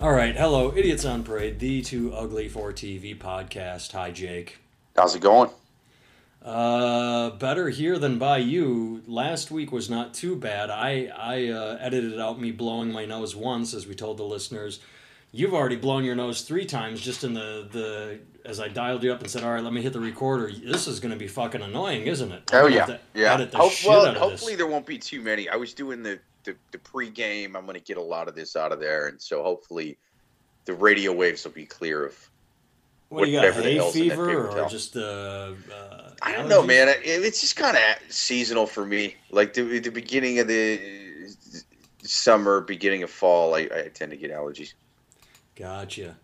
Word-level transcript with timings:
All 0.00 0.12
right, 0.12 0.36
hello, 0.36 0.72
Idiots 0.76 1.04
on 1.04 1.24
Parade, 1.24 1.58
the 1.58 1.82
Too 1.82 2.12
Ugly 2.14 2.48
for 2.48 2.72
TV 2.72 3.18
podcast. 3.18 3.92
Hi, 3.92 4.12
Jake. 4.12 4.58
How's 4.94 5.16
it 5.16 5.22
going? 5.22 5.50
Uh, 6.40 7.30
better 7.30 7.68
here 7.68 7.98
than 7.98 8.16
by 8.18 8.38
you. 8.38 9.02
Last 9.08 9.50
week 9.50 9.72
was 9.72 9.90
not 9.90 10.14
too 10.14 10.36
bad. 10.36 10.70
I 10.70 11.10
I 11.16 11.48
uh, 11.48 11.78
edited 11.80 12.20
out 12.20 12.40
me 12.40 12.52
blowing 12.52 12.92
my 12.92 13.06
nose 13.06 13.34
once, 13.34 13.74
as 13.74 13.86
we 13.88 13.94
told 13.96 14.18
the 14.18 14.22
listeners. 14.22 14.78
You've 15.32 15.52
already 15.52 15.76
blown 15.76 16.04
your 16.04 16.14
nose 16.14 16.42
three 16.42 16.64
times 16.64 17.00
just 17.00 17.24
in 17.24 17.34
the 17.34 17.68
the 17.70 18.20
as 18.48 18.60
I 18.60 18.68
dialed 18.68 19.02
you 19.02 19.12
up 19.12 19.20
and 19.20 19.28
said, 19.28 19.42
"All 19.42 19.52
right, 19.52 19.64
let 19.64 19.72
me 19.72 19.82
hit 19.82 19.92
the 19.92 20.00
recorder." 20.00 20.50
This 20.52 20.86
is 20.86 21.00
going 21.00 21.12
to 21.12 21.18
be 21.18 21.26
fucking 21.28 21.60
annoying, 21.60 22.06
isn't 22.06 22.30
it? 22.30 22.50
Oh 22.52 22.66
I'm 22.66 22.72
yeah, 22.72 22.96
yeah. 23.14 23.34
Edit 23.34 23.50
the 23.50 23.58
Hope- 23.58 23.72
shit 23.72 23.90
well, 23.90 24.06
out 24.06 24.14
of 24.14 24.22
hopefully 24.22 24.52
this. 24.52 24.58
there 24.58 24.68
won't 24.68 24.86
be 24.86 24.96
too 24.96 25.20
many. 25.20 25.48
I 25.48 25.56
was 25.56 25.74
doing 25.74 26.04
the 26.04 26.20
the, 26.48 26.56
the 26.72 26.78
pregame. 26.78 27.56
I'm 27.56 27.64
going 27.64 27.74
to 27.74 27.80
get 27.80 27.96
a 27.96 28.02
lot 28.02 28.28
of 28.28 28.34
this 28.34 28.56
out 28.56 28.72
of 28.72 28.80
there, 28.80 29.08
and 29.08 29.20
so 29.20 29.42
hopefully 29.42 29.98
the 30.64 30.74
radio 30.74 31.12
waves 31.12 31.44
will 31.44 31.52
be 31.52 31.66
clear 31.66 32.06
of. 32.06 32.30
What 33.10 33.24
do 33.24 33.30
you 33.30 33.40
got? 33.40 33.54
Hay 33.54 33.90
fever 33.90 34.48
or 34.48 34.68
just 34.68 34.94
uh, 34.94 35.00
uh 35.00 36.10
I 36.20 36.32
don't 36.32 36.48
know, 36.48 36.62
man. 36.62 36.88
It, 36.88 37.00
it's 37.04 37.40
just 37.40 37.56
kind 37.56 37.76
of 37.76 38.12
seasonal 38.12 38.66
for 38.66 38.84
me. 38.84 39.16
Like 39.30 39.54
the 39.54 39.78
the 39.78 39.90
beginning 39.90 40.40
of 40.40 40.46
the 40.46 41.34
summer, 42.02 42.60
beginning 42.60 43.02
of 43.02 43.10
fall, 43.10 43.54
I, 43.54 43.60
I 43.60 43.90
tend 43.94 44.10
to 44.10 44.16
get 44.18 44.30
allergies. 44.30 44.74
Gotcha. 45.56 46.16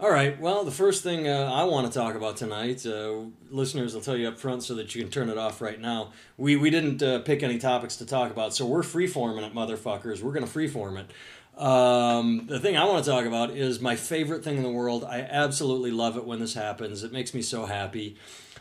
All 0.00 0.10
right. 0.10 0.40
Well, 0.40 0.64
the 0.64 0.70
first 0.70 1.02
thing 1.02 1.28
uh, 1.28 1.50
I 1.52 1.64
want 1.64 1.86
to 1.86 1.92
talk 1.92 2.14
about 2.14 2.38
tonight, 2.38 2.86
uh, 2.86 3.16
listeners, 3.50 3.94
I'll 3.94 4.00
tell 4.00 4.16
you 4.16 4.28
up 4.28 4.38
front 4.38 4.62
so 4.62 4.74
that 4.76 4.94
you 4.94 5.02
can 5.02 5.10
turn 5.10 5.28
it 5.28 5.36
off 5.36 5.60
right 5.60 5.78
now. 5.78 6.12
We 6.38 6.56
we 6.56 6.70
didn't 6.70 7.02
uh, 7.02 7.18
pick 7.18 7.42
any 7.42 7.58
topics 7.58 7.96
to 7.96 8.06
talk 8.06 8.30
about, 8.30 8.54
so 8.54 8.64
we're 8.64 8.80
freeforming 8.80 9.46
it, 9.46 9.54
motherfuckers. 9.54 10.22
We're 10.22 10.32
gonna 10.32 10.46
freeform 10.46 10.98
it. 11.04 11.62
Um, 11.62 12.46
the 12.46 12.58
thing 12.58 12.78
I 12.78 12.84
want 12.84 13.04
to 13.04 13.10
talk 13.10 13.26
about 13.26 13.50
is 13.50 13.82
my 13.82 13.94
favorite 13.94 14.42
thing 14.42 14.56
in 14.56 14.62
the 14.62 14.70
world. 14.70 15.04
I 15.04 15.20
absolutely 15.20 15.90
love 15.90 16.16
it 16.16 16.24
when 16.24 16.40
this 16.40 16.54
happens. 16.54 17.04
It 17.04 17.12
makes 17.12 17.34
me 17.34 17.42
so 17.42 17.66
happy. 17.66 18.16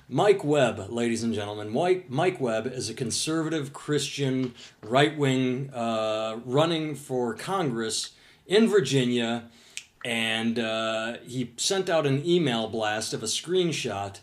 Mike 0.10 0.44
Webb, 0.44 0.90
ladies 0.90 1.24
and 1.24 1.34
gentlemen. 1.34 1.70
Mike, 1.70 2.10
Mike 2.10 2.42
Webb 2.42 2.68
is 2.68 2.90
a 2.90 2.94
conservative 2.94 3.72
Christian 3.72 4.56
right 4.84 5.18
wing 5.18 5.70
uh, 5.74 6.42
running 6.44 6.96
for 6.96 7.34
Congress 7.34 8.10
in 8.46 8.68
Virginia 8.68 9.46
and 10.06 10.58
uh, 10.58 11.18
he 11.26 11.52
sent 11.58 11.90
out 11.90 12.06
an 12.06 12.26
email 12.26 12.68
blast 12.68 13.14
of 13.14 13.22
a 13.22 13.28
screenshot 13.28 14.20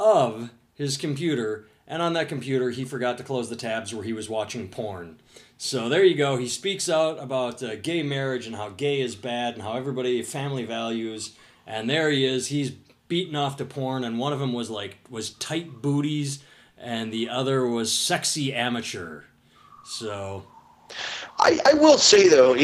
of 0.00 0.50
his 0.74 0.96
computer 0.96 1.66
and 1.86 2.02
on 2.02 2.12
that 2.14 2.28
computer 2.28 2.70
he 2.70 2.84
forgot 2.84 3.18
to 3.18 3.24
close 3.24 3.48
the 3.48 3.56
tabs 3.56 3.94
where 3.94 4.04
he 4.04 4.12
was 4.12 4.28
watching 4.28 4.68
porn. 4.68 5.18
So 5.56 5.88
there 5.88 6.04
you 6.04 6.14
go. 6.14 6.36
He 6.36 6.48
speaks 6.48 6.88
out 6.88 7.18
about 7.18 7.62
uh, 7.62 7.76
gay 7.76 8.02
marriage 8.02 8.46
and 8.46 8.54
how 8.54 8.68
gay 8.70 9.00
is 9.00 9.16
bad 9.16 9.54
and 9.54 9.62
how 9.62 9.72
everybody 9.72 10.22
family 10.22 10.64
values. 10.64 11.34
And 11.66 11.90
there 11.90 12.10
he 12.10 12.24
is. 12.24 12.46
He's 12.46 12.70
beaten 13.08 13.34
off 13.34 13.56
to 13.56 13.64
porn 13.64 14.04
and 14.04 14.18
one 14.18 14.32
of 14.32 14.38
them 14.38 14.52
was 14.52 14.70
like 14.70 14.98
was 15.10 15.30
tight 15.30 15.82
booties 15.82 16.44
and 16.76 17.12
the 17.12 17.28
other 17.28 17.66
was 17.66 17.92
sexy 17.92 18.54
amateur. 18.54 19.22
So 19.84 20.46
I, 21.38 21.60
I 21.66 21.74
will 21.74 21.98
say 21.98 22.28
though, 22.28 22.54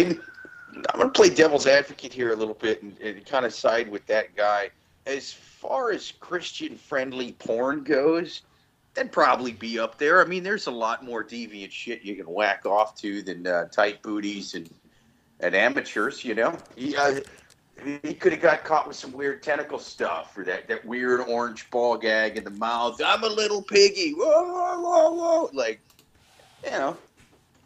I'm 0.90 1.00
going 1.00 1.10
to 1.10 1.12
play 1.12 1.30
devil's 1.30 1.66
advocate 1.66 2.12
here 2.12 2.32
a 2.32 2.36
little 2.36 2.54
bit 2.54 2.82
and, 2.82 2.98
and 3.00 3.24
kind 3.27 3.46
of 3.46 3.54
side 3.54 3.90
with 3.90 4.06
that 4.06 4.36
guy. 4.36 4.70
As 5.06 5.32
far 5.32 5.91
as 5.91 6.12
Christian 6.12 6.76
friendly 6.76 7.32
porn 7.32 7.84
goes, 7.84 8.42
that'd 8.94 9.12
probably 9.12 9.52
be 9.52 9.78
up 9.78 9.98
there. 9.98 10.22
I 10.22 10.26
mean, 10.26 10.42
there's 10.42 10.66
a 10.66 10.70
lot 10.70 11.04
more 11.04 11.24
deviant 11.24 11.70
shit 11.70 12.02
you 12.02 12.16
can 12.16 12.26
whack 12.26 12.64
off 12.66 12.96
to 12.96 13.22
than 13.22 13.46
uh, 13.46 13.66
tight 13.66 14.02
booties 14.02 14.54
and 14.54 14.68
and 15.41 15.54
amateurs. 15.54 16.24
You 16.24 16.34
know, 16.34 16.56
he, 16.76 16.96
uh, 16.96 17.20
he 18.03 18.14
could 18.14 18.32
have 18.32 18.41
got 18.41 18.64
caught 18.64 18.86
with 18.86 18.97
some 18.97 19.12
weird 19.12 19.42
tentacle 19.42 19.78
stuff 19.78 20.36
or 20.38 20.44
that, 20.44 20.69
that 20.69 20.84
weird 20.84 21.20
orange 21.20 21.69
ball 21.70 21.97
gag 21.97 22.36
in 22.36 22.44
the 22.44 22.50
mouth. 22.50 23.00
I'm 23.04 23.25
a 23.25 23.28
little 23.28 23.62
piggy. 23.62 24.12
Whoa, 24.12 24.44
whoa, 24.44 24.80
whoa, 24.80 25.12
whoa. 25.12 25.50
Like, 25.53 25.80
you 26.64 26.70
know. 26.70 26.97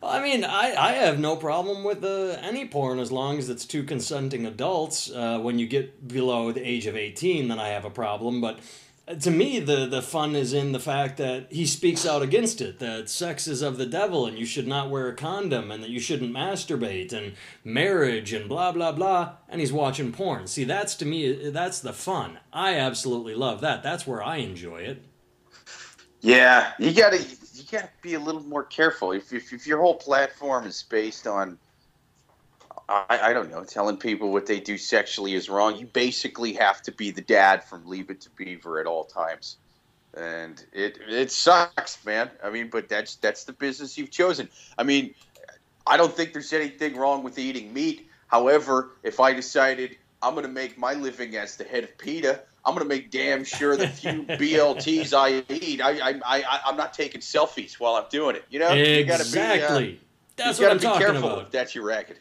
I 0.03 0.23
mean, 0.23 0.45
I, 0.45 0.75
I 0.77 0.93
have 0.93 1.19
no 1.19 1.35
problem 1.35 1.83
with 1.83 2.05
uh, 2.05 2.37
any 2.41 2.69
porn 2.69 3.01
as 3.01 3.11
long 3.11 3.39
as 3.39 3.49
it's 3.49 3.65
two 3.65 3.83
consenting 3.83 4.47
adults. 4.47 5.11
Uh, 5.11 5.41
when 5.41 5.59
you 5.59 5.67
get 5.67 6.07
below 6.07 6.53
the 6.53 6.67
age 6.67 6.87
of 6.87 6.97
18, 6.97 7.49
then 7.49 7.59
I 7.59 7.69
have 7.69 7.85
a 7.85 7.91
problem. 7.91 8.41
But 8.41 8.61
uh, 9.09 9.17
to 9.17 9.31
me, 9.33 9.59
the, 9.59 9.87
the 9.87 10.01
fun 10.01 10.37
is 10.37 10.53
in 10.53 10.71
the 10.71 10.79
fact 10.79 11.17
that 11.17 11.49
he 11.51 11.67
speaks 11.67 12.07
out 12.07 12.23
against 12.23 12.61
it 12.61 12.79
that 12.79 13.11
sex 13.11 13.49
is 13.49 13.61
of 13.61 13.77
the 13.77 13.87
devil 13.87 14.25
and 14.25 14.39
you 14.39 14.47
should 14.47 14.69
not 14.69 14.89
wear 14.89 15.09
a 15.09 15.17
condom 15.17 15.73
and 15.73 15.83
that 15.83 15.91
you 15.91 15.99
shouldn't 15.99 16.33
masturbate 16.33 17.13
and 17.13 17.35
marriage 17.65 18.33
and 18.33 18.49
blah, 18.49 18.71
blah, 18.71 18.93
blah. 18.93 19.33
And 19.49 19.61
he's 19.61 19.73
watching 19.73 20.13
porn. 20.13 20.47
See, 20.47 20.63
that's 20.63 20.95
to 20.97 21.07
me, 21.07 21.51
that's 21.51 21.81
the 21.81 21.93
fun. 21.93 22.39
I 22.53 22.75
absolutely 22.75 23.35
love 23.35 23.61
that. 23.63 23.83
That's 23.83 24.07
where 24.07 24.23
I 24.23 24.37
enjoy 24.37 24.83
it. 24.83 25.03
Yeah, 26.21 26.73
you 26.79 26.93
gotta 26.93 27.25
you 27.59 27.65
gotta 27.71 27.91
be 28.03 28.15
a 28.15 28.21
little 28.21 28.43
more 28.43 28.65
careful. 28.65 29.13
If 29.13 29.33
if, 29.33 29.53
if 29.53 29.67
your 29.67 29.81
whole 29.81 29.95
platform 29.95 30.67
is 30.67 30.83
based 30.83 31.27
on, 31.27 31.59
I, 32.89 33.19
I 33.23 33.33
don't 33.33 33.51
know, 33.51 33.65
telling 33.65 33.97
people 33.97 34.33
what 34.33 34.47
they 34.47 34.61
do 34.61 34.79
sexually 34.79 35.35
is 35.35 35.49
wrong, 35.49 35.77
you 35.77 35.87
basically 35.87 36.53
have 36.55 36.83
to 36.83 36.93
be 36.93 37.11
the 37.11 37.21
dad 37.21 37.65
from 37.65 37.87
Leave 37.87 38.11
It 38.11 38.21
to 38.23 38.31
Beaver 38.31 38.81
at 38.81 38.87
all 38.87 39.05
times, 39.05 39.57
and 40.17 40.65
it 40.73 40.99
it 41.09 41.31
sucks, 41.31 42.05
man. 42.05 42.31
I 42.43 42.51
mean, 42.51 42.69
but 42.71 42.89
that's 42.89 43.17
that's 43.17 43.45
the 43.45 43.53
business 43.53 43.99
you've 43.99 44.11
chosen. 44.11 44.49
I 44.79 44.85
mean, 44.85 45.15
I 45.87 45.97
don't 45.97 46.15
think 46.15 46.33
there's 46.33 46.53
anything 46.53 46.97
wrong 46.97 47.23
with 47.23 47.39
eating 47.39 47.73
meat. 47.73 48.09
However, 48.29 48.91
if 49.03 49.21
I 49.21 49.33
decided 49.33 49.97
I'm 50.23 50.35
going 50.35 50.47
to 50.47 50.53
make 50.53 50.77
my 50.77 50.95
living 50.95 51.37
as 51.37 51.57
the 51.57 51.65
head 51.65 51.85
of 51.85 51.97
PETA, 51.99 52.43
I'm 52.69 52.75
going 52.75 52.87
to 52.87 52.95
make 52.95 53.11
damn 53.11 53.45
sure 53.45 53.77
the 53.77 53.89
few 53.89 54.25
BLTs 54.25 55.15
I 55.17 55.43
eat, 55.53 55.81
I, 55.81 56.11
I, 56.11 56.21
I, 56.25 56.61
I'm 56.67 56.77
not 56.77 56.93
taking 56.93 57.23
selfies 57.23 57.81
while 57.81 57.95
I'm 57.95 58.05
doing 58.11 58.37
it. 58.37 58.45
You 58.51 58.59
know, 58.59 58.73
you 58.75 59.05
gotta 59.05 59.25
be, 59.25 59.41
uh, 59.41 59.53
exactly. 59.55 60.01
That's 60.37 60.59
you 60.59 60.67
what 60.67 60.73
I'm 60.73 60.79
be 60.79 60.83
talking 60.83 61.07
careful 61.07 61.31
about. 61.31 61.43
if 61.47 61.51
that's 61.51 61.75
your 61.75 61.85
racket. 61.85 62.19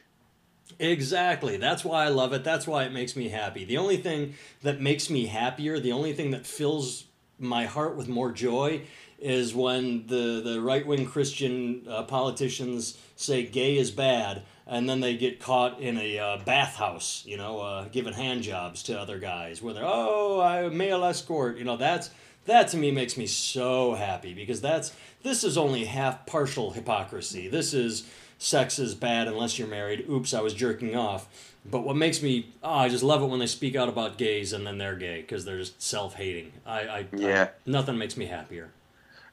Exactly. 0.79 1.57
That's 1.57 1.83
why 1.83 2.05
I 2.05 2.09
love 2.09 2.31
it. 2.31 2.45
That's 2.45 2.65
why 2.65 2.83
it 2.85 2.93
makes 2.93 3.15
me 3.15 3.27
happy. 3.27 3.65
The 3.65 3.77
only 3.77 3.97
thing 3.97 4.35
that 4.61 4.79
makes 4.79 5.09
me 5.09 5.25
happier, 5.25 5.79
the 5.79 5.91
only 5.91 6.13
thing 6.13 6.31
that 6.31 6.45
fills 6.47 7.05
my 7.39 7.65
heart 7.65 7.97
with 7.97 8.07
more 8.07 8.31
joy 8.31 8.83
is 9.19 9.53
when 9.53 10.07
the, 10.07 10.41
the 10.43 10.61
right 10.61 10.85
wing 10.85 11.05
Christian 11.05 11.85
uh, 11.89 12.03
politicians 12.03 12.97
say 13.15 13.45
gay 13.45 13.77
is 13.77 13.91
bad 13.91 14.43
and 14.67 14.87
then 14.89 14.99
they 14.99 15.15
get 15.15 15.39
caught 15.39 15.79
in 15.79 15.97
a 15.97 16.19
uh, 16.19 16.37
bathhouse, 16.45 17.23
you 17.25 17.37
know, 17.37 17.59
uh, 17.61 17.85
giving 17.89 18.13
hand 18.13 18.43
jobs 18.43 18.83
to 18.83 18.99
other 18.99 19.17
guys 19.19 19.61
where 19.61 19.73
they're, 19.73 19.85
oh, 19.85 20.41
I 20.41 20.67
male 20.69 21.03
escort. 21.05 21.57
You 21.57 21.63
know, 21.63 21.77
that's 21.77 22.09
that 22.45 22.67
to 22.69 22.77
me 22.77 22.91
makes 22.91 23.17
me 23.17 23.27
so 23.27 23.95
happy 23.95 24.33
because 24.33 24.61
that's 24.61 24.93
this 25.23 25.43
is 25.43 25.57
only 25.57 25.85
half 25.85 26.25
partial 26.25 26.71
hypocrisy. 26.71 27.47
This 27.47 27.73
is 27.73 28.07
sex 28.37 28.77
is 28.79 28.93
bad 28.93 29.27
unless 29.27 29.57
you're 29.57 29.67
married. 29.67 30.05
Oops, 30.09 30.33
I 30.33 30.41
was 30.41 30.53
jerking 30.53 30.95
off. 30.95 31.53
But 31.69 31.81
what 31.81 31.95
makes 31.97 32.21
me 32.21 32.47
oh, 32.63 32.73
I 32.73 32.89
just 32.89 33.03
love 33.03 33.21
it 33.21 33.27
when 33.27 33.39
they 33.39 33.47
speak 33.47 33.75
out 33.75 33.89
about 33.89 34.17
gays 34.17 34.53
and 34.53 34.65
then 34.65 34.77
they're 34.77 34.95
gay 34.95 35.21
because 35.21 35.43
they're 35.45 35.57
just 35.57 35.81
self-hating. 35.81 36.51
I, 36.65 36.79
I 36.81 37.05
Yeah. 37.15 37.43
I- 37.43 37.69
nothing 37.69 37.97
makes 37.97 38.17
me 38.17 38.25
happier. 38.25 38.69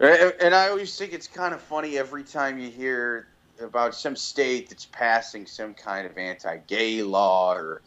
And 0.01 0.35
and 0.41 0.55
I 0.55 0.69
always 0.69 0.97
think 0.99 1.13
it's 1.13 1.29
kind 1.29 1.55
of 1.55 1.61
funny 1.61 1.97
every 1.99 2.25
time 2.25 2.59
you 2.59 2.69
hear 2.71 3.29
about 3.61 3.95
some 3.95 4.17
state 4.17 4.69
that's 4.69 4.87
passing 4.87 5.47
some 5.47 5.75
kind 5.75 6.07
of 6.07 6.17
anti-gay 6.19 7.03
law 7.03 7.55
or 7.55 7.83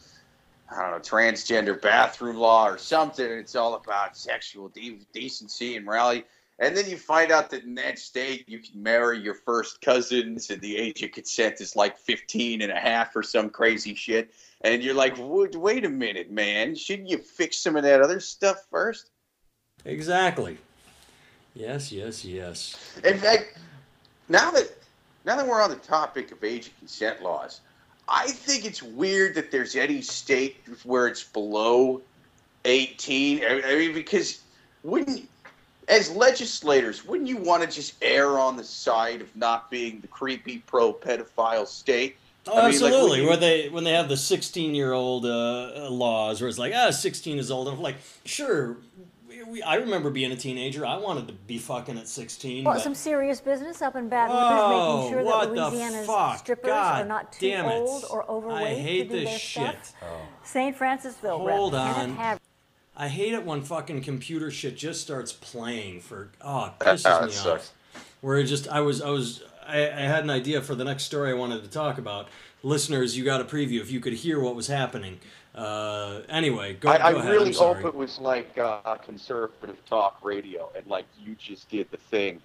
I 0.70 0.82
don't 0.82 0.92
know 0.92 1.00
transgender 1.00 1.82
bathroom 1.82 2.38
law 2.38 2.68
or 2.68 2.78
something. 2.78 3.26
It's 3.26 3.56
all 3.56 3.76
about 3.76 4.18
sexual 4.18 4.70
de- 4.70 5.06
decency 5.14 5.76
and 5.78 5.86
morality. 5.86 6.26
And 6.60 6.76
then 6.76 6.90
you 6.90 6.98
find 6.98 7.32
out 7.32 7.52
that 7.52 7.64
in 7.64 7.76
that 7.76 8.00
state 8.00 8.50
you 8.50 8.60
can 8.60 8.82
marry 8.82 9.20
your 9.20 9.36
first 9.36 9.80
cousins 9.80 10.50
and 10.50 10.60
the 10.60 10.76
age 10.76 11.04
of 11.04 11.12
consent 11.12 11.62
is 11.62 11.76
like 11.76 11.98
15 11.98 12.62
and 12.62 12.72
a 12.72 12.80
half 12.80 13.16
or 13.16 13.24
some 13.24 13.50
crazy 13.50 13.94
shit. 13.94 14.34
And 14.62 14.84
you're 14.84 14.96
like, 14.96 15.16
"Wait- 15.18 15.56
wait 15.56 15.86
a 15.86 15.90
minute, 15.90 16.32
man. 16.32 16.76
Shouldn't 16.76 17.10
you 17.10 17.20
fix 17.20 17.58
some 17.58 17.76
of 17.76 17.84
that 17.84 18.02
other 18.02 18.20
stuff 18.20 18.66
first? 18.72 19.12
Exactly. 19.86 20.58
Yes, 21.54 21.92
yes, 21.92 22.26
yes. 22.26 22.76
In 23.04 23.18
fact, 23.20 23.58
now 24.30 24.52
that 24.52 24.77
now 25.28 25.36
that 25.36 25.46
we're 25.46 25.62
on 25.62 25.70
the 25.70 25.76
topic 25.76 26.32
of 26.32 26.42
age 26.44 26.68
of 26.68 26.80
consent 26.80 27.22
laws, 27.22 27.60
I 28.08 28.28
think 28.28 28.66
it's 28.66 28.82
weird 28.82 29.36
that 29.36 29.52
there's 29.52 29.76
any 29.76 30.02
state 30.02 30.56
where 30.86 31.08
it's 31.08 31.24
below 31.24 32.02
18. 32.64 33.44
I, 33.46 33.76
mean, 33.76 33.94
because 33.94 34.42
wouldn't 34.84 35.30
as 35.90 36.10
legislators, 36.12 37.06
wouldn't 37.06 37.28
you 37.28 37.38
want 37.38 37.62
to 37.64 37.70
just 37.70 37.96
err 38.02 38.40
on 38.40 38.56
the 38.56 38.64
side 38.64 39.22
of 39.22 39.36
not 39.36 39.70
being 39.70 40.00
the 40.00 40.08
creepy 40.08 40.60
pro 40.60 40.94
pedophile 40.94 41.68
state? 41.68 42.16
Oh, 42.48 42.54
I 42.54 42.72
mean, 42.72 42.80
like, 42.82 42.94
absolutely. 42.94 43.10
when 43.10 43.20
you- 43.20 43.28
where 43.28 43.38
they 43.38 43.70
when 43.70 43.84
they 43.84 43.92
have 43.92 44.08
the 44.08 44.16
sixteen 44.16 44.74
year 44.74 44.94
old 44.94 45.26
uh, 45.26 45.90
laws, 45.90 46.40
where 46.40 46.48
it's 46.48 46.58
like 46.58 46.74
ah, 46.74 46.92
sixteen 46.92 47.38
is 47.38 47.52
old 47.52 47.68
enough. 47.68 47.82
Like, 47.82 47.98
sure, 48.24 48.78
we, 49.48 49.62
I 49.62 49.76
remember 49.76 50.10
being 50.10 50.32
a 50.32 50.36
teenager. 50.36 50.86
I 50.86 50.98
wanted 50.98 51.28
to 51.28 51.34
be 51.34 51.58
fucking 51.58 51.98
at 51.98 52.08
16. 52.08 52.64
Well, 52.66 52.76
but- 52.76 52.84
some 52.84 52.96
serious 52.96 53.40
business 53.42 53.82
up 53.82 53.96
in 53.96 54.10
Baton 54.10 54.36
Rouge, 54.36 55.12
making 55.12 55.12
sure 55.12 55.24
that 55.24 55.54
the 55.56 55.62
Louisiana's 55.70 56.40
strippers 56.40 56.68
God 56.70 57.02
are 57.04 57.08
not 57.08 57.32
too 57.34 57.48
damn 57.50 57.66
it. 57.66 57.70
old 57.74 58.06
or 58.10 58.30
overweight 58.30 58.68
I 58.68 58.76
hate 58.76 59.04
to 59.10 59.16
do 59.16 59.20
this 59.22 59.30
their 59.30 59.40
shit. 59.40 59.76
Oh. 59.76 59.84
stuff. 59.84 60.10
St. 60.44 60.78
Francisville 60.78 61.50
Hold 61.50 61.74
Kenneth 61.74 61.98
on. 61.98 62.16
Hav- 62.16 62.40
I 62.96 63.08
hate 63.10 63.34
it 63.34 63.46
when 63.46 63.62
fucking 63.62 64.02
computer 64.02 64.50
shit 64.50 64.76
just 64.76 65.02
starts 65.02 65.32
playing 65.32 66.02
for 66.02 66.30
oh 66.42 66.66
it 66.66 66.72
That- 66.80 66.96
pisses 66.98 67.04
that 67.04 67.26
me 67.26 67.32
sucks. 67.32 67.70
off. 67.70 67.74
Where 68.22 68.38
it 68.38 68.46
just 68.46 68.68
I 68.68 68.82
was 68.82 69.02
I 69.02 69.10
was 69.10 69.44
I, 69.68 69.84
I 69.84 70.02
had 70.02 70.24
an 70.24 70.30
idea 70.30 70.62
for 70.62 70.74
the 70.76 70.84
next 70.84 71.04
story 71.04 71.30
I 71.30 71.34
wanted 71.36 71.62
to 71.64 71.70
talk 71.70 71.98
about. 71.98 72.28
Listeners, 72.64 73.16
you 73.16 73.24
got 73.24 73.40
a 73.40 73.44
preview 73.44 73.80
if 73.82 73.92
you 73.92 74.00
could 74.00 74.14
hear 74.14 74.40
what 74.40 74.56
was 74.56 74.68
happening. 74.68 75.20
Uh, 75.58 76.22
anyway, 76.30 76.76
go, 76.76 76.90
I, 76.90 77.08
I 77.08 77.12
go 77.14 77.18
ahead. 77.18 77.32
really 77.32 77.54
hope 77.54 77.84
it 77.84 77.96
was 77.96 78.20
like 78.20 78.56
uh, 78.60 78.96
conservative 78.98 79.84
talk 79.86 80.20
radio, 80.24 80.72
and 80.76 80.86
like 80.86 81.06
you 81.20 81.36
just 81.36 81.68
did 81.70 81.90
the 81.90 81.98
thing 81.98 82.42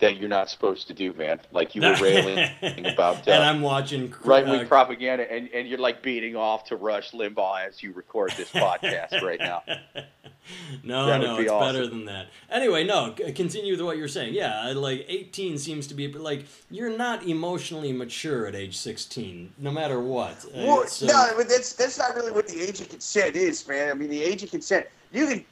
that 0.00 0.16
you're 0.18 0.28
not 0.28 0.50
supposed 0.50 0.88
to 0.88 0.94
do, 0.94 1.12
man. 1.14 1.40
Like 1.52 1.74
you 1.74 1.80
were 1.80 1.94
railing 1.94 2.50
about 2.62 3.24
that. 3.24 3.28
and 3.28 3.44
uh, 3.44 3.46
I'm 3.46 3.62
watching 3.62 4.12
right 4.24 4.44
wing 4.44 4.62
uh, 4.62 4.68
propaganda, 4.68 5.32
and, 5.32 5.48
and 5.54 5.66
you're 5.66 5.78
like 5.78 6.02
beating 6.02 6.36
off 6.36 6.64
to 6.66 6.76
Rush 6.76 7.12
Limbaugh 7.12 7.68
as 7.68 7.82
you 7.82 7.92
record 7.92 8.32
this 8.36 8.50
podcast 8.52 9.22
right 9.22 9.40
now. 9.40 9.62
no, 10.82 11.06
That 11.06 11.20
no, 11.20 11.36
be 11.36 11.42
it's 11.44 11.52
awesome. 11.52 11.74
better 11.74 11.86
than 11.86 12.04
that. 12.06 12.26
Anyway, 12.50 12.84
no, 12.84 13.14
continue 13.34 13.72
with 13.72 13.80
what 13.80 13.96
you're 13.96 14.08
saying. 14.08 14.34
Yeah, 14.34 14.72
like 14.74 15.04
18 15.08 15.58
seems 15.58 15.86
to 15.88 15.94
be 15.94 16.08
like 16.12 16.46
you're 16.70 16.96
not 16.96 17.24
emotionally 17.26 17.92
mature 17.92 18.46
at 18.46 18.54
age 18.54 18.76
16, 18.76 19.52
no 19.58 19.70
matter 19.70 20.00
what. 20.00 20.44
Uh, 20.46 20.64
Well, 20.66 20.86
so- 20.86 21.06
no, 21.06 21.30
but 21.36 21.48
that's 21.48 21.72
that's 21.74 21.98
not 21.98 22.14
really 22.14 22.32
what 22.32 22.48
the 22.48 22.60
age 22.60 22.80
of 22.80 22.88
consent 22.88 23.36
is, 23.36 23.66
man. 23.68 23.90
I 23.90 23.94
mean, 23.94 24.10
the 24.10 24.22
age 24.22 24.42
of 24.42 24.50
consent, 24.50 24.86
you 25.12 25.26
can 25.26 25.44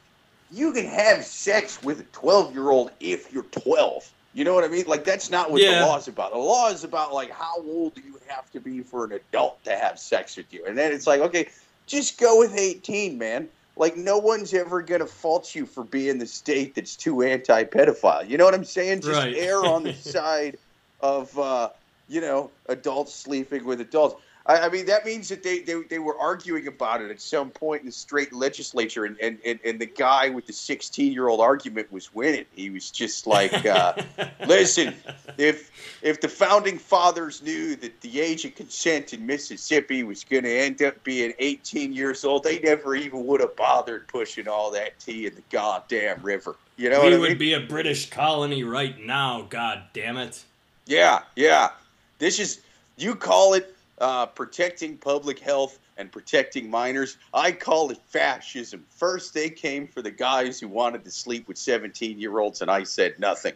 you 0.51 0.73
can 0.73 0.85
have 0.85 1.23
sex 1.23 1.81
with 1.81 2.01
a 2.01 2.03
twelve 2.11 2.53
year 2.53 2.69
old 2.69 2.91
if 2.99 3.31
you're 3.31 3.43
twelve. 3.43 4.09
You 4.33 4.45
know 4.45 4.53
what 4.53 4.63
I 4.63 4.67
mean? 4.69 4.85
Like 4.87 5.03
that's 5.05 5.29
not 5.29 5.51
what 5.51 5.61
Yeah. 5.61 5.79
the 5.79 5.85
law 5.87 5.97
is 5.97 6.07
about. 6.07 6.31
The 6.31 6.37
law 6.37 6.69
is 6.69 6.83
about 6.83 7.13
like 7.13 7.31
how 7.31 7.57
old 7.61 7.95
do 7.95 8.01
you 8.01 8.17
have 8.27 8.49
to 8.51 8.59
be 8.59 8.81
for 8.81 9.05
an 9.05 9.13
adult 9.13 9.63
to 9.65 9.75
have 9.75 9.99
sex 9.99 10.35
with 10.37 10.51
you, 10.53 10.65
and 10.65 10.77
then 10.77 10.91
it's 10.93 11.07
like, 11.07 11.21
okay, 11.21 11.49
just 11.87 12.17
go 12.19 12.37
with 12.39 12.57
eighteen, 12.57 13.17
man. 13.17 13.47
Like 13.75 13.95
no 13.95 14.17
one's 14.17 14.53
ever 14.53 14.81
gonna 14.81 15.07
fault 15.07 15.55
you 15.55 15.65
for 15.65 15.83
being 15.83 16.19
the 16.19 16.27
state 16.27 16.75
that's 16.75 16.95
too 16.95 17.21
anti-pedophile. 17.23 18.27
You 18.29 18.37
know 18.37 18.45
what 18.45 18.53
I'm 18.53 18.65
saying? 18.65 19.01
Just 19.01 19.21
Right. 19.21 19.35
err 19.37 19.65
on 19.65 19.83
the 19.83 19.93
side 19.95 20.57
of 20.99 21.37
uh, 21.37 21.69
you 22.07 22.21
know 22.21 22.51
adults 22.67 23.15
sleeping 23.15 23.65
with 23.65 23.81
adults. 23.81 24.21
I, 24.45 24.59
I 24.59 24.69
mean 24.69 24.85
that 24.87 25.05
means 25.05 25.29
that 25.29 25.43
they, 25.43 25.59
they 25.59 25.81
they 25.83 25.99
were 25.99 26.17
arguing 26.17 26.67
about 26.67 27.01
it 27.01 27.11
at 27.11 27.21
some 27.21 27.49
point 27.51 27.81
in 27.81 27.85
the 27.85 27.91
straight 27.91 28.33
legislature, 28.33 29.05
and 29.05 29.17
and, 29.19 29.37
and, 29.45 29.59
and 29.63 29.79
the 29.79 29.85
guy 29.85 30.29
with 30.29 30.47
the 30.47 30.53
16 30.53 31.11
year 31.11 31.27
old 31.27 31.39
argument 31.39 31.91
was 31.91 32.13
winning. 32.13 32.45
He 32.55 32.69
was 32.69 32.89
just 32.89 33.27
like, 33.27 33.65
uh, 33.65 33.93
listen, 34.47 34.95
if 35.37 35.71
if 36.01 36.21
the 36.21 36.29
founding 36.29 36.77
fathers 36.77 37.41
knew 37.41 37.75
that 37.77 38.01
the 38.01 38.19
age 38.19 38.45
of 38.45 38.55
consent 38.55 39.13
in 39.13 39.25
Mississippi 39.25 40.03
was 40.03 40.23
going 40.23 40.43
to 40.43 40.51
end 40.51 40.81
up 40.81 41.03
being 41.03 41.33
18 41.39 41.93
years 41.93 42.25
old, 42.25 42.43
they 42.43 42.59
never 42.59 42.95
even 42.95 43.25
would 43.27 43.41
have 43.41 43.55
bothered 43.55 44.07
pushing 44.07 44.47
all 44.47 44.71
that 44.71 44.99
tea 44.99 45.27
in 45.27 45.35
the 45.35 45.43
goddamn 45.51 46.21
river. 46.23 46.55
You 46.77 46.89
know 46.89 47.05
we 47.05 47.17
would 47.17 47.29
mean? 47.29 47.37
be 47.37 47.53
a 47.53 47.59
British 47.59 48.09
colony 48.09 48.63
right 48.63 48.99
now. 48.99 49.45
God 49.49 49.83
damn 49.93 50.17
it! 50.17 50.43
Yeah, 50.87 51.21
yeah. 51.35 51.69
This 52.17 52.39
is 52.39 52.61
you 52.97 53.15
call 53.15 53.53
it 53.53 53.75
uh, 54.01 54.25
protecting 54.25 54.97
public 54.97 55.39
health 55.39 55.79
and 55.97 56.11
protecting 56.11 56.69
minors. 56.69 57.17
I 57.33 57.51
call 57.51 57.91
it 57.91 57.99
fascism. 58.07 58.83
First, 58.89 59.33
they 59.33 59.49
came 59.49 59.87
for 59.87 60.01
the 60.01 60.11
guys 60.11 60.59
who 60.59 60.67
wanted 60.67 61.05
to 61.05 61.11
sleep 61.11 61.47
with 61.47 61.57
seventeen-year-olds, 61.57 62.61
and 62.61 62.69
I 62.69 62.83
said 62.83 63.19
nothing, 63.19 63.53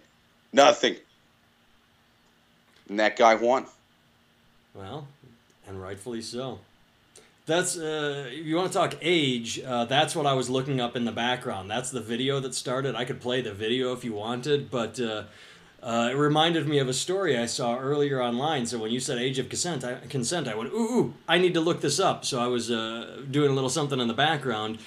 nothing. 0.54 0.96
And 2.88 3.00
that 3.00 3.18
guy 3.18 3.36
won. 3.36 3.66
Well, 4.74 5.08
and 5.68 5.82
rightfully 5.82 6.22
so. 6.22 6.60
That's 7.48 7.78
uh, 7.78 8.26
if 8.32 8.46
you 8.46 8.56
want 8.56 8.72
to 8.72 8.78
talk 8.78 8.96
age. 9.02 9.60
Uh, 9.60 9.86
that's 9.86 10.16
what 10.16 10.26
I 10.26 10.34
was 10.34 10.50
looking 10.50 10.80
up 10.82 10.96
in 10.96 11.06
the 11.06 11.12
background. 11.12 11.70
That's 11.70 11.92
the 11.92 12.02
video 12.02 12.40
that 12.40 12.56
started. 12.56 12.96
I 12.96 13.06
could 13.06 13.22
play 13.22 13.42
the 13.42 13.54
video 13.54 13.94
if 13.94 14.04
you 14.04 14.14
wanted, 14.14 14.72
but 14.72 15.00
uh, 15.00 15.24
uh, 15.86 16.10
it 16.12 16.16
reminded 16.16 16.68
me 16.68 16.80
of 16.80 16.90
a 16.90 16.94
story 16.94 17.38
I 17.38 17.46
saw 17.46 17.78
earlier 17.78 18.20
online. 18.20 18.66
So 18.66 18.80
when 18.80 18.92
you 18.92 19.00
said 19.00 19.20
age 19.20 19.38
of 19.38 19.50
consent, 19.50 19.84
I, 19.84 19.98
consent, 20.10 20.48
I 20.48 20.56
went, 20.56 20.74
ooh, 20.74 20.78
ooh, 20.78 21.14
I 21.28 21.38
need 21.38 21.54
to 21.54 21.62
look 21.62 21.82
this 21.82 22.00
up. 22.00 22.26
So 22.26 22.42
I 22.42 22.48
was 22.48 22.72
uh, 22.72 23.22
doing 23.30 23.52
a 23.52 23.54
little 23.54 23.70
something 23.70 24.00
in 24.00 24.08
the 24.08 24.16
background. 24.16 24.80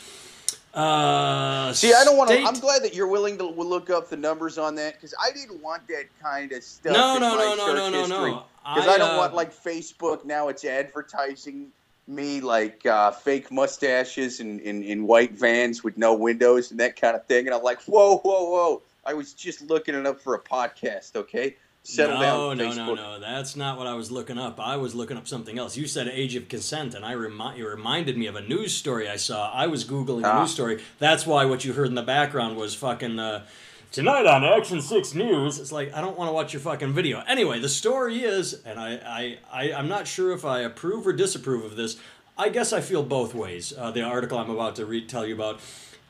Uh, 0.74 1.72
See, 1.72 1.94
I 1.94 2.02
don't 2.02 2.16
want 2.16 2.30
to. 2.30 2.42
I'm 2.42 2.58
glad 2.58 2.82
that 2.82 2.94
you're 2.94 3.06
willing 3.06 3.38
to 3.38 3.44
look 3.44 3.90
up 3.90 4.10
the 4.10 4.16
numbers 4.16 4.58
on 4.58 4.74
that 4.74 4.94
because 4.94 5.14
I 5.22 5.30
didn't 5.30 5.62
want 5.62 5.86
that 5.86 6.06
kind 6.20 6.50
of 6.50 6.64
stuff. 6.64 6.92
No, 6.92 7.16
no, 7.16 7.36
no, 7.36 7.54
no, 7.54 7.74
no, 7.74 7.90
no, 7.90 8.06
no. 8.06 8.42
Because 8.74 8.88
I, 8.88 8.98
don't 8.98 9.14
uh, 9.14 9.18
want 9.18 9.34
like 9.34 9.54
Facebook 9.54 10.24
now. 10.24 10.48
It's 10.48 10.64
advertising 10.64 11.68
me 12.08 12.40
like 12.40 12.84
uh, 12.86 13.12
fake 13.12 13.52
mustaches 13.52 14.40
and 14.40 14.60
in 14.60 15.06
white 15.06 15.32
vans 15.32 15.84
with 15.84 15.96
no 15.96 16.12
windows 16.14 16.72
and 16.72 16.80
that 16.80 17.00
kind 17.00 17.14
of 17.14 17.24
thing. 17.26 17.46
And 17.46 17.54
I'm 17.54 17.62
like, 17.62 17.82
whoa, 17.82 18.18
whoa, 18.18 18.50
whoa! 18.50 18.82
I 19.08 19.14
was 19.14 19.32
just 19.32 19.62
looking 19.62 19.94
it 19.94 20.04
up 20.06 20.20
for 20.20 20.34
a 20.34 20.38
podcast. 20.40 21.16
Okay, 21.16 21.56
settle 21.82 22.16
no, 22.16 22.20
down. 22.22 22.58
no, 22.58 22.64
Facebook. 22.68 22.76
no, 22.76 22.94
no. 22.94 23.20
That's 23.20 23.56
not 23.56 23.78
what 23.78 23.86
I 23.86 23.94
was 23.94 24.10
looking 24.10 24.36
up. 24.36 24.60
I 24.60 24.76
was 24.76 24.94
looking 24.94 25.16
up 25.16 25.26
something 25.26 25.58
else. 25.58 25.78
You 25.78 25.86
said 25.86 26.08
age 26.08 26.34
of 26.36 26.48
consent, 26.48 26.92
and 26.94 27.06
I 27.06 27.12
remi- 27.14 27.56
you 27.56 27.66
reminded 27.66 28.18
me 28.18 28.26
of 28.26 28.36
a 28.36 28.42
news 28.42 28.74
story 28.74 29.08
I 29.08 29.16
saw. 29.16 29.50
I 29.50 29.66
was 29.66 29.86
googling 29.86 30.24
a 30.24 30.28
Ah. 30.28 30.40
news 30.42 30.52
story. 30.52 30.82
That's 30.98 31.26
why 31.26 31.46
what 31.46 31.64
you 31.64 31.72
heard 31.72 31.86
in 31.88 31.94
the 31.94 32.02
background 32.02 32.56
was 32.58 32.74
fucking. 32.74 33.18
Uh, 33.18 33.46
Tonight 33.90 34.26
on 34.26 34.44
Action 34.44 34.82
Six 34.82 35.14
News, 35.14 35.58
it's 35.58 35.72
like 35.72 35.94
I 35.94 36.02
don't 36.02 36.18
want 36.18 36.28
to 36.28 36.32
watch 36.34 36.52
your 36.52 36.60
fucking 36.60 36.92
video. 36.92 37.22
Anyway, 37.26 37.58
the 37.58 37.70
story 37.70 38.22
is, 38.22 38.60
and 38.66 38.78
I, 38.78 38.90
I, 39.02 39.38
I 39.50 39.72
I'm 39.72 39.88
not 39.88 40.06
sure 40.06 40.32
if 40.32 40.44
I 40.44 40.60
approve 40.60 41.06
or 41.06 41.14
disapprove 41.14 41.64
of 41.64 41.74
this. 41.76 41.96
I 42.36 42.50
guess 42.50 42.74
I 42.74 42.82
feel 42.82 43.02
both 43.02 43.34
ways. 43.34 43.72
Uh, 43.74 43.90
the 43.90 44.02
article 44.02 44.36
I'm 44.38 44.50
about 44.50 44.76
to 44.76 44.84
read 44.84 45.08
tell 45.08 45.24
you 45.26 45.34
about. 45.34 45.60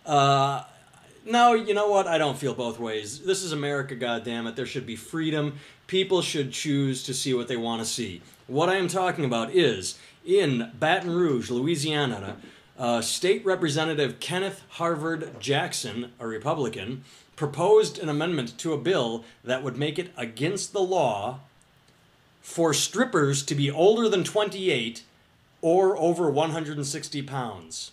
Uh, 0.04 0.64
no, 1.28 1.54
you 1.54 1.74
know 1.74 1.88
what? 1.88 2.06
I 2.06 2.18
don't 2.18 2.38
feel 2.38 2.54
both 2.54 2.78
ways. 2.78 3.20
This 3.20 3.42
is 3.42 3.52
America, 3.52 3.94
goddammit. 3.94 4.56
There 4.56 4.66
should 4.66 4.86
be 4.86 4.96
freedom. 4.96 5.58
People 5.86 6.22
should 6.22 6.52
choose 6.52 7.02
to 7.04 7.14
see 7.14 7.34
what 7.34 7.48
they 7.48 7.56
want 7.56 7.82
to 7.82 7.86
see. 7.86 8.22
What 8.46 8.68
I 8.68 8.76
am 8.76 8.88
talking 8.88 9.24
about 9.24 9.50
is 9.50 9.98
in 10.24 10.72
Baton 10.78 11.14
Rouge, 11.14 11.50
Louisiana, 11.50 12.36
uh, 12.78 13.00
State 13.02 13.44
Representative 13.44 14.20
Kenneth 14.20 14.62
Havard 14.70 15.38
Jackson, 15.40 16.12
a 16.18 16.26
Republican, 16.26 17.04
proposed 17.36 17.98
an 17.98 18.08
amendment 18.08 18.56
to 18.58 18.72
a 18.72 18.78
bill 18.78 19.24
that 19.44 19.62
would 19.62 19.76
make 19.76 19.98
it 19.98 20.12
against 20.16 20.72
the 20.72 20.80
law 20.80 21.40
for 22.40 22.72
strippers 22.72 23.42
to 23.42 23.54
be 23.54 23.70
older 23.70 24.08
than 24.08 24.24
28 24.24 25.02
or 25.60 25.96
over 25.98 26.30
160 26.30 27.22
pounds. 27.22 27.92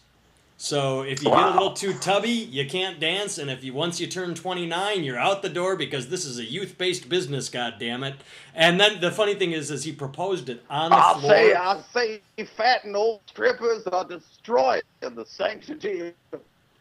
So 0.57 1.01
if 1.01 1.21
you 1.21 1.29
get 1.29 1.43
a 1.43 1.51
little 1.51 1.73
too 1.73 1.93
tubby, 1.95 2.29
you 2.29 2.65
can't 2.65 2.97
dance, 2.97 3.37
and 3.37 3.51
if 3.51 3.63
you 3.63 3.73
once 3.73 3.99
you 3.99 4.07
turn 4.07 4.35
29, 4.35 5.03
you're 5.03 5.19
out 5.19 5.41
the 5.41 5.49
door 5.49 5.75
because 5.75 6.07
this 6.07 6.23
is 6.23 6.39
a 6.39 6.45
youth-based 6.45 7.09
business, 7.09 7.49
God 7.49 7.75
damn 7.77 8.03
it! 8.03 8.15
And 8.53 8.79
then 8.79 9.01
the 9.01 9.11
funny 9.11 9.35
thing 9.35 9.51
is, 9.51 9.69
is 9.69 9.83
he 9.83 9.91
proposed 9.91 10.47
it 10.47 10.63
on 10.69 10.91
the 10.91 10.95
I 10.95 11.13
floor. 11.19 11.31
say, 11.31 11.53
I 11.53 11.81
say, 11.93 12.21
fat 12.55 12.85
and 12.85 12.95
old 12.95 13.19
strippers 13.27 13.85
are 13.87 14.05
destroying 14.05 14.81
the 15.01 15.25
sanctity 15.25 16.13
of 16.31 16.39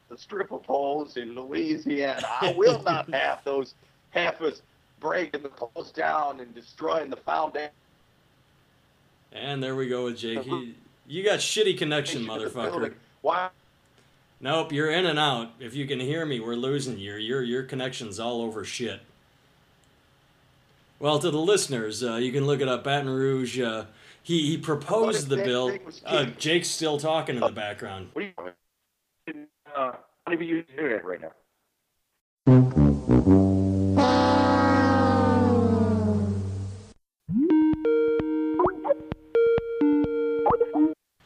the 0.09 0.17
stripper 0.17 0.59
poles 0.59 1.17
in 1.17 1.35
Louisiana. 1.35 2.25
I 2.41 2.55
will 2.57 2.81
not 2.87 3.13
have 3.13 3.41
those 3.45 3.75
heifers 4.11 4.63
breaking 5.01 5.43
the 5.43 5.49
poles 5.49 5.91
down 5.91 6.39
and 6.39 6.55
destroying 6.55 7.11
the 7.11 7.17
foundation. 7.17 7.71
and 9.33 9.61
there 9.61 9.75
we 9.75 9.89
go 9.89 10.05
with 10.05 10.19
Jake. 10.19 10.43
He, 10.43 10.77
you 11.09 11.25
got 11.25 11.41
shitty 11.41 11.77
connection, 11.77 12.25
motherfucker. 12.27 12.95
Why? 13.21 13.51
Nope, 14.41 14.73
you're 14.73 14.91
in 14.91 15.07
and 15.07 15.19
out. 15.19 15.53
If 15.59 15.75
you 15.75 15.87
can 15.87 16.01
hear 16.01 16.27
me, 16.27 16.41
we're 16.41 16.55
losing 16.55 16.99
you. 16.99 17.15
Your 17.15 17.43
your 17.43 17.63
connection's 17.63 18.21
all 18.21 18.43
over 18.43 18.65
shit. 18.65 19.01
Well, 20.99 21.19
to 21.19 21.31
the 21.31 21.39
listeners, 21.39 22.03
uh, 22.03 22.17
you 22.17 22.33
can 22.33 22.47
look 22.47 22.61
it 22.61 22.69
up. 22.69 22.85
Baton 22.85 23.09
Rouge. 23.09 23.61
Uh, 23.61 23.87
he 24.23 24.47
he 24.47 24.59
proposed 24.59 25.29
the 25.29 25.37
bill. 25.37 25.79
Uh. 26.05 26.25
Jake's 26.39 26.69
still 26.69 26.99
talking 26.99 27.37
in 27.37 27.41
the 27.43 27.53
background. 27.53 28.09
What 28.13 28.25
are 28.25 28.55
you? 29.29 29.47
Uh, 29.77 29.93
I 30.27 30.31
don't 30.31 30.35
even 30.35 30.47
use 30.47 30.65
the 30.67 30.73
internet 30.73 31.05
right 31.05 31.21
now. 31.21 31.33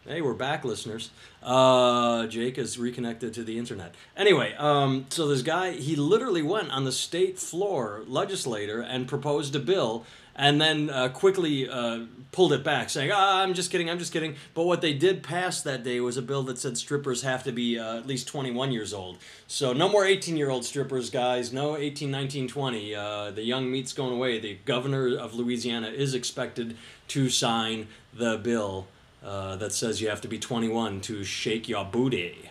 Hey, 0.09 0.23
we're 0.23 0.33
back 0.33 0.65
listeners. 0.65 1.11
Uh, 1.43 2.27
Jake 2.29 2.57
is 2.57 2.79
reconnected 2.79 3.35
to 3.35 3.45
the 3.45 3.59
internet. 3.59 3.95
Anyway, 4.17 4.55
um, 4.55 5.05
so 5.11 5.29
this 5.29 5.43
guy, 5.43 5.73
he 5.73 5.97
literally 5.97 6.41
went 6.41 6.71
on 6.71 6.85
the 6.87 6.93
state 6.93 7.39
floor, 7.39 8.05
legislator, 8.07 8.81
and 8.81 9.07
proposed 9.07 9.55
a 9.55 9.59
bill 9.59 10.07
and 10.35 10.59
then 10.59 10.89
uh, 10.89 11.11
quickly 11.11 11.69
uh, 11.69 12.07
pulled 12.33 12.55
it 12.55 12.65
back, 12.65 12.89
saying, 12.89 13.11
ah, 13.13 13.43
I'm 13.43 13.53
just 13.53 13.71
kidding, 13.71 13.91
I'm 13.91 13.99
just 13.99 14.11
kidding. 14.11 14.37
But 14.55 14.65
what 14.65 14.81
they 14.81 14.95
did 14.95 15.23
pass 15.23 15.61
that 15.61 15.85
day 15.85 16.01
was 16.01 16.17
a 16.17 16.23
bill 16.23 16.43
that 16.45 16.57
said 16.57 16.79
strippers 16.79 17.21
have 17.21 17.45
to 17.45 17.53
be 17.53 17.79
uh, 17.79 17.99
at 17.99 18.07
least 18.07 18.29
21 18.29 18.73
years 18.73 18.95
old. 18.95 19.19
So 19.47 19.75
no 19.75 19.91
more 19.91 20.07
18 20.07 20.39
year 20.39 20.49
old 20.49 20.65
strippers, 20.65 21.11
guys. 21.11 21.53
No 21.53 21.77
18, 21.77 22.11
19, 22.11 22.49
20. 22.49 22.95
Uh, 22.95 23.31
the 23.33 23.43
young 23.43 23.71
meat's 23.71 23.93
going 23.93 24.15
away. 24.15 24.41
The 24.41 24.57
governor 24.65 25.19
of 25.19 25.35
Louisiana 25.35 25.89
is 25.89 26.15
expected 26.15 26.79
to 27.09 27.29
sign 27.29 27.89
the 28.15 28.39
bill 28.39 28.87
uh, 29.25 29.57
that 29.57 29.73
says 29.73 30.01
you 30.01 30.09
have 30.09 30.21
to 30.23 30.29
be 30.29 30.39
21 30.39 31.01
to 31.03 31.25
shake 31.25 31.69
your 31.69 31.85
booty. 31.85 32.51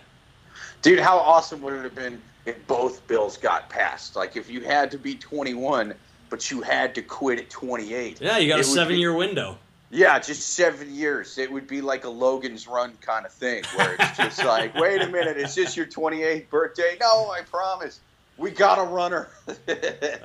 Dude, 0.82 1.00
how 1.00 1.18
awesome 1.18 1.62
would 1.62 1.74
it 1.74 1.84
have 1.84 1.96
been 1.96 2.22
if 2.46 2.66
both 2.68 3.06
bills 3.08 3.38
got 3.38 3.70
passed? 3.70 4.16
Like 4.16 4.36
if 4.36 4.50
you 4.50 4.62
had 4.62 4.92
to 4.92 4.98
be 4.98 5.16
21 5.16 5.94
but 6.30 6.52
you 6.52 6.62
had 6.62 6.94
to 6.96 7.02
quit 7.02 7.40
at 7.40 7.50
28. 7.50 8.20
Yeah, 8.20 8.38
you 8.38 8.50
got 8.50 8.60
a 8.60 8.64
seven-year 8.64 9.14
window. 9.14 9.58
Yeah, 9.90 10.20
just 10.20 10.50
seven 10.56 10.94
years. 10.94 11.38
It 11.38 11.50
would 11.50 11.68
be 11.68 11.80
like 11.80 12.04
a 12.04 12.10
Logan's 12.10 12.68
Run 12.68 12.94
kind 13.00 13.26
of 13.26 13.32
thing, 13.32 13.64
where 13.76 13.96
it's 13.98 14.18
just 14.18 14.44
like, 14.46 14.76
wait 14.76 15.02
a 15.02 15.08
minute, 15.08 15.38
is 15.38 15.56
this 15.56 15.78
your 15.78 15.86
28th 15.86 16.50
birthday? 16.50 16.98
No, 17.00 17.32
I 17.32 17.42
promise. 17.50 18.02
We 18.38 18.52
got 18.52 18.78
a 18.78 18.84
runner. 18.84 19.30
and 19.48 19.58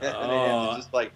Oh. 0.02 0.66
it's 0.70 0.76
just 0.78 0.92
like 0.92 1.12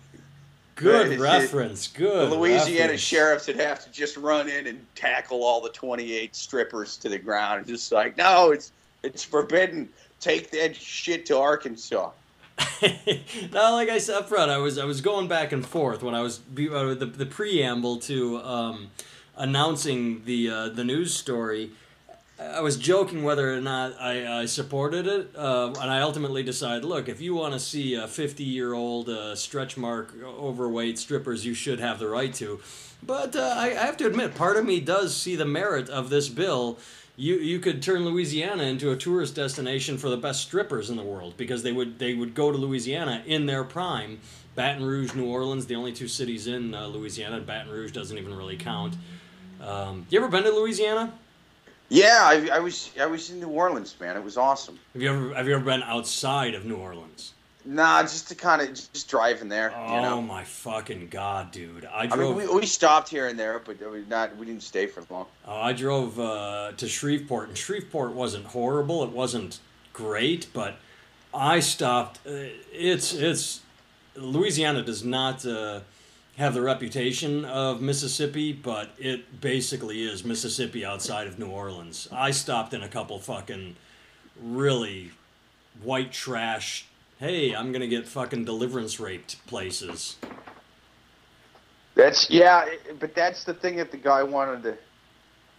Good 0.77 1.07
It's- 1.13 1.19
reference. 1.21 1.89
the 1.89 1.99
Good. 1.99 2.31
Louisiana 2.31 2.81
reference. 2.83 3.01
sheriffs 3.01 3.47
would 3.49 3.57
have 3.57 3.83
to 3.85 3.91
just 3.91 4.17
run 4.17 4.49
in 4.49 4.67
and 4.67 4.85
tackle 4.95 5.43
all 5.43 5.61
the 5.61 5.71
28 5.71 6.37
strippers 6.37 6.97
to 6.99 7.09
the 7.09 7.19
ground. 7.19 7.59
And 7.61 7.67
just 7.67 7.91
like, 7.93 8.17
no, 8.17 8.51
it's 8.53 8.73
it's 9.03 9.25
forbidden. 9.25 9.89
Take 10.21 10.51
that 10.53 10.77
shit 10.77 11.27
to 11.27 11.39
Arkansas. 11.39 12.11
now, 13.53 13.73
like 13.73 13.89
I 13.91 13.99
said 13.99 14.17
up 14.17 14.29
front, 14.29 14.51
I 14.51 14.59
was 14.59 14.79
I 14.79 14.85
was 14.85 15.01
going 15.01 15.29
back 15.29 15.53
and 15.53 15.65
forth 15.67 16.03
when 16.03 16.15
I 16.15 16.21
was 16.23 16.39
be- 16.39 16.71
uh, 16.71 16.95
the 16.95 17.07
the 17.07 17.27
preamble 17.27 17.99
to 18.01 18.39
um, 18.43 18.91
announcing 19.37 20.25
the 20.25 20.51
uh, 20.51 20.69
the 20.69 20.85
news 20.85 21.15
story. 21.15 21.71
I 22.39 22.61
was 22.61 22.77
joking 22.77 23.23
whether 23.23 23.55
or 23.55 23.63
not 23.63 23.99
I, 23.99 24.41
I 24.41 24.47
supported 24.47 25.07
it, 25.07 25.35
uh, 25.35 25.73
and 25.81 25.91
I 25.91 26.03
ultimately 26.03 26.43
decided, 26.43 26.85
look, 26.85 27.09
if 27.09 27.19
you 27.19 27.35
want 27.35 27.55
to 27.55 27.61
see 27.61 27.95
a 27.95 28.07
50 28.07 28.45
year 28.45 28.75
old 28.75 29.09
uh, 29.09 29.35
stretch 29.35 29.79
mark 29.79 30.15
overweight 30.23 30.99
strippers, 30.99 31.47
you 31.47 31.55
should 31.55 31.81
have 31.81 31.99
the 31.99 32.09
right 32.09 32.35
to. 32.35 32.61
But 33.03 33.35
uh, 33.37 33.55
I, 33.57 33.69
I 33.71 33.87
have 33.87 33.97
to 33.99 34.07
admit, 34.07 34.35
part 34.35 34.59
of 34.59 34.67
me 34.67 34.81
does 34.81 35.17
see 35.17 35.35
the 35.35 35.47
merit 35.47 35.89
of 35.89 36.11
this 36.11 36.29
bill. 36.29 36.79
You 37.17 37.37
you 37.37 37.59
could 37.59 37.83
turn 37.83 38.05
Louisiana 38.05 38.65
into 38.65 38.91
a 38.91 38.97
tourist 38.97 39.35
destination 39.35 39.97
for 39.97 40.11
the 40.11 40.19
best 40.19 40.43
strippers 40.43 40.91
in 40.91 40.99
the 40.99 41.03
world 41.03 41.39
because 41.39 41.63
they 41.63 41.73
would 41.73 41.99
they 41.99 42.13
would 42.13 42.35
go 42.35 42.53
to 42.53 42.59
Louisiana 42.59 43.23
in 43.25 43.47
their 43.47 43.65
prime. 43.65 44.21
Baton 44.55 44.85
Rouge, 44.85 45.15
New 45.15 45.27
Orleans, 45.27 45.67
the 45.67 45.75
only 45.75 45.93
two 45.93 46.09
cities 46.09 46.47
in 46.47 46.75
uh, 46.75 46.87
Louisiana. 46.87 47.41
Baton 47.41 47.73
Rouge 47.73 47.93
doesn't 47.93 48.19
even 48.19 48.35
really 48.35 48.57
count. 48.59 48.95
Um, 49.63 50.07
you 50.11 50.19
ever 50.19 50.29
been 50.29 50.45
to 50.45 50.51
Louisiana? 50.51 51.15
Yeah, 51.89 52.21
I, 52.23 52.49
I 52.55 52.59
was 52.61 52.91
I 53.01 53.07
was 53.07 53.31
in 53.31 53.41
New 53.41 53.49
Orleans, 53.49 53.95
man. 54.01 54.17
It 54.17 54.25
was 54.25 54.37
awesome. 54.37 54.79
Have 54.93 55.03
you 55.03 55.09
ever 55.11 55.35
have 55.35 55.47
you 55.49 55.55
ever 55.55 55.65
been 55.65 55.83
outside 55.83 56.55
of 56.55 56.65
New 56.65 56.77
Orleans? 56.77 57.33
Nah, 57.65 58.03
just 58.03 58.29
to 58.29 58.37
kind 58.37 58.63
of 58.63 58.69
just 58.75 59.09
driving 59.09 59.49
there, 59.49 59.73
Oh 59.77 59.97
you 59.97 60.01
know. 60.03 60.23
my 60.23 60.45
fucking 60.45 61.09
god, 61.09 61.51
dude! 61.51 61.85
I 61.85 62.09
I 62.11 62.17
mean, 62.17 62.37
we, 62.37 62.47
we 62.47 62.65
stopped 62.67 63.09
here 63.09 63.27
and 63.27 63.37
there, 63.39 63.59
but 63.59 63.79
we 63.91 64.05
not 64.09 64.37
we 64.37 64.47
didn't 64.47 64.63
stay 64.63 64.87
for 64.87 65.03
long. 65.11 65.27
oh, 65.47 65.61
I 65.61 65.73
drove 65.73 66.19
uh, 66.21 66.73
to 66.77 66.87
Shreveport, 66.89 67.49
and 67.49 67.59
Shreveport 67.59 68.13
wasn't 68.13 68.47
horrible. 68.47 69.03
It 69.03 69.11
wasn't 69.11 69.59
great, 69.93 70.47
but 70.53 70.77
I 71.35 71.59
stopped. 71.61 72.21
Uh, 72.27 72.51
it's 72.73 73.13
it's 73.13 73.61
Louisiana 74.15 74.83
does 74.83 75.05
not 75.05 75.45
uh, 75.45 75.81
have 76.37 76.53
the 76.53 76.61
reputation 76.61 77.45
of 77.47 77.81
Mississippi, 77.81 78.53
but 78.53 78.91
it 78.99 79.41
basically 79.41 80.03
is 80.05 80.25
Mississippi 80.25 80.85
outside 80.85 81.27
of 81.27 81.39
New 81.39 81.49
Orleans. 81.49 82.09
I 82.13 82.31
stopped 82.31 82.75
in 82.75 82.83
a 82.83 82.89
couple 82.89 83.19
fucking 83.19 83.77
really 84.43 85.13
white 85.83 86.13
trash. 86.13 86.87
Hey, 87.19 87.55
I'm 87.55 87.73
gonna 87.73 87.87
get 87.87 88.07
fucking 88.07 88.45
deliverance 88.45 89.01
raped 89.01 89.45
places. 89.47 90.17
That's 91.95 92.29
yeah, 92.29 92.67
but 93.01 93.15
that's 93.15 93.45
the 93.45 93.55
thing 93.55 93.77
that 93.77 93.91
the 93.91 93.97
guy 93.97 94.23
wanted 94.23 94.63
to 94.65 94.77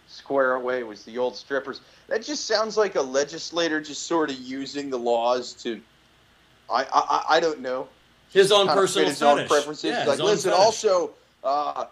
square 0.06 0.54
away 0.54 0.84
was 0.84 1.04
the 1.04 1.18
old 1.18 1.34
strippers. 1.34 1.80
That 2.06 2.22
just 2.22 2.46
sounds 2.46 2.76
like 2.76 2.94
a 2.94 3.02
legislator 3.02 3.80
just 3.80 4.04
sort 4.06 4.30
of 4.30 4.36
using 4.36 4.90
the 4.90 4.98
laws 4.98 5.52
to. 5.64 5.80
I, 6.70 6.84
I- 6.92 7.24
I 7.36 7.40
don't 7.40 7.60
know. 7.60 7.88
His 8.32 8.52
own 8.52 8.66
personal 8.68 9.08
his 9.08 9.22
own 9.22 9.46
preferences. 9.46 9.90
Yeah, 9.90 10.04
like, 10.04 10.18
listen, 10.18 10.50
fetish. 10.50 10.64
also, 10.64 11.10
uh, 11.42 11.86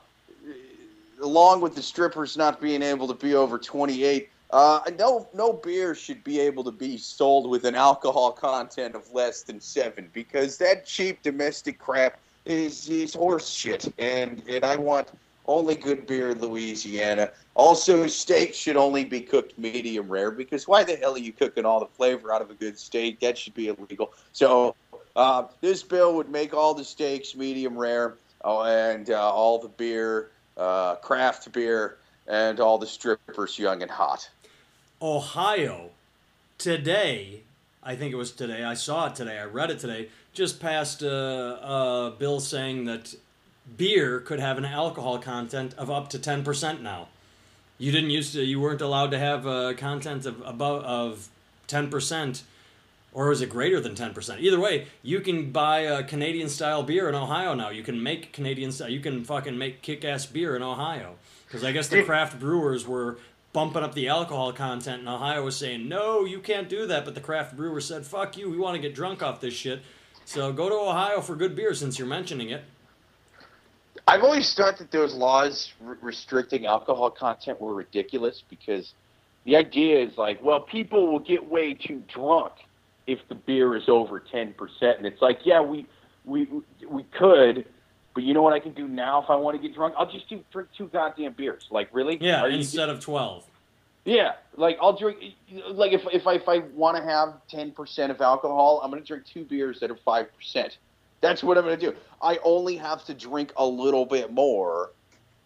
along 1.23 1.61
with 1.61 1.75
the 1.75 1.83
strippers 1.83 2.37
not 2.37 2.61
being 2.61 2.83
able 2.83 3.09
to 3.09 3.15
be 3.15 3.35
over 3.35 3.59
28, 3.59 4.29
uh, 4.51 4.81
no, 4.99 5.29
no 5.35 5.53
beer 5.53 5.95
should 5.95 6.23
be 6.23 6.39
able 6.41 6.63
to 6.65 6.71
be 6.71 6.97
sold 6.97 7.49
with 7.49 7.65
an 7.65 7.75
alcohol 7.75 8.31
content 8.31 8.95
of 8.95 9.13
less 9.13 9.43
than 9.43 9.61
seven 9.61 10.09
because 10.13 10.57
that 10.59 10.87
cheap 10.87 11.23
domestic 11.23 11.79
crap 11.79 12.19
is 12.45 12.89
is 12.89 13.13
horse 13.13 13.49
shit, 13.49 13.93
and 13.99 14.43
and 14.49 14.65
I 14.65 14.77
want 14.77 15.09
only 15.49 15.75
good 15.75 16.07
beer 16.07 16.31
in 16.31 16.41
Louisiana. 16.41 17.31
Also, 17.55 18.07
steak 18.07 18.55
should 18.55 18.77
only 18.77 19.05
be 19.05 19.21
cooked 19.21 19.57
medium 19.59 20.09
rare 20.09 20.31
because 20.31 20.69
why 20.69 20.85
the 20.85 20.97
hell 20.97 21.15
are 21.15 21.19
you 21.19 21.33
cooking 21.33 21.65
all 21.65 21.81
the 21.81 21.87
flavor 21.87 22.33
out 22.33 22.43
of 22.43 22.51
a 22.51 22.55
good 22.55 22.79
steak? 22.79 23.21
That 23.21 23.39
should 23.39 23.55
be 23.55 23.69
illegal. 23.69 24.13
So 24.33 24.75
uh, 25.17 25.45
this 25.61 25.83
bill 25.83 26.15
would 26.15 26.29
make 26.29 26.55
all 26.55 26.75
the 26.75 26.85
steaks 26.85 27.35
medium 27.35 27.77
rare, 27.77 28.15
oh, 28.45 28.63
and 28.63 29.11
uh, 29.11 29.33
all 29.33 29.59
the 29.59 29.69
beer, 29.69 30.31
uh, 30.57 30.95
craft 30.97 31.51
beer, 31.53 31.97
and 32.29 32.61
all 32.61 32.79
the 32.79 32.87
strippers 32.87 33.59
young 33.59 33.83
and 33.83 33.91
hot. 33.91 34.29
Ohio 35.03 35.91
today, 36.59 37.43
I 37.83 37.97
think 37.97 38.13
it 38.13 38.17
was 38.17 38.33
today. 38.33 38.63
I 38.63 38.75
saw 38.75 39.07
it 39.07 39.15
today. 39.15 39.39
I 39.39 39.45
read 39.45 39.71
it 39.71 39.79
today. 39.79 40.09
Just 40.33 40.61
passed 40.61 41.03
a, 41.03 41.11
a 41.11 42.15
bill 42.19 42.41
saying 42.41 42.85
that 42.85 43.15
beer 43.77 44.21
could 44.21 44.41
have 44.41 44.59
an 44.59 44.65
alcohol 44.65 45.19
content 45.19 45.75
of 45.79 45.91
up 45.91 46.09
to 46.11 46.19
ten 46.19 46.45
percent 46.45 46.83
now. 46.83 47.09
You 47.79 47.93
didn't 47.93 48.11
used 48.11 48.33
to. 48.35 48.45
You 48.45 48.61
weren't 48.61 48.81
allowed 48.81 49.11
to 49.11 49.19
have 49.19 49.47
a 49.47 49.75
content 49.75 50.27
of 50.27 50.41
above 50.45 50.83
of 50.85 51.29
ten 51.67 51.91
percent, 51.91 52.43
or 53.17 53.33
is 53.33 53.41
it 53.41 53.49
greater 53.49 53.81
than 53.81 53.95
ten 53.95 54.13
percent? 54.13 54.43
Either 54.43 54.61
way, 54.61 54.87
you 55.03 55.21
can 55.21 55.51
buy 55.51 55.79
a 55.81 56.05
Canadian 56.05 56.51
style 56.51 56.83
beer 56.83 57.09
in 57.09 57.15
Ohio 57.15 57.55
now. 57.55 57.71
You 57.71 57.83
can 57.83 58.03
make 58.03 58.35
Canadian 58.35 58.71
style. 58.71 58.91
You 58.91 59.01
can 59.01 59.25
fucking 59.25 59.57
make 59.57 59.81
kick 59.81 60.05
ass 60.05 60.27
beer 60.27 60.55
in 60.55 60.63
Ohio 60.63 61.15
because 61.47 61.65
I 61.65 61.73
guess 61.73 61.89
the 61.89 62.03
craft 62.03 62.39
brewers 62.39 62.87
were 62.87 63.17
bumping 63.55 63.83
up 63.83 63.95
the 63.95 64.09
alcohol 64.09 64.53
content, 64.53 65.01
and 65.01 65.09
Ohio 65.09 65.43
was 65.43 65.57
saying 65.57 65.89
no, 65.89 66.27
you 66.27 66.41
can't 66.41 66.69
do 66.69 66.87
that. 66.89 67.07
But 67.07 67.15
the 67.15 67.23
craft 67.23 67.57
brewer 67.57 67.81
said, 67.81 68.05
"Fuck 68.05 68.37
you, 68.37 68.51
we 68.51 68.59
want 68.59 68.75
to 68.77 68.83
get 68.83 68.95
drunk 68.95 69.23
off 69.23 69.41
this 69.41 69.55
shit." 69.55 69.81
So 70.27 70.53
go 70.53 70.69
to 70.69 70.75
Ohio 70.75 71.23
for 71.23 71.37
good 71.37 71.57
beer 71.57 71.73
since 71.73 71.99
you're 71.99 72.07
mentioning 72.07 72.51
it. 72.51 72.65
I've 74.07 74.23
always 74.23 74.53
thought 74.55 74.77
that 74.77 74.91
those 74.91 75.15
laws 75.15 75.73
r- 75.85 75.97
restricting 76.03 76.67
alcohol 76.67 77.11
content 77.11 77.63
were 77.63 77.73
ridiculous 77.73 78.43
because 78.51 78.93
the 79.45 79.57
idea 79.57 80.05
is 80.05 80.19
like, 80.19 80.43
well, 80.43 80.61
people 80.61 81.11
will 81.11 81.19
get 81.19 81.49
way 81.49 81.73
too 81.73 82.03
drunk 82.13 82.53
if 83.07 83.19
the 83.29 83.35
beer 83.35 83.77
is 83.77 83.85
over 83.89 84.21
ten 84.21 84.53
percent, 84.55 84.99
and 84.99 85.07
it's 85.07 85.23
like, 85.23 85.41
yeah, 85.45 85.61
we 85.61 85.87
we 86.25 86.49
we 86.89 87.05
could, 87.05 87.67
but 88.15 88.25
you 88.25 88.35
know 88.35 88.43
what 88.43 88.53
I 88.53 88.61
can 88.61 88.73
do 88.73 88.89
now 88.89 89.23
if 89.23 89.31
I 89.31 89.37
want 89.37 89.57
to 89.61 89.63
get 89.63 89.75
drunk? 89.75 89.95
I'll 89.97 90.11
just 90.11 90.29
do 90.29 90.41
drink 90.53 90.69
two 90.77 90.89
goddamn 90.89 91.33
beers. 91.35 91.67
Like, 91.71 91.89
really? 91.93 92.19
Yeah, 92.21 92.43
Are 92.43 92.49
you- 92.49 92.57
instead 92.59 92.89
of 92.89 93.01
twelve. 93.01 93.45
yeah, 94.05 94.33
like 94.57 94.77
I'll 94.81 94.97
drink. 94.97 95.19
Like 95.71 95.93
if 95.93 96.03
if 96.13 96.27
I 96.27 96.35
if 96.35 96.49
I 96.49 96.59
want 96.75 96.97
to 96.97 97.03
have 97.03 97.35
ten 97.49 97.71
percent 97.71 98.11
of 98.11 98.21
alcohol, 98.21 98.81
I'm 98.83 98.91
going 98.91 99.03
to 99.03 99.07
drink 99.07 99.25
two 99.27 99.45
beers 99.45 99.79
that 99.81 99.91
are 99.91 99.99
five 100.05 100.35
percent. 100.37 100.79
That's 101.23 101.43
what 101.43 101.57
I'm 101.57 101.65
going 101.65 101.79
to 101.79 101.91
do. 101.93 101.97
I 102.21 102.39
only 102.45 102.77
have 102.77 103.05
to 103.07 103.15
drink 103.15 103.53
a 103.57 103.67
little 103.67 104.05
bit 104.05 104.33
more, 104.33 104.91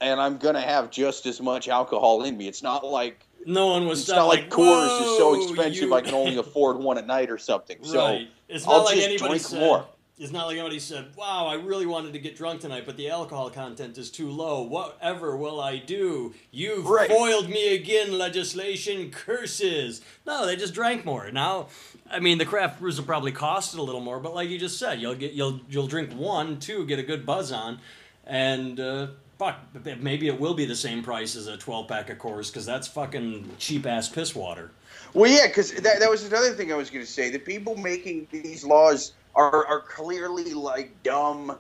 and 0.01 0.21
I'm 0.21 0.39
going 0.39 0.55
to 0.55 0.61
have 0.61 0.91
just 0.91 1.27
as 1.27 1.41
much 1.41 1.69
alcohol 1.69 2.23
in 2.25 2.37
me. 2.37 2.49
It's 2.49 2.63
not 2.63 2.85
like 2.85 3.27
No 3.47 3.69
one 3.69 3.87
was 3.87 4.01
it's 4.01 4.09
not 4.09 4.27
like 4.27 4.49
Coors 4.51 5.01
is 5.01 5.17
so 5.17 5.35
expensive 5.43 5.89
you-" 5.89 5.95
I 5.95 6.01
can 6.01 6.15
only 6.15 6.37
afford 6.37 6.79
one 6.79 6.99
at 6.99 7.07
night 7.07 7.31
or 7.31 7.39
something. 7.39 7.79
So 7.83 8.05
right. 8.05 8.29
It's 8.49 8.67
not 8.67 8.75
I'll 8.75 8.85
like 8.85 8.95
just 8.97 9.07
anybody 9.07 9.29
drink 9.29 9.43
said. 9.43 9.61
more. 9.61 9.85
It's 10.19 10.33
not 10.33 10.49
like 10.49 10.59
anybody 10.59 10.79
said, 10.81 11.17
"Wow, 11.17 11.47
I 11.47 11.55
really 11.55 11.87
wanted 11.87 12.13
to 12.13 12.19
get 12.19 12.37
drunk 12.37 12.61
tonight, 12.61 12.83
but 12.85 12.99
the 12.99 13.09
alcohol 13.09 13.49
content 13.49 13.97
is 13.97 14.11
too 14.11 14.29
low. 14.31 14.61
Whatever 14.61 15.35
will 15.35 15.59
I 15.63 15.79
do? 15.79 16.35
You've 16.51 16.87
Right. 16.87 17.09
foiled 17.09 17.49
me 17.49 17.75
again, 17.75 18.19
legislation. 18.19 19.11
Curses!" 19.11 20.03
No, 20.27 20.45
they 20.45 20.57
just 20.57 20.75
drank 20.75 21.07
more. 21.07 21.31
Now, 21.31 21.69
I 22.11 22.21
mean, 22.21 22.37
the 22.37 22.45
craft 22.45 22.81
brews 22.81 22.99
will 22.99 23.07
probably 23.07 23.33
cost 23.33 23.73
it 23.73 23.81
a 23.81 23.83
little 23.83 24.03
more, 24.03 24.21
but 24.21 24.35
like 24.35 24.51
you 24.51 24.59
just 24.59 24.79
said, 24.79 25.01
you'll 25.01 25.15
get 25.15 25.33
you'll 25.33 25.61
you'll 25.71 25.87
drink 25.87 26.13
one, 26.13 26.59
two, 26.61 26.85
get 26.85 26.99
a 26.99 27.03
good 27.03 27.25
buzz 27.25 27.51
on, 27.51 27.81
and 28.27 28.79
uh, 28.79 29.07
fuck, 29.41 29.59
maybe 30.01 30.29
it 30.29 30.39
will 30.39 30.53
be 30.53 30.67
the 30.67 30.77
same 30.77 31.03
price 31.03 31.35
as 31.35 31.47
a 31.47 31.57
12 31.57 31.89
pack 31.89 32.11
of 32.11 32.19
Coors 32.19 32.49
because 32.49 32.67
that's 32.67 32.87
fucking 32.87 33.51
cheap 33.59 33.87
ass 33.87 34.07
piss 34.07 34.35
water. 34.35 34.71
Well, 35.15 35.31
yeah, 35.31 35.47
because 35.47 35.73
that, 35.73 35.99
that 35.99 36.11
was 36.11 36.27
another 36.27 36.51
thing 36.51 36.71
I 36.71 36.77
was 36.77 36.91
going 36.91 37.03
to 37.03 37.11
say. 37.11 37.31
The 37.31 37.39
people 37.39 37.75
making 37.75 38.29
these 38.31 38.67
laws 38.67 39.15
are, 39.35 39.67
are 39.67 39.81
clearly 39.81 40.53
like 40.53 40.93
dumb 41.03 41.59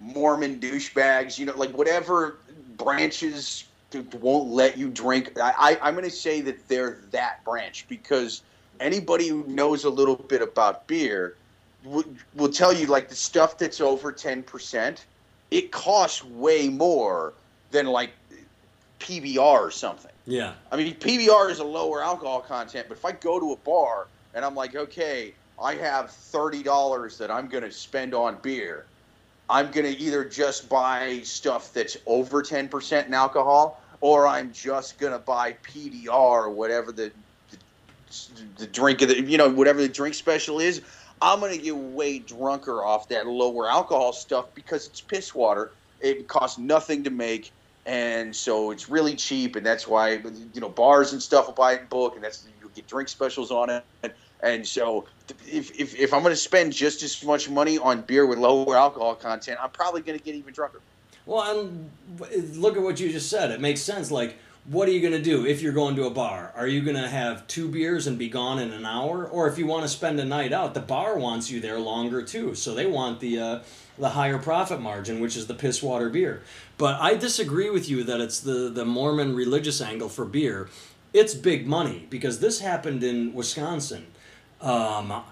Mormon 0.00 0.58
douchebags, 0.58 1.38
you 1.38 1.44
know, 1.44 1.54
like 1.54 1.76
whatever 1.76 2.38
branches 2.78 3.64
won't 4.20 4.48
let 4.48 4.78
you 4.78 4.88
drink. 4.88 5.38
I, 5.38 5.76
I, 5.82 5.88
am 5.88 5.94
going 5.94 6.06
to 6.06 6.10
say 6.10 6.40
that 6.40 6.66
they're 6.66 7.00
that 7.10 7.44
branch 7.44 7.84
because 7.90 8.40
anybody 8.80 9.28
who 9.28 9.44
knows 9.46 9.84
a 9.84 9.90
little 9.90 10.16
bit 10.16 10.40
about 10.40 10.86
beer 10.86 11.36
will, 11.84 12.04
will 12.34 12.48
tell 12.48 12.72
you 12.72 12.86
like 12.86 13.10
the 13.10 13.14
stuff 13.14 13.58
that's 13.58 13.82
over 13.82 14.14
10%, 14.14 14.98
it 15.50 15.72
costs 15.72 16.24
way 16.24 16.68
more 16.68 17.32
than 17.70 17.86
like 17.86 18.10
PBR 19.00 19.38
or 19.38 19.70
something. 19.70 20.10
Yeah. 20.26 20.52
I 20.70 20.76
mean, 20.76 20.94
PBR 20.94 21.50
is 21.50 21.58
a 21.58 21.64
lower 21.64 22.02
alcohol 22.02 22.40
content, 22.40 22.86
but 22.88 22.98
if 22.98 23.04
I 23.04 23.12
go 23.12 23.40
to 23.40 23.52
a 23.52 23.56
bar 23.56 24.08
and 24.34 24.44
I'm 24.44 24.54
like, 24.54 24.76
okay, 24.76 25.32
I 25.60 25.74
have 25.74 26.06
$30 26.06 27.18
that 27.18 27.30
I'm 27.30 27.48
going 27.48 27.64
to 27.64 27.72
spend 27.72 28.14
on 28.14 28.36
beer, 28.42 28.84
I'm 29.50 29.70
going 29.70 29.86
to 29.86 29.98
either 29.98 30.24
just 30.24 30.68
buy 30.68 31.20
stuff 31.24 31.72
that's 31.72 31.96
over 32.06 32.42
10% 32.42 33.06
in 33.06 33.14
alcohol 33.14 33.80
or 34.00 34.26
I'm 34.26 34.52
just 34.52 34.98
going 34.98 35.12
to 35.12 35.18
buy 35.18 35.54
PBR 35.64 36.10
or 36.10 36.50
whatever 36.50 36.92
the, 36.92 37.10
the, 37.50 37.56
the 38.58 38.66
drink 38.66 39.00
of 39.02 39.08
the, 39.08 39.22
you 39.22 39.38
know, 39.38 39.48
whatever 39.48 39.80
the 39.80 39.88
drink 39.88 40.14
special 40.14 40.60
is. 40.60 40.82
I'm 41.20 41.40
going 41.40 41.56
to 41.56 41.62
get 41.62 41.76
way 41.76 42.18
drunker 42.18 42.84
off 42.84 43.08
that 43.08 43.26
lower 43.26 43.68
alcohol 43.68 44.12
stuff 44.12 44.46
because 44.54 44.86
it's 44.86 45.00
piss 45.00 45.34
water. 45.34 45.72
It 46.00 46.28
costs 46.28 46.58
nothing 46.58 47.04
to 47.04 47.10
make 47.10 47.52
and 47.88 48.36
so 48.36 48.70
it's 48.70 48.90
really 48.90 49.16
cheap, 49.16 49.56
and 49.56 49.64
that's 49.64 49.88
why 49.88 50.20
you 50.52 50.60
know 50.60 50.68
bars 50.68 51.14
and 51.14 51.22
stuff 51.22 51.46
will 51.46 51.54
buy 51.54 51.72
it 51.72 51.80
in 51.80 51.86
bulk, 51.86 52.16
and 52.16 52.22
that's 52.22 52.46
you 52.60 52.70
get 52.74 52.86
drink 52.86 53.08
specials 53.08 53.50
on 53.50 53.70
it. 53.70 53.82
And, 54.02 54.12
and 54.42 54.66
so 54.66 55.06
if, 55.46 55.74
if, 55.80 55.96
if 55.96 56.12
I'm 56.12 56.20
going 56.20 56.32
to 56.32 56.36
spend 56.36 56.74
just 56.74 57.02
as 57.02 57.24
much 57.24 57.48
money 57.48 57.78
on 57.78 58.02
beer 58.02 58.26
with 58.26 58.38
lower 58.38 58.76
alcohol 58.76 59.14
content, 59.14 59.58
I'm 59.60 59.70
probably 59.70 60.02
going 60.02 60.18
to 60.18 60.24
get 60.24 60.34
even 60.34 60.52
drunker. 60.52 60.80
Well, 61.24 61.60
and 61.60 61.90
look 62.60 62.76
at 62.76 62.82
what 62.82 63.00
you 63.00 63.10
just 63.10 63.30
said. 63.30 63.50
It 63.50 63.60
makes 63.60 63.80
sense. 63.80 64.10
Like, 64.10 64.36
what 64.70 64.86
are 64.86 64.92
you 64.92 65.00
going 65.00 65.14
to 65.14 65.22
do 65.22 65.46
if 65.46 65.62
you're 65.62 65.72
going 65.72 65.96
to 65.96 66.04
a 66.04 66.10
bar? 66.10 66.52
Are 66.54 66.66
you 66.66 66.82
going 66.82 66.96
to 66.96 67.08
have 67.08 67.46
two 67.46 67.68
beers 67.68 68.06
and 68.06 68.18
be 68.18 68.28
gone 68.28 68.58
in 68.58 68.70
an 68.70 68.84
hour? 68.84 69.26
Or 69.26 69.48
if 69.48 69.56
you 69.56 69.66
want 69.66 69.84
to 69.84 69.88
spend 69.88 70.20
a 70.20 70.24
night 70.24 70.52
out, 70.52 70.74
the 70.74 70.80
bar 70.80 71.18
wants 71.18 71.50
you 71.50 71.60
there 71.60 71.78
longer 71.78 72.22
too. 72.22 72.54
So 72.54 72.74
they 72.74 72.84
want 72.84 73.20
the 73.20 73.38
uh, 73.38 73.58
the 73.98 74.10
higher 74.10 74.38
profit 74.38 74.80
margin, 74.80 75.20
which 75.20 75.36
is 75.36 75.46
the 75.46 75.54
piss 75.54 75.82
water 75.82 76.10
beer. 76.10 76.42
But 76.76 77.00
I 77.00 77.14
disagree 77.14 77.70
with 77.70 77.88
you 77.88 78.04
that 78.04 78.20
it's 78.20 78.40
the, 78.40 78.68
the 78.68 78.84
Mormon 78.84 79.34
religious 79.34 79.80
angle 79.80 80.08
for 80.08 80.24
beer. 80.24 80.68
It's 81.12 81.34
big 81.34 81.66
money 81.66 82.06
because 82.10 82.38
this 82.38 82.60
happened 82.60 83.02
in 83.02 83.32
Wisconsin. 83.32 84.06
Um, 84.60 85.22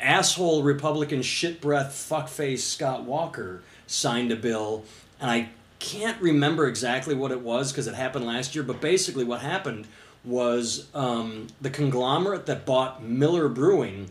asshole 0.00 0.62
Republican 0.62 1.22
shit 1.22 1.60
breath 1.60 1.92
fuckface 1.92 2.60
Scott 2.60 3.04
Walker 3.04 3.62
signed 3.86 4.32
a 4.32 4.36
bill, 4.36 4.84
and 5.20 5.30
I 5.30 5.50
can't 5.78 6.20
remember 6.20 6.66
exactly 6.66 7.14
what 7.14 7.30
it 7.30 7.40
was 7.40 7.72
because 7.72 7.86
it 7.86 7.94
happened 7.94 8.26
last 8.26 8.54
year. 8.54 8.64
But 8.64 8.80
basically, 8.80 9.24
what 9.24 9.40
happened 9.40 9.86
was 10.24 10.88
um, 10.94 11.46
the 11.60 11.70
conglomerate 11.70 12.46
that 12.46 12.66
bought 12.66 13.02
Miller 13.02 13.48
Brewing 13.48 14.10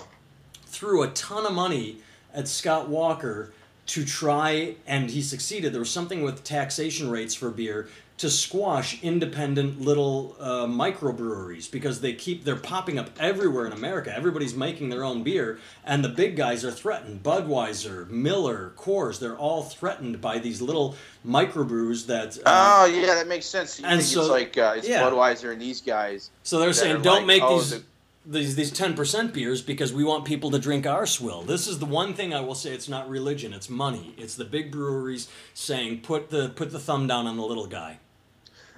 threw 0.65 1.03
a 1.03 1.09
ton 1.09 1.45
of 1.45 1.53
money 1.53 1.97
at 2.33 2.47
Scott 2.47 2.87
Walker 2.87 3.51
to 3.87 4.05
try, 4.05 4.75
and 4.85 5.09
he 5.09 5.21
succeeded. 5.21 5.73
There 5.73 5.79
was 5.79 5.89
something 5.89 6.21
with 6.21 6.43
taxation 6.43 7.09
rates 7.09 7.33
for 7.33 7.49
beer 7.49 7.87
to 8.17 8.31
squash 8.31 9.01
independent 9.03 9.79
little 9.79 10.35
uh, 10.39 10.65
microbreweries 10.65 11.69
because 11.71 12.01
they 12.01 12.13
keep 12.13 12.43
they're 12.43 12.55
popping 12.55 12.97
up 12.97 13.11
everywhere 13.19 13.65
in 13.67 13.73
America. 13.73 14.13
Everybody's 14.15 14.55
making 14.55 14.89
their 14.89 15.03
own 15.03 15.23
beer, 15.23 15.59
and 15.85 16.03
the 16.03 16.09
big 16.09 16.35
guys 16.35 16.65
are 16.65 16.71
threatened. 16.71 17.21
Budweiser, 17.21 18.09
Miller, 18.09 18.73
Coors, 18.75 19.19
they're 19.19 19.37
all 19.37 19.63
threatened 19.63 20.19
by 20.19 20.39
these 20.39 20.61
little 20.61 20.95
microbrews 21.25 22.07
that. 22.07 22.37
Uh, 22.39 22.41
oh 22.45 22.85
yeah, 22.85 23.13
that 23.13 23.27
makes 23.27 23.45
sense. 23.45 23.79
You 23.79 23.85
and 23.85 24.01
so, 24.01 24.21
it's 24.21 24.29
like 24.29 24.57
uh, 24.57 24.75
it's 24.77 24.89
yeah. 24.89 25.03
Budweiser 25.03 25.51
and 25.51 25.61
these 25.61 25.81
guys. 25.81 26.31
So 26.43 26.59
they're 26.59 26.73
saying, 26.73 27.03
don't 27.03 27.19
like, 27.19 27.25
make 27.25 27.43
oh, 27.43 27.59
these. 27.59 27.71
The- 27.71 27.83
these 28.29 28.55
these 28.57 28.71
ten 28.71 28.93
percent 28.93 29.33
beers 29.33 29.61
because 29.61 29.93
we 29.93 30.03
want 30.03 30.25
people 30.25 30.51
to 30.51 30.59
drink 30.59 30.85
our 30.85 31.05
swill. 31.05 31.43
This 31.43 31.65
is 31.65 31.79
the 31.79 31.85
one 31.85 32.13
thing 32.13 32.33
I 32.33 32.41
will 32.41 32.55
say. 32.55 32.73
It's 32.73 32.89
not 32.89 33.09
religion. 33.09 33.53
It's 33.53 33.69
money. 33.69 34.13
It's 34.17 34.35
the 34.35 34.43
big 34.43 34.69
breweries 34.69 35.29
saying 35.53 36.01
put 36.01 36.29
the 36.29 36.49
put 36.49 36.71
the 36.71 36.79
thumb 36.79 37.07
down 37.07 37.25
on 37.25 37.37
the 37.37 37.43
little 37.43 37.67
guy. 37.67 37.99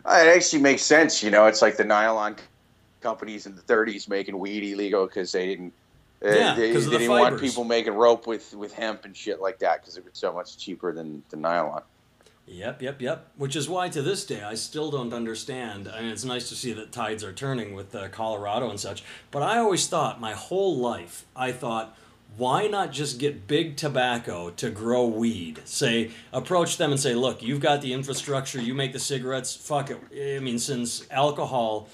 Uh, 0.06 0.24
it 0.26 0.36
actually 0.36 0.62
makes 0.62 0.82
sense. 0.82 1.24
You 1.24 1.32
know, 1.32 1.46
it's 1.46 1.62
like 1.62 1.78
the 1.78 1.84
nylon 1.84 2.36
companies 3.02 3.46
in 3.46 3.56
the 3.56 3.62
'30s 3.62 4.08
making 4.10 4.38
weed 4.38 4.64
illegal 4.64 5.06
because 5.06 5.32
they 5.32 5.46
didn't. 5.46 5.74
Uh, 6.24 6.30
yeah, 6.32 6.56
they, 6.56 6.74
they 6.74 6.80
didn't 6.80 7.08
fibers. 7.08 7.10
want 7.10 7.40
people 7.42 7.64
making 7.64 7.94
rope 7.94 8.28
with, 8.28 8.54
with 8.54 8.74
hemp 8.74 9.06
and 9.06 9.16
shit 9.16 9.40
like 9.40 9.58
that 9.60 9.80
because 9.80 9.96
it 9.96 10.04
was 10.04 10.14
so 10.16 10.34
much 10.34 10.58
cheaper 10.58 10.92
than 10.92 11.24
the 11.30 11.38
nylon. 11.38 11.82
Yep, 12.50 12.82
yep, 12.82 13.02
yep. 13.02 13.28
Which 13.38 13.56
is 13.56 13.70
why 13.70 13.90
to 13.90 14.02
this 14.02 14.26
day 14.26 14.42
I 14.42 14.56
still 14.56 14.90
don't 14.90 15.14
understand. 15.14 15.88
I 15.88 16.02
mean, 16.02 16.10
it's 16.10 16.26
nice 16.26 16.50
to 16.50 16.56
see 16.56 16.74
that 16.74 16.92
tides 16.92 17.24
are 17.24 17.32
turning 17.32 17.76
with 17.76 17.94
uh, 17.94 18.10
Colorado 18.10 18.70
and 18.70 18.80
such. 18.80 19.04
But 19.30 19.44
I 19.44 19.60
always 19.60 19.88
thought, 19.88 20.20
my 20.20 20.34
whole 20.34 20.78
life, 20.78 21.26
I 21.36 21.52
thought, 21.52 21.96
why 22.38 22.68
not 22.68 22.92
just 22.92 23.20
get 23.20 23.48
big 23.48 23.76
tobacco 23.76 24.50
to 24.52 24.70
grow 24.70 25.06
weed? 25.06 25.62
Say, 25.66 26.12
approach 26.32 26.78
them 26.78 26.92
and 26.92 27.00
say, 27.00 27.14
look, 27.14 27.44
you've 27.44 27.60
got 27.60 27.82
the 27.82 27.94
infrastructure, 27.94 28.62
you 28.62 28.74
make 28.74 28.94
the 28.94 29.00
cigarettes, 29.00 29.56
fuck 29.56 29.92
it. 29.92 30.38
I 30.38 30.40
mean, 30.40 30.60
since 30.60 31.06
alcohol 31.12 31.90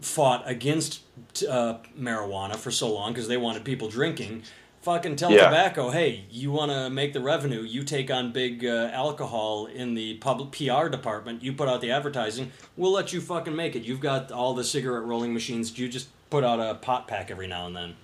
fought 0.00 0.42
against 0.46 1.00
uh, 1.48 1.78
marijuana 1.98 2.56
for 2.56 2.70
so 2.70 2.92
long 2.92 3.12
because 3.12 3.28
they 3.28 3.36
wanted 3.36 3.64
people 3.64 3.88
drinking, 3.88 4.42
fucking 4.82 5.16
tell 5.16 5.30
yeah. 5.30 5.44
tobacco, 5.44 5.90
hey, 5.90 6.24
you 6.30 6.50
want 6.50 6.70
to 6.70 6.90
make 6.90 7.12
the 7.12 7.20
revenue, 7.20 7.62
you 7.62 7.82
take 7.82 8.10
on 8.10 8.32
big 8.32 8.64
uh, 8.64 8.90
alcohol 8.92 9.66
in 9.66 9.94
the 9.94 10.14
public 10.18 10.52
PR 10.52 10.88
department, 10.88 11.42
you 11.42 11.52
put 11.52 11.68
out 11.68 11.80
the 11.80 11.90
advertising, 11.90 12.52
we'll 12.76 12.92
let 12.92 13.12
you 13.12 13.20
fucking 13.20 13.54
make 13.54 13.74
it. 13.74 13.82
You've 13.82 14.00
got 14.00 14.30
all 14.30 14.54
the 14.54 14.64
cigarette 14.64 15.04
rolling 15.04 15.34
machines, 15.34 15.76
you 15.78 15.88
just 15.88 16.08
put 16.30 16.44
out 16.44 16.60
a 16.60 16.74
pot 16.74 17.08
pack 17.08 17.30
every 17.30 17.46
now 17.46 17.66
and 17.66 17.76
then. 17.76 17.96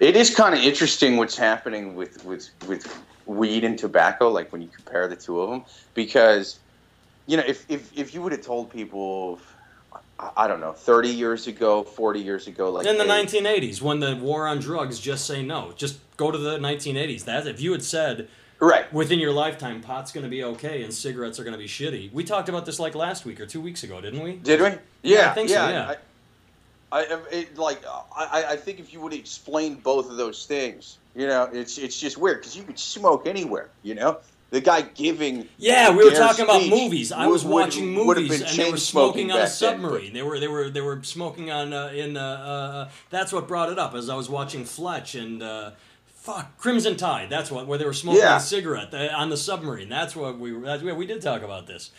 It 0.00 0.16
is 0.16 0.34
kind 0.34 0.54
of 0.54 0.60
interesting 0.60 1.16
what's 1.16 1.36
happening 1.36 1.94
with, 1.94 2.24
with, 2.24 2.50
with 2.66 3.02
weed 3.26 3.64
and 3.64 3.78
tobacco, 3.78 4.28
like 4.28 4.52
when 4.52 4.62
you 4.62 4.68
compare 4.68 5.08
the 5.08 5.16
two 5.16 5.40
of 5.40 5.50
them, 5.50 5.64
because, 5.94 6.58
you 7.26 7.36
know, 7.36 7.44
if, 7.46 7.64
if, 7.70 7.96
if 7.96 8.14
you 8.14 8.22
would 8.22 8.32
have 8.32 8.42
told 8.42 8.70
people 8.70 9.40
I 10.36 10.48
don't 10.48 10.60
know, 10.60 10.72
30 10.72 11.10
years 11.10 11.46
ago, 11.46 11.84
40 11.84 12.20
years 12.20 12.48
ago, 12.48 12.70
like 12.70 12.86
in 12.86 12.98
the 12.98 13.04
hey, 13.04 13.24
1980s 13.24 13.80
when 13.80 14.00
the 14.00 14.16
war 14.16 14.48
on 14.48 14.58
drugs 14.58 14.98
just 14.98 15.26
say 15.26 15.44
no. 15.44 15.72
Just 15.76 15.98
go 16.16 16.32
to 16.32 16.38
the 16.38 16.58
1980s. 16.58 17.24
That 17.24 17.46
if 17.46 17.60
you 17.60 17.70
had 17.70 17.84
said 17.84 18.28
right 18.58 18.92
within 18.92 19.20
your 19.20 19.30
lifetime 19.30 19.80
pot's 19.80 20.10
going 20.10 20.24
to 20.24 20.30
be 20.30 20.42
okay 20.42 20.82
and 20.82 20.92
cigarettes 20.92 21.38
are 21.38 21.44
going 21.44 21.52
to 21.52 21.58
be 21.58 21.68
shitty. 21.68 22.12
We 22.12 22.24
talked 22.24 22.48
about 22.48 22.66
this 22.66 22.80
like 22.80 22.96
last 22.96 23.24
week 23.24 23.40
or 23.40 23.46
2 23.46 23.60
weeks 23.60 23.84
ago, 23.84 24.00
didn't 24.00 24.20
we? 24.20 24.36
Did 24.36 24.60
we? 24.60 24.66
Yeah, 24.66 24.78
yeah 25.02 25.30
I 25.30 25.34
think 25.34 25.50
yeah, 25.50 25.66
so, 25.66 25.70
yeah. 25.70 25.88
I, 25.90 25.96
I 26.90 27.02
it, 27.30 27.58
like 27.58 27.84
I, 28.16 28.44
I 28.50 28.56
think 28.56 28.80
if 28.80 28.92
you 28.92 29.00
would 29.00 29.12
explain 29.12 29.76
both 29.76 30.10
of 30.10 30.16
those 30.16 30.46
things, 30.46 30.98
you 31.14 31.26
know, 31.26 31.48
it's 31.52 31.78
it's 31.78 31.98
just 31.98 32.18
weird 32.18 32.40
because 32.40 32.56
you 32.56 32.62
could 32.62 32.78
smoke 32.78 33.26
anywhere, 33.26 33.68
you 33.82 33.94
know 33.94 34.18
the 34.50 34.60
guy 34.60 34.82
giving. 34.82 35.48
Yeah, 35.58 35.90
we 35.90 36.04
were 36.04 36.10
talking 36.10 36.44
about 36.44 36.66
movies. 36.66 37.12
I 37.12 37.26
was 37.26 37.44
would, 37.44 37.52
watching 37.52 37.92
movies, 37.92 38.40
and 38.40 38.58
they 38.58 38.70
were 38.70 38.76
smoking 38.76 39.30
on 39.30 39.40
a 39.40 39.46
submarine. 39.46 40.06
Then, 40.06 40.14
they 40.14 40.22
were 40.22 40.40
they 40.40 40.48
were 40.48 40.70
they 40.70 40.80
were 40.80 41.02
smoking 41.02 41.50
on 41.50 41.72
uh, 41.72 41.88
in. 41.88 42.16
Uh, 42.16 42.20
uh, 42.20 42.90
that's 43.10 43.32
what 43.32 43.46
brought 43.46 43.70
it 43.70 43.78
up 43.78 43.94
as 43.94 44.08
I 44.08 44.14
was 44.14 44.28
watching 44.28 44.64
Fletch 44.64 45.14
and. 45.14 45.42
Uh, 45.42 45.70
fuck, 46.06 46.58
Crimson 46.58 46.96
Tide. 46.96 47.30
That's 47.30 47.50
what 47.50 47.66
where 47.66 47.78
they 47.78 47.84
were 47.84 47.92
smoking 47.92 48.22
yeah. 48.22 48.36
a 48.36 48.40
cigarette 48.40 48.92
uh, 48.92 49.08
on 49.14 49.30
the 49.30 49.36
submarine. 49.36 49.88
That's 49.88 50.16
what 50.16 50.38
we. 50.38 50.52
That's, 50.52 50.82
yeah, 50.82 50.94
we 50.94 51.06
did 51.06 51.22
talk 51.22 51.42
about 51.42 51.66
this. 51.66 51.90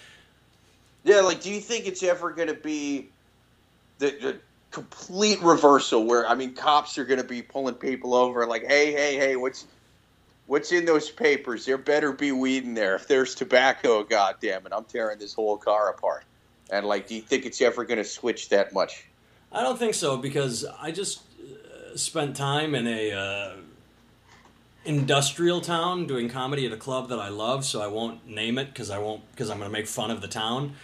Yeah, 1.04 1.22
like, 1.22 1.42
do 1.42 1.50
you 1.50 1.62
think 1.62 1.88
it's 1.88 2.04
ever 2.04 2.32
going 2.32 2.50
to 2.50 2.54
be 2.54 3.08
the, 4.00 4.10
the 4.10 4.40
complete 4.72 5.42
reversal 5.42 6.06
where 6.06 6.28
I 6.28 6.36
mean, 6.36 6.54
cops 6.54 6.98
are 6.98 7.06
going 7.06 7.22
to 7.22 7.28
be 7.28 7.42
pulling 7.42 7.76
people 7.76 8.14
over 8.14 8.46
like, 8.46 8.66
hey, 8.66 8.92
hey, 8.92 9.16
hey, 9.18 9.36
what's 9.36 9.66
what's 10.48 10.72
in 10.72 10.86
those 10.86 11.10
papers? 11.10 11.66
There 11.66 11.78
better 11.78 12.12
be 12.12 12.32
weed 12.32 12.64
in 12.64 12.74
there. 12.74 12.96
If 12.96 13.08
there's 13.08 13.36
tobacco, 13.36 14.04
goddamn 14.04 14.66
it, 14.66 14.74
I'm 14.76 14.86
tearing 14.86 15.20
this 15.20 15.34
whole 15.34 15.58
car 15.58 15.90
apart. 15.90 16.24
And 16.72 16.86
like, 16.86 17.08
do 17.08 17.16
you 17.16 17.22
think 17.22 17.46
it's 17.46 17.62
ever 17.62 17.84
going 17.84 17.98
to 17.98 18.04
switch 18.04 18.50
that 18.50 18.74
much? 18.74 19.06
I 19.52 19.62
don't 19.64 19.80
think 19.80 19.96
so 19.96 20.18
because 20.18 20.66
I 20.66 20.92
just 20.92 21.22
uh, 21.40 21.98
spent 21.98 22.36
time 22.36 22.76
in 22.76 22.88
a 22.88 23.12
uh, 23.12 23.56
industrial 24.86 25.62
town 25.62 26.06
doing 26.06 26.30
comedy 26.30 26.66
at 26.66 26.72
a 26.72 26.78
club 26.78 27.10
that 27.10 27.20
I 27.20 27.30
love. 27.30 27.66
So 27.66 27.82
I 27.82 27.88
won't 27.88 28.28
name 28.28 28.58
it 28.60 28.68
because 28.68 28.90
I 28.92 29.00
won't 29.00 29.30
because 29.32 29.50
I'm 29.50 29.58
going 29.58 29.70
to 29.70 29.74
make 29.74 29.88
fun 29.88 30.12
of 30.12 30.22
the 30.22 30.28
town. 30.28 30.76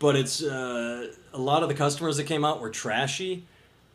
But 0.00 0.16
it's 0.16 0.42
uh, 0.42 1.12
a 1.32 1.38
lot 1.38 1.62
of 1.62 1.68
the 1.68 1.74
customers 1.76 2.16
that 2.16 2.24
came 2.24 2.44
out 2.44 2.60
were 2.60 2.70
trashy, 2.70 3.44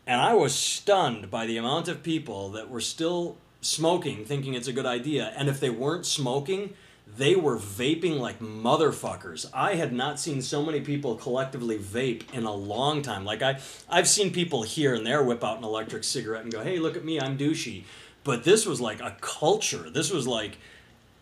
and 0.07 0.21
I 0.21 0.35
was 0.35 0.55
stunned 0.55 1.29
by 1.29 1.47
the 1.47 1.57
amount 1.57 1.87
of 1.89 2.03
people 2.03 2.49
that 2.51 2.69
were 2.69 2.79
still 2.79 3.37
smoking, 3.59 4.23
thinking 4.23 4.53
it's 4.53 4.67
a 4.67 4.73
good 4.73 4.85
idea. 4.85 5.33
And 5.35 5.49
if 5.49 5.59
they 5.59 5.71
weren't 5.71 6.05
smoking, 6.05 6.75
they 7.17 7.35
were 7.35 7.57
vaping 7.57 8.19
like 8.19 8.39
motherfuckers. 8.39 9.49
I 9.51 9.75
had 9.75 9.93
not 9.93 10.19
seen 10.19 10.43
so 10.43 10.63
many 10.63 10.79
people 10.79 11.15
collectively 11.15 11.79
vape 11.79 12.31
in 12.33 12.43
a 12.43 12.53
long 12.53 13.01
time. 13.01 13.25
Like 13.25 13.41
I, 13.41 13.59
I've 13.89 14.07
seen 14.07 14.31
people 14.31 14.61
here 14.61 14.93
and 14.93 15.05
there 15.05 15.23
whip 15.23 15.43
out 15.43 15.57
an 15.57 15.63
electric 15.63 16.03
cigarette 16.03 16.43
and 16.43 16.53
go, 16.53 16.63
"Hey, 16.63 16.77
look 16.77 16.95
at 16.95 17.03
me, 17.03 17.19
I'm 17.19 17.37
douchey." 17.37 17.83
But 18.23 18.43
this 18.43 18.65
was 18.65 18.79
like 18.79 19.01
a 19.01 19.17
culture. 19.21 19.89
This 19.89 20.11
was 20.11 20.27
like, 20.27 20.57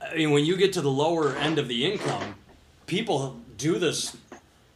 I 0.01 0.15
mean, 0.15 0.31
when 0.31 0.45
you 0.45 0.57
get 0.57 0.73
to 0.73 0.81
the 0.81 0.91
lower 0.91 1.35
end 1.35 1.59
of 1.59 1.67
the 1.67 1.85
income, 1.85 2.35
people 2.85 3.39
do 3.57 3.77
this 3.77 4.15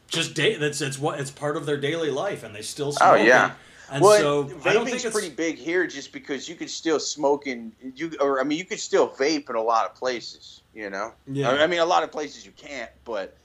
just 0.07 0.33
day. 0.33 0.55
That's 0.55 0.81
it's 0.81 0.99
what 0.99 1.19
it's 1.19 1.31
part 1.31 1.57
of 1.57 1.65
their 1.65 1.77
daily 1.77 2.11
life, 2.11 2.43
and 2.43 2.55
they 2.55 2.61
still 2.61 2.91
smoke. 2.91 3.09
Oh 3.11 3.15
yeah. 3.15 3.53
And 3.89 4.03
well, 4.03 4.19
so 4.19 4.43
I 4.65 4.73
don't 4.73 4.85
think 4.85 4.97
vaping's 4.97 5.05
it's 5.05 5.13
pretty 5.13 5.29
big 5.29 5.57
here, 5.57 5.87
just 5.87 6.11
because 6.11 6.49
you 6.49 6.55
could 6.55 6.69
still 6.69 6.99
smoke 6.99 7.47
in 7.47 7.71
you, 7.95 8.11
or 8.19 8.41
I 8.41 8.43
mean, 8.43 8.57
you 8.57 8.65
could 8.65 8.79
still 8.79 9.09
vape 9.09 9.49
in 9.49 9.55
a 9.55 9.61
lot 9.61 9.85
of 9.85 9.95
places. 9.95 10.61
You 10.73 10.89
know, 10.89 11.13
Yeah. 11.25 11.49
I 11.49 11.63
I 11.63 11.67
mean, 11.67 11.79
a 11.79 11.85
lot 11.85 12.03
of 12.03 12.11
places 12.11 12.45
you 12.45 12.51
can't, 12.51 12.91
but 13.05 13.37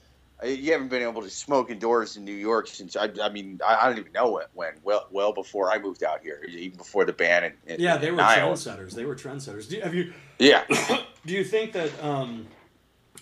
uh, 0.43 0.47
you 0.47 0.71
haven't 0.71 0.89
been 0.89 1.01
able 1.01 1.21
to 1.21 1.29
smoke 1.29 1.69
indoors 1.69 2.17
in 2.17 2.25
New 2.25 2.33
York 2.33 2.67
since 2.67 2.95
I, 2.95 3.09
I 3.21 3.29
mean, 3.29 3.59
I, 3.65 3.77
I 3.81 3.89
don't 3.89 3.99
even 3.99 4.11
know 4.11 4.31
when, 4.31 4.45
when. 4.53 4.73
Well, 4.83 5.07
well 5.11 5.33
before 5.33 5.71
I 5.71 5.79
moved 5.79 6.03
out 6.03 6.21
here, 6.21 6.43
even 6.47 6.77
before 6.77 7.05
the 7.05 7.13
ban. 7.13 7.53
In, 7.65 7.79
yeah, 7.79 7.97
they 7.97 8.11
were 8.11 8.17
trendsetters. 8.17 8.91
They 8.91 9.05
were 9.05 9.15
trendsetters. 9.15 9.69
Do, 9.69 9.77
you 9.77 9.81
have 9.81 9.93
you 9.93 10.13
Yeah. 10.39 10.65
do 11.25 11.33
you 11.33 11.43
think 11.43 11.71
that 11.73 11.91
um, 12.03 12.47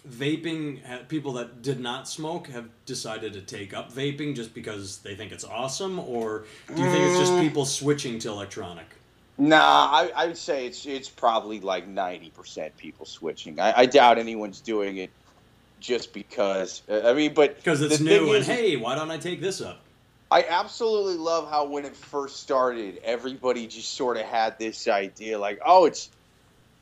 vaping 0.08 1.08
people 1.08 1.34
that 1.34 1.62
did 1.62 1.80
not 1.80 2.08
smoke 2.08 2.48
have 2.48 2.70
decided 2.86 3.34
to 3.34 3.42
take 3.42 3.74
up 3.74 3.92
vaping 3.92 4.36
just 4.36 4.54
because 4.54 5.00
they 5.00 5.16
think 5.16 5.32
it's 5.32 5.44
awesome, 5.44 6.00
or 6.00 6.46
do 6.76 6.82
you 6.82 6.90
think 6.90 7.06
it's 7.06 7.18
just 7.18 7.34
Mm. 7.36 7.40
people 7.40 7.66
switching 7.66 8.20
to 8.20 8.30
electronic? 8.30 8.88
Nah, 9.38 9.58
I, 9.92 10.12
I 10.16 10.28
would 10.28 10.38
say 10.38 10.68
it's 10.68 10.86
it's 10.86 11.10
probably 11.10 11.60
like 11.60 11.88
ninety 11.88 12.30
percent 12.30 12.76
people 12.78 13.06
switching. 13.06 13.60
I, 13.60 13.74
I 13.80 13.86
doubt 13.86 14.18
anyone's 14.18 14.62
doing 14.62 14.98
it 14.98 15.12
just 15.80 16.14
because. 16.14 16.84
uh, 16.90 17.02
I 17.06 17.14
mean, 17.14 17.34
but 17.34 17.56
Because 17.56 17.82
it's 17.82 18.00
new, 18.00 18.28
and 18.34 18.38
is- 18.42 18.48
hey, 18.48 18.76
why 18.78 18.96
don't 18.96 19.12
I 19.12 19.18
take 19.18 19.42
this 19.42 19.62
up? 19.62 19.84
I 20.30 20.46
absolutely 20.48 21.18
love 21.18 21.50
how 21.50 21.66
when 21.66 21.84
it 21.86 21.96
first 21.96 22.40
started, 22.40 23.00
everybody 23.04 23.68
just 23.68 23.96
sort 23.96 24.16
of 24.16 24.24
had 24.26 24.58
this 24.60 24.88
idea 24.88 25.38
like, 25.38 25.60
oh, 25.66 25.86
it's 25.86 26.10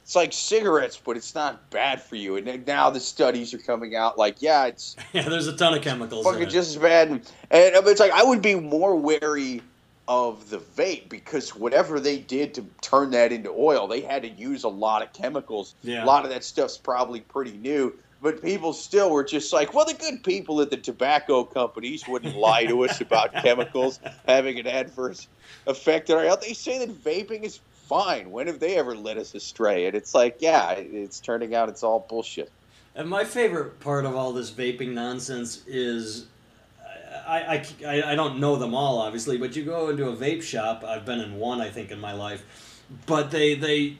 it's 0.09 0.15
like 0.15 0.33
cigarettes, 0.33 0.97
but 0.97 1.17
it's 1.17 1.35
not 1.35 1.69
bad 1.69 2.01
for 2.01 2.15
you. 2.15 2.35
And 2.37 2.65
now 2.65 2.89
the 2.89 2.99
studies 2.99 3.53
are 3.53 3.59
coming 3.59 3.95
out 3.95 4.17
like, 4.17 4.41
yeah, 4.41 4.65
it's 4.65 4.95
Yeah, 5.13 5.29
there's 5.29 5.45
a 5.45 5.55
ton 5.55 5.75
of 5.75 5.83
chemicals. 5.83 6.25
in 6.25 6.33
fucking 6.33 6.49
just 6.49 6.75
as 6.75 6.81
bad. 6.81 7.09
And, 7.09 7.19
and 7.51 7.87
it's 7.87 7.99
like 7.99 8.11
I 8.11 8.23
would 8.23 8.41
be 8.41 8.55
more 8.55 8.95
wary 8.95 9.61
of 10.07 10.49
the 10.49 10.57
vape 10.57 11.09
because 11.09 11.55
whatever 11.55 11.99
they 11.99 12.17
did 12.17 12.55
to 12.55 12.65
turn 12.81 13.11
that 13.11 13.31
into 13.31 13.51
oil, 13.51 13.87
they 13.87 14.01
had 14.01 14.23
to 14.23 14.29
use 14.29 14.63
a 14.63 14.67
lot 14.67 15.03
of 15.03 15.13
chemicals. 15.13 15.75
Yeah. 15.83 16.03
A 16.03 16.07
lot 16.07 16.23
of 16.23 16.31
that 16.31 16.43
stuff's 16.43 16.75
probably 16.75 17.19
pretty 17.19 17.55
new. 17.57 17.93
But 18.19 18.41
people 18.41 18.73
still 18.73 19.11
were 19.11 19.23
just 19.23 19.53
like, 19.53 19.75
well, 19.75 19.85
the 19.85 19.93
good 19.93 20.23
people 20.23 20.59
at 20.61 20.71
the 20.71 20.77
tobacco 20.77 21.43
companies 21.43 22.07
wouldn't 22.07 22.35
lie 22.35 22.65
to 22.65 22.83
us 22.83 22.99
about 22.99 23.31
chemicals 23.43 23.99
having 24.27 24.57
an 24.59 24.65
adverse 24.65 25.27
effect 25.67 26.09
on 26.09 26.17
our 26.17 26.23
health. 26.25 26.41
They 26.41 26.53
say 26.53 26.83
that 26.83 27.03
vaping 27.03 27.43
is 27.43 27.59
fine. 27.89 28.31
When 28.31 28.47
have 28.47 28.59
they 28.59 28.77
ever 28.77 28.95
led 28.95 29.17
us 29.17 29.33
astray? 29.35 29.87
And 29.87 29.95
it's 29.95 30.13
like, 30.13 30.37
yeah, 30.39 30.71
it's 30.73 31.19
turning 31.19 31.55
out 31.55 31.67
it's 31.69 31.83
all 31.83 32.05
bullshit. 32.07 32.51
And 32.95 33.09
my 33.09 33.23
favorite 33.23 33.79
part 33.79 34.05
of 34.05 34.15
all 34.15 34.31
this 34.31 34.51
vaping 34.51 34.93
nonsense 34.93 35.63
is 35.67 36.27
I, 37.27 37.39
I, 37.39 37.65
I, 37.87 38.11
I 38.11 38.15
don't 38.15 38.39
know 38.39 38.55
them 38.55 38.73
all, 38.73 38.99
obviously, 38.99 39.37
but 39.37 39.55
you 39.55 39.63
go 39.63 39.89
into 39.89 40.07
a 40.07 40.15
vape 40.15 40.43
shop. 40.43 40.83
I've 40.85 41.05
been 41.05 41.19
in 41.19 41.37
one, 41.37 41.61
I 41.61 41.69
think, 41.69 41.91
in 41.91 41.99
my 41.99 42.13
life. 42.13 42.43
But 43.05 43.31
they, 43.31 43.55
they, 43.55 43.97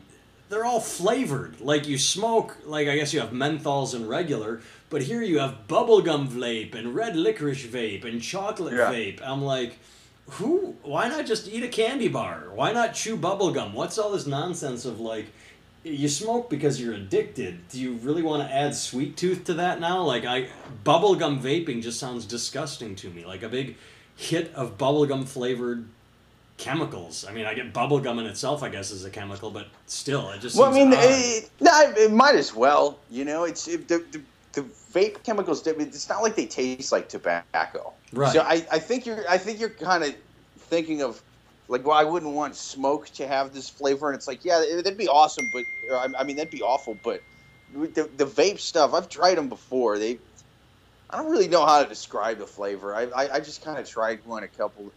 they're 0.50 0.66
all 0.66 0.80
flavored. 0.80 1.60
Like 1.62 1.88
you 1.88 1.98
smoke, 1.98 2.58
like 2.66 2.88
I 2.88 2.96
guess 2.96 3.14
you 3.14 3.20
have 3.20 3.32
menthols 3.32 3.94
and 3.96 4.08
regular, 4.10 4.62
but 4.90 5.04
here 5.04 5.22
you 5.22 5.40
have 5.40 5.68
bubblegum 5.68 6.28
vape 6.28 6.76
and 6.76 6.96
red 6.96 7.16
licorice 7.16 7.66
vape 7.68 8.04
and 8.06 8.22
chocolate 8.22 8.74
Yeah. 8.74 8.92
vape. 8.92 9.20
I'm 9.24 9.42
like, 9.44 9.78
who? 10.32 10.76
Why 10.84 11.08
not 11.08 11.26
just 11.26 11.48
eat 11.48 11.64
a 11.64 11.68
candy 11.68 12.08
bar? 12.08 12.44
Why 12.54 12.72
not 12.72 12.94
chew 12.94 13.18
bubblegum? 13.18 13.74
What's 13.74 13.98
all 13.98 14.12
this 14.12 14.28
nonsense 14.28 14.86
of 14.86 15.00
like, 15.00 15.28
you 15.84 16.10
smoke 16.10 16.50
because 16.50 16.82
you're 16.82 16.94
addicted. 16.94 17.68
Do 17.70 17.80
you 17.80 17.94
really 17.96 18.22
want 18.22 18.48
to 18.48 18.54
add 18.54 18.76
sweet 18.76 19.18
tooth 19.18 19.46
to 19.46 19.54
that 19.56 19.80
now? 19.80 20.04
Like 20.04 20.26
I 20.26 20.48
bubblegum 20.86 21.42
vaping 21.42 21.82
just 21.82 22.00
sounds 22.00 22.26
disgusting 22.26 22.96
to 22.98 23.10
me. 23.10 23.26
Like 23.26 23.44
a 23.44 23.50
big 23.50 23.76
hit 24.16 24.54
of 24.54 24.78
bubblegum 24.78 25.28
flavored 25.28 25.86
chemicals. 26.58 27.26
I 27.28 27.32
mean, 27.32 27.46
I 27.46 27.54
get 27.54 27.74
bubblegum 27.74 28.20
in 28.20 28.26
itself, 28.26 28.62
I 28.62 28.70
guess, 28.70 28.92
is 28.92 29.06
a 29.06 29.10
chemical, 29.10 29.50
but 29.50 29.68
still, 29.88 30.30
it 30.32 30.42
just 30.42 30.58
Well, 30.58 30.70
I 30.70 30.74
mean, 30.74 30.90
it, 30.92 31.50
no, 31.62 31.94
it 31.98 32.12
might 32.12 32.36
as 32.36 32.54
well. 32.54 33.00
You 33.10 33.26
know, 33.26 33.46
it's 33.46 33.68
it, 33.68 33.88
the, 33.88 34.04
the 34.12 34.22
the 34.54 34.62
vape 34.94 35.24
chemicals. 35.24 35.66
It's 35.66 36.10
not 36.10 36.24
like 36.24 36.36
they 36.36 36.46
taste 36.46 36.92
like 36.92 37.10
tobacco. 37.10 37.94
Right. 38.12 38.34
So 38.34 38.42
I, 38.42 38.66
I 38.72 38.80
think 38.80 39.06
you're 39.06 39.24
I 39.30 39.38
think 39.38 39.60
you're 39.60 39.70
kind 39.70 40.04
of 40.04 40.16
thinking 40.58 41.02
of 41.02 41.22
like, 41.68 41.86
well, 41.86 41.96
I 41.96 42.04
wouldn't 42.04 42.34
want 42.34 42.56
smoke 42.56 43.10
to 43.10 43.28
have 43.28 43.54
this 43.54 43.70
flavor, 43.70 44.08
and 44.10 44.16
it's 44.16 44.28
like, 44.28 44.44
yeah, 44.44 44.64
that'd 44.78 44.98
be 44.98 45.08
awesome, 45.08 45.48
but 45.54 45.64
I, 46.18 46.24
mean, 46.24 46.36
that'd 46.36 46.52
be 46.52 46.64
awful, 46.64 46.98
but 47.04 47.22
the 47.74 48.10
the 48.18 48.26
vape 48.26 48.60
stuff, 48.60 48.94
I've 48.94 49.10
tried 49.10 49.36
them 49.36 49.50
before. 49.50 50.00
They, 50.00 50.18
I 51.10 51.18
don't 51.18 51.30
really 51.30 51.48
know 51.48 51.66
how 51.66 51.84
to 51.84 51.88
describe 51.88 52.40
the 52.40 52.48
flavor. 52.48 52.96
I 52.96 53.04
I, 53.04 53.36
I 53.36 53.40
just 53.40 53.64
kind 53.64 53.78
of 53.78 53.88
tried 53.88 54.26
one 54.26 54.44
a 54.44 54.48
couple. 54.48 54.92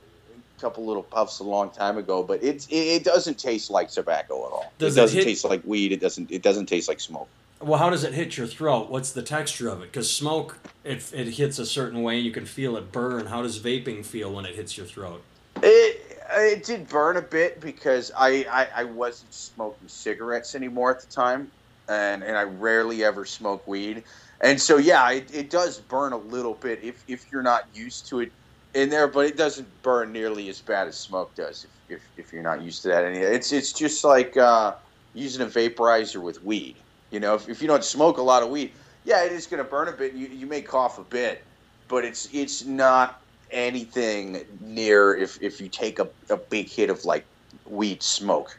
Couple 0.60 0.86
little 0.86 1.02
puffs 1.02 1.40
a 1.40 1.42
long 1.42 1.70
time 1.70 1.98
ago, 1.98 2.22
but 2.22 2.40
it's 2.40 2.68
it, 2.68 2.76
it 2.76 3.04
doesn't 3.04 3.36
taste 3.36 3.68
like 3.68 3.90
tobacco 3.90 4.46
at 4.46 4.52
all. 4.52 4.72
Does 4.78 4.96
it 4.96 5.00
it 5.00 5.02
doesn't 5.02 5.16
hit- 5.16 5.24
taste 5.24 5.44
like 5.44 5.60
weed. 5.64 5.90
It 5.90 5.98
doesn't. 5.98 6.30
It 6.30 6.40
doesn't 6.40 6.66
taste 6.66 6.86
like 6.88 7.00
smoke. 7.00 7.28
Well, 7.62 7.79
how 7.79 7.90
does 7.90 8.05
it 8.05 8.14
hit 8.14 8.37
your 8.37 8.46
throat? 8.46 8.90
What's 8.90 9.12
the 9.12 9.22
texture 9.22 9.68
of 9.68 9.83
it? 9.83 9.92
Because 9.92 10.12
smoke, 10.12 10.59
it, 10.85 11.12
it 11.14 11.29
hits 11.29 11.59
a 11.59 11.66
certain 11.66 12.03
way, 12.03 12.16
and 12.16 12.25
you 12.25 12.33
can 12.33 12.44
feel 12.44 12.77
it 12.77 12.92
burn. 12.92 13.27
How 13.27 13.42
does 13.42 13.59
vaping 13.59 14.05
feel 14.05 14.33
when 14.33 14.44
it 14.44 14.55
hits 14.55 14.77
your 14.77 14.87
throat? 14.87 15.22
It 15.62 16.20
it 16.35 16.64
did 16.64 16.88
burn 16.88 17.16
a 17.18 17.22
bit 17.22 17.61
because 17.61 18.11
I, 18.16 18.46
I, 18.51 18.68
I 18.83 18.85
wasn't 18.85 19.35
smoking 19.35 19.88
cigarettes 19.88 20.55
anymore 20.55 20.90
at 20.90 21.01
the 21.01 21.07
time, 21.07 21.51
and, 21.88 22.22
and 22.22 22.37
I 22.37 22.42
rarely 22.44 23.05
ever 23.05 23.25
smoke 23.25 23.66
weed, 23.66 24.03
and 24.40 24.61
so 24.61 24.79
yeah, 24.79 25.11
it, 25.11 25.35
it 25.35 25.51
does 25.51 25.79
burn 25.79 26.12
a 26.12 26.16
little 26.16 26.55
bit 26.55 26.83
if, 26.83 27.05
if 27.07 27.27
you're 27.31 27.42
not 27.42 27.66
used 27.75 28.09
to 28.09 28.20
it 28.20 28.33
in 28.75 28.88
there, 28.88 29.07
but 29.07 29.27
it 29.27 29.37
doesn't 29.37 29.68
burn 29.83 30.12
nearly 30.12 30.48
as 30.48 30.61
bad 30.61 30.88
as 30.88 30.96
smoke 30.96 31.35
does 31.35 31.66
if, 31.88 31.96
if, 31.96 32.03
if 32.16 32.33
you're 32.33 32.42
not 32.42 32.62
used 32.62 32.83
to 32.83 32.88
that. 32.88 33.05
And 33.05 33.14
it's 33.14 33.53
it's 33.53 33.72
just 33.72 34.03
like 34.03 34.37
uh, 34.37 34.75
using 35.14 35.42
a 35.42 35.51
vaporizer 35.51 36.20
with 36.22 36.42
weed. 36.42 36.77
You 37.12 37.20
know, 37.20 37.35
if, 37.35 37.48
if 37.48 37.62
you 37.62 37.68
don't 37.68 37.85
smoke 37.85 38.16
a 38.18 38.22
lot 38.22 38.42
of 38.42 38.48
weed, 38.48 38.72
yeah, 39.05 39.25
it 39.25 39.33
is 39.33 39.46
going 39.46 39.62
to 39.62 39.68
burn 39.68 39.88
a 39.88 39.92
bit. 39.92 40.14
You 40.14 40.27
you 40.29 40.46
may 40.46 40.62
cough 40.62 40.98
a 40.98 41.05
bit, 41.05 41.44
but 41.87 42.05
it's 42.05 42.29
it's 42.33 42.64
not 42.64 43.22
anything 43.51 44.44
near 44.61 45.14
if, 45.14 45.40
if 45.42 45.61
you 45.61 45.68
take 45.68 45.98
a, 45.98 46.09
a 46.31 46.38
big 46.38 46.68
hit 46.68 46.88
of 46.88 47.05
like 47.05 47.25
weed 47.66 48.03
smoke. 48.03 48.59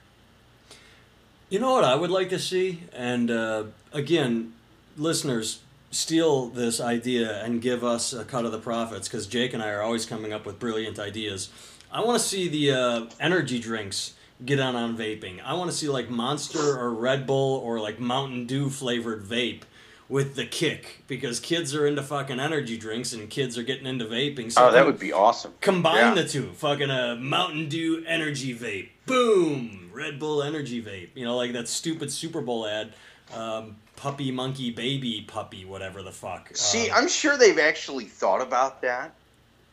You 1.50 1.60
know 1.60 1.72
what 1.72 1.84
I 1.84 1.96
would 1.96 2.12
like 2.12 2.30
to 2.30 2.39
see? 2.39 2.84
And 2.94 3.30
uh, 3.32 3.66
again, 3.92 4.54
listeners, 4.98 5.62
steal 5.92 6.48
this 6.48 6.80
idea 6.80 7.44
and 7.44 7.62
give 7.62 7.84
us 7.84 8.13
a 8.13 8.24
cut 8.24 8.46
of 8.46 8.52
the 8.52 8.60
profits 8.60 9.08
because 9.08 9.28
Jake 9.28 9.54
and 9.54 9.62
I 9.62 9.70
are 9.70 9.82
always 9.82 10.06
coming 10.06 10.34
up 10.34 10.46
with 10.46 10.60
brilliant 10.60 11.00
ideas. 11.00 11.50
I 11.92 12.02
want 12.04 12.20
to 12.20 12.28
see 12.28 12.48
the 12.48 12.72
uh, 12.72 13.06
energy 13.20 13.60
drinks 13.60 14.13
get 14.45 14.60
on 14.60 14.75
on 14.75 14.97
vaping. 14.97 15.41
I 15.43 15.53
want 15.53 15.71
to 15.71 15.75
see 15.75 15.88
like 15.88 16.10
Monster 16.10 16.77
or 16.79 16.91
Red 16.93 17.25
Bull 17.27 17.58
or 17.63 17.79
like 17.79 17.99
Mountain 17.99 18.45
Dew 18.45 18.69
flavored 18.69 19.23
vape 19.23 19.62
with 20.10 20.36
the 20.36 20.45
kick 20.45 21.03
because 21.08 21.39
kids 21.39 21.73
are 21.73 21.88
into 21.88 22.03
fucking 22.03 22.39
energy 22.39 22.77
drinks 22.77 23.13
and 23.13 23.29
kids 23.29 23.58
are 23.58 23.63
getting 23.63 23.86
into 23.88 24.06
vaping. 24.06 24.51
So 24.51 24.67
Oh, 24.67 24.71
that 24.71 24.86
would 24.86 24.99
be 24.99 25.13
awesome. 25.13 25.53
Combine 25.62 26.15
Yeah. 26.15 26.21
the 26.23 26.27
two. 26.27 26.51
Fucking 26.58 26.89
a 26.91 27.15
Mountain 27.15 27.69
Dew 27.69 28.03
energy 28.08 28.53
vape. 28.56 28.89
Boom! 29.06 29.89
Red 29.93 30.19
Bull 30.19 30.43
energy 30.43 30.82
vape. 30.84 31.10
You 31.15 31.25
know, 31.25 31.36
like 31.38 31.53
that 31.53 31.67
stupid 31.67 32.12
Super 32.12 32.41
Bowl 32.41 32.67
ad. 32.67 32.93
Um, 33.34 33.77
puppy, 33.95 34.29
monkey, 34.32 34.69
baby, 34.71 35.23
puppy, 35.27 35.65
whatever 35.65 36.03
the 36.03 36.12
fuck. 36.12 36.49
See, 36.53 36.89
Um, 36.89 37.03
I'm 37.03 37.08
sure 37.08 37.38
they've 37.38 37.58
actually 37.60 38.06
thought 38.06 38.41
about 38.41 38.82
that. 38.82 39.13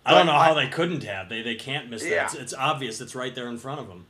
I 0.06 0.12
don't 0.14 0.26
know 0.26 0.32
but 0.32 0.38
how 0.46 0.54
they 0.54 0.68
couldn't 0.68 1.02
have. 1.04 1.28
They 1.28 1.42
they 1.42 1.56
can't 1.56 1.90
miss 1.90 2.02
that. 2.04 2.26
It's, 2.26 2.34
it's 2.34 2.54
obvious. 2.54 3.00
It's 3.00 3.14
right 3.14 3.34
there 3.34 3.48
in 3.48 3.58
front 3.58 3.80
of 3.80 3.88
them. 3.88 4.06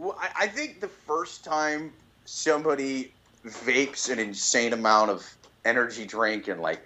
Well, 0.00 0.16
I, 0.18 0.44
I 0.44 0.46
think 0.46 0.80
the 0.80 0.88
first 0.88 1.44
time 1.44 1.92
somebody 2.24 3.12
vapes 3.46 4.10
an 4.10 4.18
insane 4.18 4.72
amount 4.72 5.10
of 5.10 5.36
energy 5.66 6.06
drink 6.06 6.48
and 6.48 6.62
like 6.62 6.80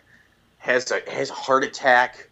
has 0.58 0.90
a 0.90 1.00
has 1.08 1.30
a 1.30 1.34
heart 1.34 1.62
attack 1.62 2.28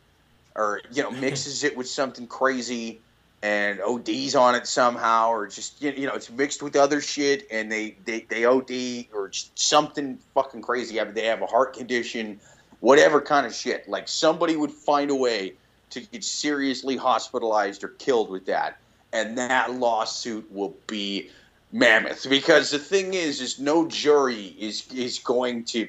or 0.57 0.81
you 0.91 1.05
know 1.05 1.11
mixes 1.27 1.63
it 1.63 1.77
with 1.77 1.89
something 1.89 2.27
crazy 2.27 3.01
and 3.45 3.81
ODs 3.81 4.35
on 4.35 4.57
it 4.57 4.67
somehow 4.67 5.29
or 5.31 5.47
just 5.47 5.81
you 5.81 5.93
you 5.93 6.09
know 6.09 6.15
it's 6.15 6.31
mixed 6.31 6.65
with 6.65 6.75
other 6.75 7.01
shit 7.01 7.47
and 7.53 7.71
they 7.71 7.97
they, 8.05 8.23
they 8.29 8.45
OD 8.45 9.07
or 9.15 9.31
something 9.55 10.19
fucking 10.35 10.63
crazy. 10.63 11.01
I 11.01 11.05
mean, 11.05 11.15
they 11.15 11.27
have 11.27 11.43
a 11.43 11.47
heart 11.47 11.75
condition, 11.77 12.41
whatever 12.81 13.21
kind 13.21 13.47
of 13.47 13.55
shit. 13.55 13.89
Like 13.89 14.09
somebody 14.09 14.57
would 14.57 14.73
find 14.73 15.13
a 15.13 15.17
way 15.17 15.53
to 15.91 16.01
get 16.01 16.25
seriously 16.25 16.97
hospitalized 16.97 17.85
or 17.85 17.89
killed 17.89 18.31
with 18.31 18.47
that 18.47 18.79
and 19.13 19.37
that 19.39 19.75
lawsuit 19.75 20.51
will 20.51 20.75
be 20.87 21.31
mammoth 21.73 22.29
because 22.29 22.71
the 22.71 22.79
thing 22.79 23.15
is 23.15 23.41
is 23.41 23.59
no 23.59 23.87
jury 23.87 24.55
is 24.59 24.87
is 24.93 25.19
going 25.19 25.65
to 25.65 25.89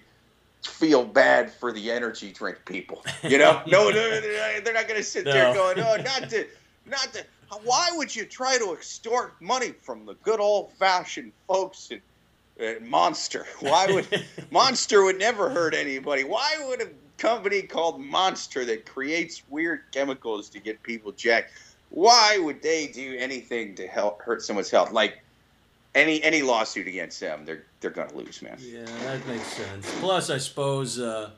feel 0.62 1.04
bad 1.04 1.52
for 1.52 1.72
the 1.72 1.92
energy 1.92 2.32
drink 2.32 2.64
people. 2.66 3.04
You 3.22 3.38
know, 3.38 3.62
no, 3.68 3.90
no, 3.90 4.22
they're 4.22 4.74
not 4.74 4.88
going 4.88 5.00
to 5.00 5.04
sit 5.04 5.26
there 5.26 5.54
going, 5.54 5.80
"Oh, 5.80 5.98
not 5.98 6.30
to, 6.30 6.48
not 6.86 7.14
to." 7.14 7.26
Why 7.64 7.90
would 7.94 8.16
you 8.16 8.26
try 8.26 8.58
to 8.58 8.74
extort 8.74 9.40
money 9.40 9.74
from 9.82 10.06
the 10.06 10.16
good 10.16 10.40
old 10.40 10.72
fashioned 10.74 11.34
folks 11.48 11.92
at, 11.92 12.64
at 12.64 12.82
Monster? 12.84 13.46
Why 13.60 13.88
would 13.88 14.26
Monster 14.52 15.04
would 15.04 15.20
never 15.20 15.50
hurt 15.50 15.74
anybody? 15.74 16.24
Why 16.24 16.56
would 16.68 16.82
a 16.82 16.90
company 17.18 17.62
called 17.62 18.00
Monster 18.02 18.66
that 18.66 18.86
creates 18.86 19.44
weird 19.50 19.82
chemicals 19.92 20.50
to 20.50 20.60
get 20.60 20.82
people 20.82 21.12
jacked? 21.12 21.52
Why 21.94 22.40
would 22.40 22.64
they 22.64 22.88
do 22.88 23.16
anything 23.20 23.76
to 23.76 23.88
help 23.88 24.24
hurt 24.24 24.42
someone's 24.42 24.72
health? 24.72 24.92
Like 24.92 25.22
any 25.94 26.24
any 26.24 26.42
lawsuit 26.42 26.88
against 26.88 27.20
them, 27.20 27.46
they're 27.46 27.66
they're 27.82 27.92
gonna 27.92 28.16
lose, 28.16 28.42
man. 28.42 28.58
Yeah, 28.60 28.86
that 29.04 29.28
makes 29.28 29.46
sense. 29.46 29.94
Plus, 30.00 30.32
I 30.32 30.40
suppose 30.40 30.98
uh, 30.98 31.30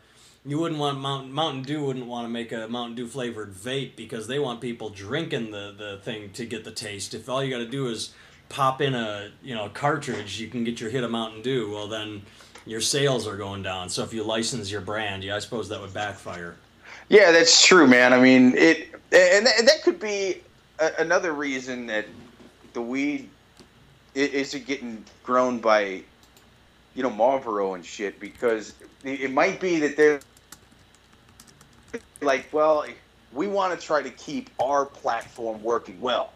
you 0.45 0.57
wouldn't 0.57 0.79
want 0.79 0.97
Mountain 0.97 1.33
Mountain 1.33 1.63
Dew 1.63 1.83
wouldn't 1.83 2.05
want 2.05 2.23
to 2.23 2.29
make 2.29 2.53
a 2.53 2.69
Mountain 2.69 2.95
Dew 2.95 3.05
flavored 3.05 3.53
vape 3.53 3.97
because 3.97 4.27
they 4.27 4.39
want 4.39 4.61
people 4.61 4.89
drinking 4.89 5.51
the, 5.51 5.75
the 5.77 5.99
thing 6.03 6.29
to 6.31 6.45
get 6.45 6.63
the 6.63 6.71
taste. 6.71 7.13
If 7.13 7.27
all 7.27 7.43
you 7.43 7.51
got 7.51 7.57
to 7.57 7.69
do 7.69 7.87
is 7.87 8.13
pop 8.47 8.79
in 8.79 8.95
a 8.95 9.31
you 9.43 9.55
know 9.55 9.67
cartridge, 9.67 10.39
you 10.39 10.47
can 10.47 10.63
get 10.63 10.79
your 10.79 10.89
hit 10.89 11.03
of 11.03 11.11
Mountain 11.11 11.41
Dew. 11.41 11.71
Well, 11.71 11.89
then 11.89 12.21
your 12.65 12.79
sales 12.79 13.27
are 13.27 13.35
going 13.35 13.61
down. 13.61 13.89
So 13.89 14.03
if 14.03 14.13
you 14.13 14.23
license 14.23 14.71
your 14.71 14.79
brand, 14.79 15.21
yeah, 15.25 15.35
I 15.35 15.39
suppose 15.39 15.67
that 15.67 15.81
would 15.81 15.93
backfire. 15.93 16.55
Yeah, 17.09 17.33
that's 17.33 17.65
true, 17.65 17.87
man. 17.87 18.13
I 18.13 18.21
mean, 18.21 18.55
it 18.55 18.93
and 19.11 19.45
that, 19.45 19.59
and 19.59 19.67
that 19.67 19.83
could 19.83 19.99
be 19.99 20.41
a, 20.79 20.91
another 20.99 21.33
reason 21.33 21.87
that 21.87 22.05
the 22.73 22.81
weed 22.81 23.29
i- 24.15 24.19
isn't 24.19 24.65
getting 24.65 25.03
grown 25.23 25.59
by 25.59 26.03
you 26.95 27.03
know 27.03 27.09
Marlboro 27.09 27.73
and 27.73 27.85
shit 27.85 28.19
because 28.19 28.73
it 29.03 29.21
it 29.21 29.31
might 29.31 29.59
be 29.59 29.79
that 29.79 29.95
they're 29.97 30.19
like, 32.21 32.47
well, 32.51 32.85
we 33.33 33.47
want 33.47 33.77
to 33.79 33.85
try 33.85 34.01
to 34.01 34.09
keep 34.09 34.49
our 34.59 34.85
platform 34.85 35.61
working 35.63 35.99
well, 36.01 36.31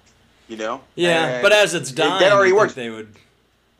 you 0.48 0.58
know? 0.58 0.82
Yeah, 0.96 1.26
And 1.28 1.42
but 1.44 1.52
as 1.52 1.74
it's 1.74 1.92
it- 1.92 1.96
dying, 1.96 2.20
that 2.20 2.32
already 2.32 2.52
works 2.54 2.74
They 2.74 2.90
would. 2.90 3.16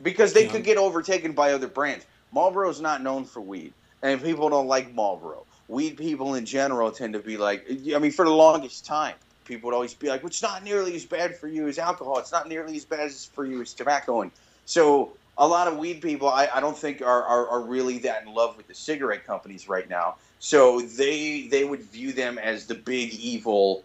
because 0.02 0.32
they 0.32 0.46
could 0.46 0.64
get 0.64 0.76
overtaken 0.76 1.32
by 1.32 1.52
other 1.52 1.68
brands. 1.68 2.06
Marlboro's 2.32 2.80
not 2.80 3.02
known 3.02 3.24
for 3.24 3.40
weed, 3.40 3.72
and 4.02 4.22
people 4.22 4.48
don't 4.48 4.66
like 4.66 4.94
Marlboro. 4.94 5.44
Weed 5.68 5.96
people 5.96 6.34
in 6.34 6.44
general 6.46 6.90
tend 6.90 7.12
to 7.14 7.18
be 7.20 7.36
like, 7.36 7.66
I 7.94 7.98
mean, 7.98 8.10
for 8.12 8.24
the 8.24 8.30
longest 8.32 8.84
time, 8.84 9.14
people 9.50 9.68
would 9.68 9.74
always 9.74 9.92
be 9.94 10.08
like, 10.08 10.24
"It's 10.24 10.42
not 10.42 10.62
nearly 10.62 10.94
as 10.94 11.04
bad 11.04 11.36
for 11.36 11.48
you 11.48 11.68
as 11.68 11.78
alcohol. 11.78 12.18
It's 12.18 12.32
not 12.32 12.48
nearly 12.48 12.76
as 12.76 12.84
bad 12.84 13.00
as 13.00 13.26
for 13.26 13.44
you 13.44 13.60
as 13.60 13.74
tobacco." 13.74 14.22
And 14.22 14.30
so, 14.64 15.12
a 15.36 15.46
lot 15.46 15.66
of 15.68 15.76
weed 15.76 16.00
people, 16.00 16.28
I, 16.28 16.48
I 16.54 16.60
don't 16.60 16.78
think 16.78 17.02
are, 17.02 17.22
are, 17.24 17.48
are 17.48 17.60
really 17.60 17.98
that 17.98 18.22
in 18.22 18.32
love 18.32 18.56
with 18.56 18.68
the 18.68 18.74
cigarette 18.74 19.26
companies 19.26 19.68
right 19.68 19.88
now. 19.88 20.16
So 20.38 20.80
they 20.80 21.48
they 21.48 21.64
would 21.64 21.82
view 21.82 22.12
them 22.12 22.38
as 22.38 22.66
the 22.66 22.74
big 22.74 23.12
evil 23.14 23.82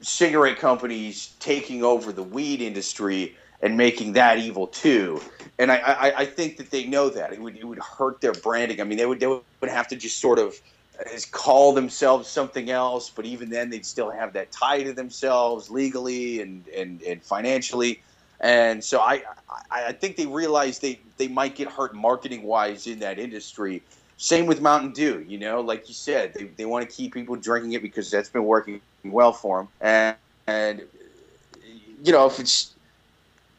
cigarette 0.00 0.58
companies 0.58 1.34
taking 1.38 1.82
over 1.82 2.12
the 2.12 2.22
weed 2.22 2.60
industry 2.60 3.36
and 3.62 3.76
making 3.76 4.12
that 4.14 4.38
evil 4.38 4.66
too. 4.66 5.20
And 5.58 5.70
I, 5.70 5.76
I, 5.76 6.18
I 6.18 6.26
think 6.26 6.56
that 6.58 6.70
they 6.70 6.84
know 6.84 7.08
that 7.08 7.32
it 7.32 7.40
would 7.40 7.56
it 7.56 7.64
would 7.64 7.78
hurt 7.78 8.20
their 8.20 8.34
branding. 8.34 8.80
I 8.80 8.84
mean, 8.84 8.98
they 8.98 9.06
would 9.06 9.20
they 9.20 9.26
would 9.28 9.42
have 9.70 9.88
to 9.88 9.96
just 9.96 10.18
sort 10.20 10.38
of 10.38 10.54
uh, 10.98 11.18
call 11.32 11.72
themselves 11.72 12.28
something 12.28 12.70
else, 12.70 13.10
but 13.10 13.24
even 13.26 13.50
then 13.50 13.70
they'd 13.70 13.86
still 13.86 14.10
have 14.10 14.32
that 14.34 14.52
tie 14.52 14.82
to 14.82 14.92
themselves 14.92 15.70
legally 15.70 16.40
and 16.40 16.66
and, 16.68 17.02
and 17.02 17.22
financially. 17.22 18.00
And 18.40 18.82
so 18.82 19.00
I, 19.00 19.22
I 19.70 19.86
I 19.86 19.92
think 19.92 20.16
they 20.16 20.26
realize 20.26 20.78
they 20.78 21.00
they 21.16 21.28
might 21.28 21.56
get 21.56 21.68
hurt 21.68 21.94
marketing 21.94 22.42
wise 22.42 22.86
in 22.86 23.00
that 23.00 23.18
industry. 23.18 23.82
Same 24.16 24.46
with 24.46 24.60
Mountain 24.60 24.92
Dew, 24.92 25.24
you 25.26 25.38
know, 25.38 25.60
like 25.60 25.88
you 25.88 25.94
said, 25.94 26.34
they, 26.34 26.44
they 26.44 26.64
want 26.64 26.88
to 26.88 26.96
keep 26.96 27.12
people 27.12 27.34
drinking 27.34 27.72
it 27.72 27.82
because 27.82 28.10
that's 28.10 28.28
been 28.28 28.44
working 28.44 28.80
well 29.04 29.32
for 29.32 29.58
them. 29.58 29.68
And 29.80 30.16
and 30.46 30.82
you 32.02 32.12
know 32.12 32.26
if 32.26 32.38
it's 32.38 32.74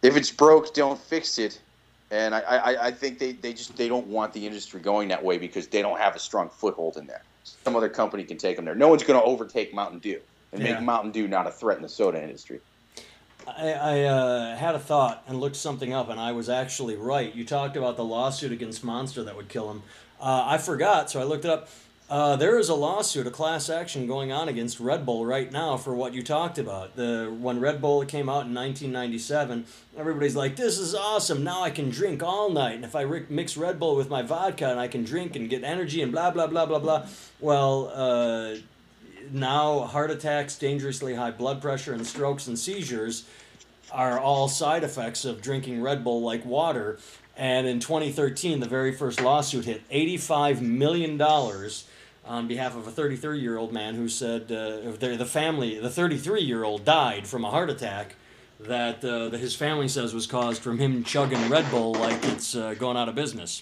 if 0.02 0.16
it's 0.16 0.32
broke, 0.32 0.74
don't 0.74 1.00
fix 1.00 1.38
it. 1.40 1.60
And 2.12 2.36
I, 2.36 2.40
I, 2.40 2.86
I 2.88 2.92
think 2.92 3.20
they, 3.20 3.34
they 3.34 3.54
just 3.54 3.76
they 3.78 3.88
don't 3.88 4.08
want 4.08 4.34
the 4.34 4.46
industry 4.46 4.80
going 4.80 5.08
that 5.10 5.24
way 5.24 5.38
because 5.38 5.68
they 5.68 5.82
don't 5.82 6.00
have 6.00 6.16
a 6.16 6.20
strong 6.20 6.50
foothold 6.50 6.98
in 6.98 7.08
there. 7.08 7.24
Some 7.44 7.76
other 7.76 7.90
company 7.90 8.24
can 8.24 8.38
take 8.38 8.56
them 8.56 8.66
there. 8.66 8.76
No 8.76 8.88
one's 8.88 9.04
going 9.04 9.20
to 9.20 9.26
overtake 9.26 9.74
Mountain 9.74 10.00
Dew 10.00 10.20
and 10.54 10.64
Yeah. 10.64 10.74
make 10.76 10.84
Mountain 10.84 11.12
Dew 11.12 11.28
not 11.28 11.48
a 11.48 11.52
threat 11.52 11.78
in 11.78 11.84
the 11.84 11.90
soda 11.90 12.22
industry. 12.22 12.60
I, 13.48 13.74
I 13.74 14.02
uh, 14.04 14.56
had 14.56 14.76
a 14.76 14.80
thought 14.80 15.24
and 15.28 15.40
looked 15.40 15.56
something 15.56 15.94
up, 15.94 16.10
and 16.10 16.20
I 16.20 16.32
was 16.32 16.50
actually 16.50 16.96
right. 16.96 17.34
You 17.34 17.46
talked 17.46 17.78
about 17.78 17.98
the 17.98 18.04
lawsuit 18.04 18.52
against 18.52 18.84
Monster 18.84 19.24
that 19.24 19.36
would 19.36 19.50
kill 19.50 19.70
him. 19.70 19.84
Uh, 20.20 20.44
I 20.48 20.58
forgot, 20.58 21.12
so 21.12 21.20
I 21.20 21.24
looked 21.24 21.46
it 21.46 21.52
up. 21.52 21.70
Uh, 22.08 22.36
there 22.36 22.60
is 22.60 22.70
a 22.70 22.76
lawsuit, 22.76 23.26
a 23.26 23.32
class 23.32 23.68
action 23.68 24.06
going 24.06 24.32
on 24.32 24.48
against 24.48 24.80
Red 24.80 25.08
Bull 25.08 25.26
right 25.26 25.52
now 25.52 25.76
for 25.76 25.96
what 25.96 26.14
you 26.14 26.22
talked 26.22 26.60
about. 26.60 26.96
The 26.96 27.36
when 27.40 27.60
Red 27.60 27.82
Bull 27.82 28.06
came 28.06 28.30
out 28.30 28.46
in 28.46 28.54
1997, 28.54 29.66
everybody's 29.98 30.36
like, 30.36 30.56
"This 30.56 30.78
is 30.78 30.94
awesome! 30.94 31.44
Now 31.44 31.64
I 31.64 31.72
can 31.72 31.90
drink 31.90 32.22
all 32.22 32.52
night, 32.52 32.76
and 32.76 32.86
if 32.86 32.96
I 32.96 33.02
ri- 33.02 33.26
mix 33.28 33.58
Red 33.58 33.80
Bull 33.80 33.96
with 33.96 34.08
my 34.08 34.22
vodka, 34.22 34.70
and 34.70 34.80
I 34.80 34.88
can 34.88 35.04
drink 35.04 35.36
and 35.36 35.50
get 35.50 35.64
energy 35.64 36.04
and 36.04 36.12
blah 36.12 36.30
blah 36.30 36.46
blah 36.46 36.68
blah 36.68 36.78
blah." 36.78 37.08
Well, 37.40 37.92
uh, 37.92 38.58
now 39.32 39.80
heart 39.80 40.12
attacks, 40.12 40.60
dangerously 40.60 41.16
high 41.16 41.32
blood 41.32 41.60
pressure, 41.60 41.94
and 41.94 42.06
strokes 42.06 42.46
and 42.46 42.58
seizures 42.60 43.24
are 43.92 44.20
all 44.20 44.48
side 44.48 44.84
effects 44.84 45.26
of 45.26 45.42
drinking 45.42 45.82
Red 45.82 46.04
Bull 46.04 46.22
like 46.22 46.46
water. 46.46 47.00
And 47.38 47.68
in 47.68 47.80
2013, 47.80 48.60
the 48.60 48.68
very 48.68 48.94
first 48.94 49.22
lawsuit 49.22 49.66
hit 49.66 49.88
$85 49.90 50.62
million 50.62 51.18
on 52.28 52.48
behalf 52.48 52.76
of 52.76 52.88
a 52.88 52.92
33 52.92 53.40
year 53.40 53.58
old 53.58 53.72
man 53.72 53.96
who 53.96 54.08
said 54.08 54.44
uh, 54.52 54.92
the, 54.92 55.26
family, 55.26 55.80
the 55.80 55.90
33 55.90 56.42
year 56.42 56.64
old 56.64 56.86
died 56.86 57.28
from 57.28 57.46
a 57.46 57.52
heart 57.52 57.70
attack 57.70 58.16
that, 58.60 59.04
uh, 59.04 59.30
that 59.30 59.40
his 59.40 59.56
family 59.56 59.88
says 59.88 60.14
was 60.14 60.28
caused 60.28 60.62
from 60.62 60.78
him 60.78 61.04
chugging 61.04 61.50
Red 61.50 61.70
Bull 61.70 61.94
like 61.94 62.24
it's 62.26 62.56
uh, 62.56 62.74
going 62.74 62.98
out 62.98 63.10
of 63.10 63.16
business. 63.16 63.62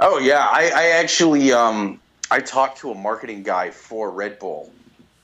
Oh 0.00 0.18
yeah, 0.18 0.46
I, 0.50 0.70
I 0.74 0.86
actually 0.90 1.52
um, 1.52 2.00
I 2.30 2.40
talked 2.40 2.78
to 2.78 2.92
a 2.92 2.94
marketing 2.94 3.42
guy 3.42 3.70
for 3.70 4.10
Red 4.10 4.38
Bull 4.38 4.72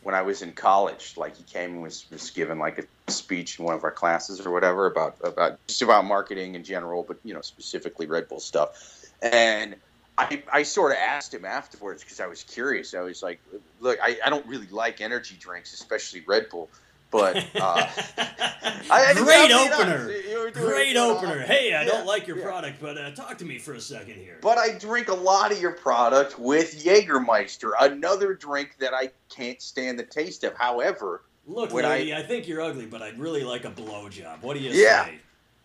when 0.02 0.14
I 0.14 0.22
was 0.22 0.42
in 0.42 0.52
college. 0.52 1.14
Like 1.16 1.36
he 1.36 1.44
came 1.44 1.74
and 1.74 1.82
was, 1.82 2.06
was 2.10 2.30
given 2.30 2.58
like 2.58 2.78
a 2.78 3.10
speech 3.10 3.58
in 3.58 3.64
one 3.64 3.74
of 3.74 3.84
our 3.84 3.90
classes 3.90 4.44
or 4.44 4.50
whatever 4.50 4.86
about 4.86 5.16
about 5.22 5.64
just 5.66 5.82
about 5.82 6.04
marketing 6.04 6.54
in 6.54 6.64
general, 6.64 7.02
but 7.02 7.18
you 7.24 7.34
know 7.34 7.40
specifically 7.40 8.06
Red 8.06 8.28
Bull 8.28 8.40
stuff. 8.40 9.06
And 9.22 9.76
I 10.18 10.42
I 10.52 10.62
sort 10.64 10.92
of 10.92 10.98
asked 10.98 11.32
him 11.32 11.44
afterwards 11.44 12.02
because 12.02 12.20
I 12.20 12.26
was 12.26 12.42
curious. 12.42 12.92
I 12.94 13.00
was 13.00 13.22
like, 13.22 13.38
look, 13.80 13.98
I, 14.02 14.18
I 14.24 14.30
don't 14.30 14.44
really 14.46 14.66
like 14.68 15.00
energy 15.00 15.36
drinks, 15.38 15.72
especially 15.72 16.22
Red 16.26 16.48
Bull. 16.50 16.68
But 17.10 17.36
uh, 17.56 17.88
I- 18.18 18.90
I- 18.90 19.14
Great 19.14 19.50
I 19.50 19.64
mean, 19.64 19.72
opener. 19.72 20.50
Great 20.52 20.96
opener. 20.96 21.40
Hey, 21.40 21.72
I 21.72 21.82
Yeah, 21.82 21.84
don't 21.84 22.06
like 22.06 22.26
your 22.26 22.36
yeah. 22.38 22.44
product, 22.44 22.80
but 22.82 22.98
uh, 22.98 23.10
talk 23.12 23.38
to 23.38 23.44
me 23.46 23.58
for 23.58 23.72
a 23.74 23.80
second 23.80 24.16
here. 24.16 24.38
But 24.42 24.58
I 24.58 24.76
drink 24.76 25.08
a 25.08 25.14
lot 25.14 25.50
of 25.52 25.58
your 25.60 25.72
product 25.72 26.38
with 26.38 26.84
Jägermeister, 26.84 27.72
another 27.80 28.34
drink 28.34 28.76
that 28.80 28.92
I 28.92 29.10
can't 29.30 29.62
stand 29.62 29.98
the 29.98 30.02
taste 30.04 30.44
of. 30.44 30.54
However, 30.54 31.22
Look, 31.46 31.72
lady, 31.72 32.12
I, 32.12 32.22
think 32.22 32.46
you're 32.46 32.60
ugly, 32.60 32.84
but 32.84 33.00
I'd 33.00 33.18
really 33.18 33.42
like 33.42 33.64
a 33.64 33.70
blowjob. 33.70 34.42
What 34.42 34.54
do 34.54 34.60
you 34.62 34.70
Yeah. 34.72 35.06
say? 35.06 35.18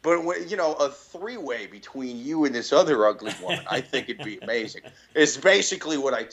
But 0.03 0.23
when, 0.23 0.47
you 0.49 0.57
know, 0.57 0.73
a 0.73 0.89
three-way 0.89 1.65
between 1.65 2.23
you 2.23 2.43
and 2.45 2.53
this 2.53 2.71
other 2.73 3.07
ugly 3.07 3.31
woman, 3.41 3.65
I 3.69 3.81
think 3.81 4.09
it'd 4.09 4.23
be 4.23 4.37
amazing. 4.41 4.83
It's 5.15 5.37
basically 5.37 5.97
what 5.97 6.13
I 6.13 6.27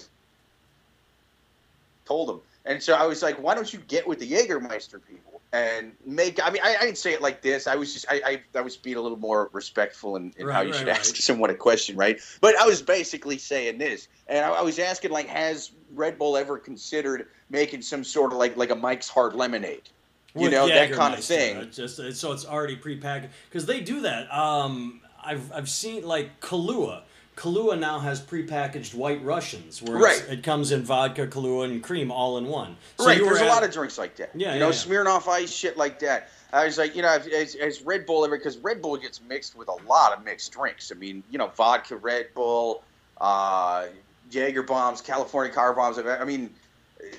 told 2.04 2.28
him, 2.28 2.40
and 2.66 2.82
so 2.82 2.94
I 2.94 3.06
was 3.06 3.22
like, 3.22 3.40
"Why 3.40 3.54
don't 3.54 3.72
you 3.72 3.78
get 3.88 4.06
with 4.06 4.18
the 4.18 4.28
Jägermeister 4.28 5.00
people 5.08 5.40
and 5.52 5.92
make?" 6.04 6.44
I 6.44 6.50
mean, 6.50 6.60
I, 6.64 6.76
I 6.76 6.84
didn't 6.84 6.98
say 6.98 7.12
it 7.12 7.22
like 7.22 7.42
this. 7.42 7.68
I 7.68 7.76
was 7.76 7.94
just, 7.94 8.06
I, 8.10 8.20
I, 8.26 8.58
I 8.58 8.60
was 8.60 8.76
being 8.76 8.96
a 8.96 9.00
little 9.00 9.18
more 9.18 9.48
respectful 9.52 10.16
in, 10.16 10.34
in 10.36 10.48
how 10.48 10.62
you 10.62 10.72
right, 10.72 10.78
should 10.78 10.88
right. 10.88 10.98
ask 10.98 11.14
someone 11.16 11.50
a 11.50 11.54
question, 11.54 11.96
right? 11.96 12.20
But 12.40 12.58
I 12.58 12.66
was 12.66 12.82
basically 12.82 13.38
saying 13.38 13.78
this, 13.78 14.08
and 14.26 14.44
I, 14.44 14.50
I 14.50 14.62
was 14.62 14.80
asking, 14.80 15.12
like, 15.12 15.28
has 15.28 15.70
Red 15.94 16.18
Bull 16.18 16.36
ever 16.36 16.58
considered 16.58 17.28
making 17.50 17.82
some 17.82 18.02
sort 18.02 18.32
of 18.32 18.38
like, 18.38 18.56
like 18.56 18.70
a 18.70 18.76
Mike's 18.76 19.08
Hard 19.08 19.34
Lemonade? 19.34 19.88
You 20.34 20.50
know, 20.50 20.68
that 20.68 20.92
kind 20.92 21.14
of 21.14 21.24
thing. 21.24 21.70
Just 21.72 21.96
so 22.14 22.32
it's 22.32 22.46
already 22.46 22.76
prepackaged 22.76 23.30
because 23.48 23.66
they 23.66 23.80
do 23.80 24.00
that. 24.02 24.32
Um, 24.32 25.00
I've 25.22 25.52
I've 25.52 25.68
seen 25.68 26.04
like 26.06 26.40
Kahlua. 26.40 27.02
Kahlua 27.36 27.78
now 27.78 27.98
has 27.98 28.20
prepackaged 28.20 28.94
White 28.94 29.24
Russians, 29.24 29.80
where 29.82 29.96
Right. 29.96 30.22
it 30.28 30.42
comes 30.42 30.72
in 30.72 30.82
vodka, 30.82 31.26
Kahlua, 31.26 31.64
and 31.64 31.82
cream 31.82 32.10
all 32.10 32.36
in 32.36 32.46
one. 32.46 32.76
So 32.98 33.06
right, 33.06 33.18
there's 33.18 33.40
a 33.40 33.46
lot 33.46 33.64
of 33.64 33.72
drinks 33.72 33.96
like 33.96 34.16
that. 34.16 34.30
Yeah, 34.34 34.52
you 34.54 34.60
know, 34.60 34.66
yeah. 34.66 34.72
Smirnoff 34.72 35.26
Ice, 35.26 35.50
shit 35.50 35.78
like 35.78 35.98
that. 36.00 36.28
I 36.52 36.66
was 36.66 36.76
like, 36.76 36.94
you 36.94 37.00
know, 37.00 37.08
as, 37.08 37.54
as 37.54 37.80
Red 37.80 38.04
Bull 38.04 38.24
ever, 38.26 38.36
because 38.36 38.58
Red 38.58 38.82
Bull 38.82 38.96
gets 38.98 39.22
mixed 39.22 39.56
with 39.56 39.68
a 39.68 39.76
lot 39.88 40.12
of 40.16 40.22
mixed 40.24 40.52
drinks. 40.52 40.92
I 40.92 40.96
mean, 40.98 41.22
you 41.30 41.38
know, 41.38 41.46
vodka, 41.46 41.96
Red 41.96 42.26
Bull, 42.34 42.82
uh, 43.20 43.86
Jaeger 44.30 44.64
bombs, 44.64 45.00
California 45.00 45.52
car 45.52 45.72
bombs. 45.72 45.98
I 45.98 46.24
mean, 46.24 46.50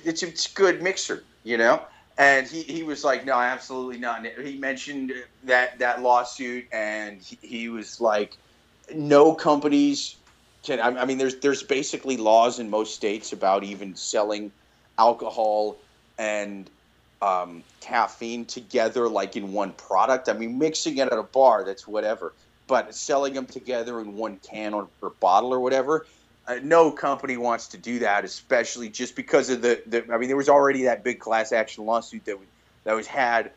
it's 0.04 0.22
it's 0.22 0.50
a 0.50 0.54
good 0.54 0.82
mixer, 0.82 1.24
you 1.42 1.56
know. 1.58 1.82
And 2.18 2.46
he, 2.46 2.62
he 2.62 2.82
was 2.82 3.04
like, 3.04 3.24
no, 3.24 3.34
absolutely 3.34 3.98
not. 3.98 4.26
He 4.26 4.58
mentioned 4.58 5.12
that 5.44 5.78
that 5.78 6.02
lawsuit, 6.02 6.66
and 6.72 7.22
he, 7.22 7.38
he 7.40 7.68
was 7.68 8.00
like, 8.00 8.36
no 8.94 9.34
companies 9.34 10.16
can 10.62 10.80
I, 10.80 11.02
I 11.02 11.04
mean 11.04 11.18
there's 11.18 11.36
there's 11.36 11.62
basically 11.62 12.16
laws 12.16 12.58
in 12.58 12.70
most 12.70 12.94
states 12.94 13.32
about 13.32 13.64
even 13.64 13.94
selling 13.94 14.52
alcohol 14.98 15.76
and 16.18 16.68
um, 17.20 17.62
caffeine 17.80 18.44
together 18.44 19.08
like 19.08 19.36
in 19.36 19.52
one 19.52 19.72
product. 19.72 20.28
I 20.28 20.32
mean 20.32 20.58
mixing 20.58 20.98
it 20.98 21.08
at 21.08 21.18
a 21.18 21.22
bar 21.22 21.64
that's 21.64 21.86
whatever, 21.86 22.32
but 22.66 22.94
selling 22.94 23.34
them 23.34 23.46
together 23.46 24.00
in 24.00 24.16
one 24.16 24.38
can 24.38 24.74
or, 24.74 24.88
or 25.00 25.10
bottle 25.10 25.52
or 25.52 25.60
whatever. 25.60 26.06
Uh, 26.46 26.58
no 26.62 26.90
company 26.90 27.36
wants 27.36 27.68
to 27.68 27.78
do 27.78 28.00
that, 28.00 28.24
especially 28.24 28.88
just 28.88 29.14
because 29.14 29.48
of 29.48 29.62
the, 29.62 29.80
the. 29.86 30.04
I 30.12 30.18
mean, 30.18 30.28
there 30.28 30.36
was 30.36 30.48
already 30.48 30.84
that 30.84 31.04
big 31.04 31.20
class 31.20 31.52
action 31.52 31.84
lawsuit 31.86 32.24
that 32.24 32.38
was, 32.38 32.48
that 32.84 32.94
was 32.94 33.06
had 33.06 33.52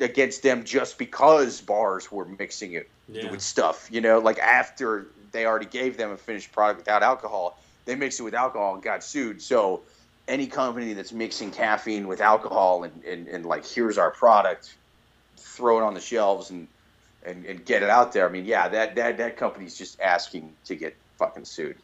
against 0.00 0.42
them 0.42 0.64
just 0.64 0.98
because 0.98 1.60
bars 1.62 2.12
were 2.12 2.26
mixing 2.26 2.74
it 2.74 2.88
Yeah. 3.08 3.30
with 3.30 3.40
stuff. 3.40 3.88
You 3.90 4.02
know, 4.02 4.18
like 4.18 4.38
after 4.38 5.06
they 5.32 5.46
already 5.46 5.66
gave 5.66 5.96
them 5.96 6.10
a 6.10 6.16
finished 6.18 6.52
product 6.52 6.80
without 6.80 7.02
alcohol, 7.02 7.58
they 7.86 7.94
mixed 7.94 8.20
it 8.20 8.24
with 8.24 8.34
alcohol 8.34 8.74
and 8.74 8.82
got 8.82 9.02
sued. 9.02 9.40
So 9.40 9.80
any 10.28 10.46
company 10.46 10.92
that's 10.92 11.12
mixing 11.12 11.50
caffeine 11.50 12.06
with 12.06 12.20
alcohol 12.20 12.84
and, 12.84 13.02
and, 13.04 13.28
and 13.28 13.46
like 13.46 13.66
here's 13.66 13.96
our 13.96 14.10
product, 14.10 14.74
throw 15.38 15.78
it 15.78 15.82
on 15.82 15.94
the 15.94 16.00
shelves 16.00 16.50
and, 16.50 16.68
and, 17.24 17.46
and 17.46 17.64
get 17.64 17.82
it 17.82 17.88
out 17.88 18.12
there. 18.12 18.28
I 18.28 18.30
mean, 18.30 18.44
yeah, 18.44 18.68
that, 18.68 18.94
that 18.96 19.16
that 19.16 19.36
company's 19.38 19.76
just 19.78 19.98
asking 20.00 20.52
to 20.66 20.76
get 20.76 20.94
fucking 21.16 21.46
sued. 21.46 21.76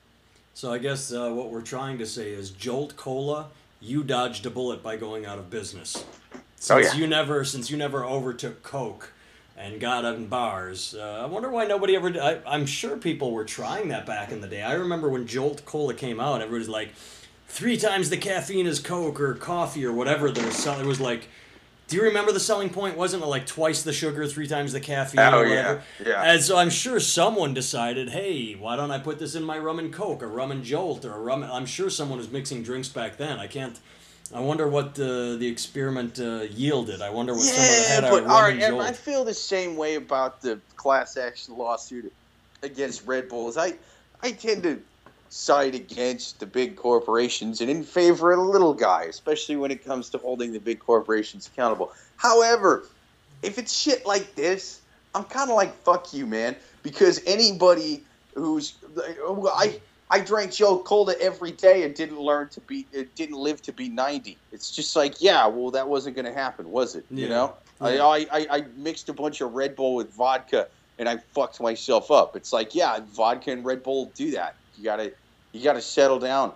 So 0.56 0.72
I 0.72 0.78
guess 0.78 1.12
uh, 1.12 1.30
what 1.32 1.50
we're 1.50 1.60
trying 1.60 1.98
to 1.98 2.06
say 2.06 2.30
is 2.30 2.48
Jolt 2.48 2.96
Cola, 2.96 3.48
you 3.78 4.02
dodged 4.02 4.46
a 4.46 4.50
bullet 4.50 4.82
by 4.82 4.96
going 4.96 5.26
out 5.26 5.38
of 5.38 5.50
business. 5.50 6.02
Since 6.58 6.70
Oh, 6.70 6.78
yeah. 6.78 6.94
you 6.94 7.06
never, 7.06 7.44
since 7.44 7.70
you 7.70 7.76
never 7.76 8.06
overtook 8.06 8.62
Coke 8.62 9.12
and 9.54 9.78
got 9.78 10.06
in 10.06 10.28
bars, 10.28 10.94
uh, 10.98 11.20
I 11.22 11.26
wonder 11.26 11.50
why 11.50 11.66
nobody 11.66 11.94
ever. 11.94 12.08
I, 12.18 12.40
I'm 12.46 12.64
sure 12.64 12.96
people 12.96 13.32
were 13.32 13.44
trying 13.44 13.88
that 13.88 14.06
back 14.06 14.32
in 14.32 14.40
the 14.40 14.48
day. 14.48 14.62
I 14.62 14.72
remember 14.72 15.10
when 15.10 15.26
Jolt 15.26 15.66
Cola 15.66 15.92
came 15.92 16.18
out, 16.20 16.40
everybody's 16.40 16.70
like, 16.70 16.94
three 17.48 17.76
times 17.76 18.08
the 18.08 18.16
caffeine 18.16 18.66
as 18.66 18.80
Coke 18.80 19.20
or 19.20 19.34
coffee 19.34 19.84
or 19.84 19.92
whatever 19.92 20.30
they're 20.30 20.50
selling. 20.52 20.86
It 20.86 20.88
was 20.88 21.02
like. 21.02 21.28
Do 21.88 21.96
you 21.96 22.02
remember 22.02 22.32
the 22.32 22.40
selling 22.40 22.70
point? 22.70 22.96
Wasn't 22.96 23.22
it 23.22 23.26
like 23.26 23.46
twice 23.46 23.82
the 23.82 23.92
sugar, 23.92 24.26
three 24.26 24.48
times 24.48 24.72
the 24.72 24.80
caffeine? 24.80 25.32
Oh, 25.32 25.38
or 25.38 25.46
yeah, 25.46 25.48
whatever? 25.48 25.82
yeah. 26.04 26.24
And 26.24 26.42
so 26.42 26.56
I'm 26.56 26.70
sure 26.70 26.98
someone 26.98 27.54
decided, 27.54 28.10
hey, 28.10 28.54
why 28.54 28.74
don't 28.76 28.90
I 28.90 28.98
put 28.98 29.18
this 29.20 29.36
in 29.36 29.44
my 29.44 29.58
rum 29.58 29.78
and 29.78 29.92
coke, 29.92 30.22
or 30.22 30.28
rum 30.28 30.50
and 30.50 30.64
jolt, 30.64 31.04
or 31.04 31.14
a 31.14 31.20
rum? 31.20 31.44
I'm 31.44 31.66
sure 31.66 31.88
someone 31.88 32.18
was 32.18 32.30
mixing 32.30 32.62
drinks 32.64 32.88
back 32.88 33.16
then. 33.18 33.38
I 33.38 33.46
can't. 33.46 33.78
I 34.34 34.40
wonder 34.40 34.66
what 34.68 34.96
the 34.96 35.36
the 35.38 35.46
experiment 35.46 36.18
uh, 36.18 36.42
yielded. 36.50 37.00
I 37.00 37.10
wonder 37.10 37.36
what 37.36 37.42
someone 37.42 37.82
Yeah, 37.82 37.94
had 37.94 38.04
a 38.04 38.10
but 38.10 38.22
rum 38.22 38.30
all 38.30 38.42
right, 38.42 38.54
and 38.54 38.62
and 38.62 38.66
jolt. 38.66 38.82
I 38.82 38.92
feel 38.92 39.24
the 39.24 39.34
same 39.34 39.76
way 39.76 39.94
about 39.94 40.40
the 40.42 40.60
class 40.76 41.16
action 41.16 41.56
lawsuit 41.56 42.12
against 42.62 43.06
Red 43.06 43.28
Bulls. 43.28 43.56
I 43.56 43.74
I 44.22 44.32
tend 44.32 44.64
to 44.64 44.82
side 45.28 45.74
against 45.74 46.40
the 46.40 46.46
big 46.46 46.76
corporations 46.76 47.60
and 47.60 47.70
in 47.70 47.82
favor 47.82 48.32
of 48.32 48.38
the 48.38 48.44
little 48.44 48.74
guy, 48.74 49.04
especially 49.04 49.56
when 49.56 49.70
it 49.70 49.84
comes 49.84 50.08
to 50.10 50.18
holding 50.18 50.52
the 50.52 50.60
big 50.60 50.78
corporations 50.78 51.46
accountable. 51.46 51.92
However, 52.16 52.86
if 53.42 53.58
it's 53.58 53.76
shit 53.76 54.06
like 54.06 54.34
this, 54.34 54.80
I'm 55.14 55.24
kind 55.24 55.50
of 55.50 55.56
like 55.56 55.74
fuck 55.82 56.12
you, 56.12 56.26
man, 56.26 56.56
because 56.82 57.20
anybody 57.26 58.02
who's 58.34 58.74
I 59.54 59.80
I 60.10 60.20
drank 60.20 60.52
Jolt 60.52 60.84
Cola 60.84 61.14
every 61.20 61.52
day 61.52 61.82
and 61.82 61.94
didn't 61.94 62.20
learn 62.20 62.48
to 62.50 62.60
be 62.60 62.86
uh, 62.96 63.02
didn't 63.14 63.36
live 63.36 63.62
to 63.62 63.72
be 63.72 63.88
90. 63.88 64.36
It's 64.52 64.70
just 64.70 64.94
like, 64.94 65.20
yeah, 65.20 65.46
well 65.46 65.70
that 65.70 65.88
wasn't 65.88 66.16
going 66.16 66.26
to 66.26 66.34
happen, 66.34 66.70
was 66.70 66.94
it? 66.94 67.04
You 67.10 67.28
know? 67.28 67.54
Yeah. 67.80 68.04
I, 68.04 68.26
I 68.32 68.46
I 68.50 68.64
mixed 68.76 69.08
a 69.08 69.12
bunch 69.12 69.40
of 69.40 69.52
Red 69.54 69.76
Bull 69.76 69.96
with 69.96 70.12
vodka 70.12 70.68
and 70.98 71.08
I 71.08 71.18
fucked 71.18 71.60
myself 71.60 72.10
up. 72.10 72.36
It's 72.36 72.52
like, 72.52 72.74
yeah, 72.74 73.00
vodka 73.12 73.50
and 73.50 73.64
Red 73.64 73.82
Bull 73.82 74.12
do 74.14 74.30
that. 74.32 74.54
You 74.76 74.84
got 74.84 74.96
to 74.96 75.12
you 75.52 75.64
got 75.64 75.74
to 75.74 75.80
settle 75.80 76.18
down. 76.18 76.52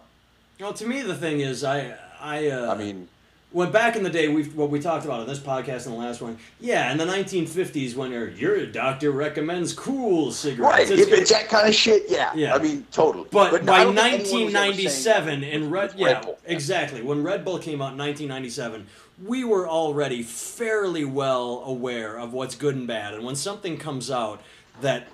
well, 0.61 0.73
to 0.75 0.87
me, 0.87 1.03
the 1.03 1.15
thing 1.15 1.41
is, 1.41 1.65
I 1.65 1.95
I 2.21 2.49
uh, 2.49 2.73
I 2.73 2.77
mean, 2.77 3.09
when 3.53 3.71
back 3.73 3.97
in 3.97 4.03
the 4.03 4.11
day, 4.11 4.29
we 4.29 4.45
what 4.45 4.69
we 4.71 4.79
talked 4.81 5.05
about 5.07 5.21
on 5.21 5.27
this 5.27 5.39
podcast 5.39 5.87
and 5.87 5.95
the 5.95 5.99
last 5.99 6.21
one, 6.21 6.37
yeah, 6.61 6.93
in 6.93 6.99
the 6.99 7.07
1950s, 7.07 7.95
when 7.97 8.11
your 8.13 8.29
your 8.29 8.67
doctor 8.67 9.11
recommends 9.11 9.73
Kool 9.73 10.31
cigarettes, 10.33 10.73
right, 10.73 10.83
it's- 10.91 10.99
if 11.01 11.13
it's 11.13 11.31
that 11.31 11.49
kind 11.49 11.67
of 11.69 11.75
shit, 11.75 12.05
yeah. 12.09 12.33
Yeah. 12.35 12.55
I 12.55 12.59
mean, 12.59 12.87
totally. 12.93 13.27
But, 13.31 13.55
I 13.55 13.59
by 13.65 13.85
don't 13.85 13.95
think 13.97 14.21
anyone 14.21 14.23
was 14.23 14.25
ever 14.25 14.27
saying 14.27 14.53
1997, 14.53 15.45
in 15.45 15.71
Red, 15.71 15.95
yeah, 15.97 16.07
Red 16.07 16.23
Bull. 16.27 16.39
exactly. 16.45 17.03
When 17.03 17.23
Red 17.23 17.45
Bull 17.45 17.59
came 17.59 17.81
out 17.81 17.93
in 17.93 17.99
1997, 17.99 18.87
we 19.25 19.45
were 19.45 19.69
already 19.69 20.23
fairly 20.23 21.05
well 21.05 21.63
aware 21.67 22.19
of 22.19 22.33
what's 22.33 22.55
good 22.55 22.75
and 22.77 22.87
bad. 22.87 23.15
And 23.15 23.25
when 23.25 23.35
something 23.37 23.77
comes 23.79 24.11
out 24.11 24.41
that 24.81 25.07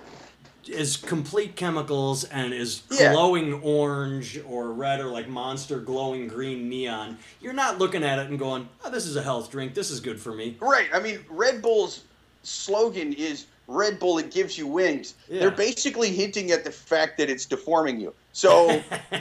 is 0.69 0.97
complete 0.97 1.55
chemicals 1.55 2.23
and 2.25 2.53
is 2.53 2.81
Yeah. 2.91 3.13
glowing 3.13 3.53
orange 3.61 4.39
or 4.47 4.71
red 4.71 4.99
or 4.99 5.07
like 5.07 5.27
monster 5.27 5.79
glowing 5.79 6.27
green 6.27 6.69
neon, 6.69 7.17
you're 7.41 7.53
not 7.53 7.79
looking 7.79 8.03
at 8.03 8.19
it 8.19 8.29
and 8.29 8.37
going, 8.39 8.67
"Oh, 8.83 8.89
this 8.89 9.05
is 9.05 9.15
a 9.15 9.21
health 9.23 9.49
drink. 9.51 9.73
This 9.73 9.89
is 9.91 9.99
good 9.99 10.19
for 10.21 10.33
me." 10.33 10.57
Right. 10.59 10.87
I 10.93 10.99
mean, 10.99 11.23
Red 11.29 11.61
Bull's 11.61 12.01
slogan 12.43 13.13
is 13.13 13.45
Red 13.69 13.99
Bull, 13.99 14.17
it 14.17 14.31
gives 14.31 14.57
you 14.57 14.65
wings. 14.65 15.15
Yeah. 15.27 15.41
They're 15.41 15.51
basically 15.51 16.09
hinting 16.11 16.51
at 16.51 16.63
the 16.63 16.71
fact 16.71 17.17
that 17.17 17.29
it's 17.29 17.45
deforming 17.45 17.99
you. 17.99 18.13
So 18.31 18.69
uh, 19.11 19.17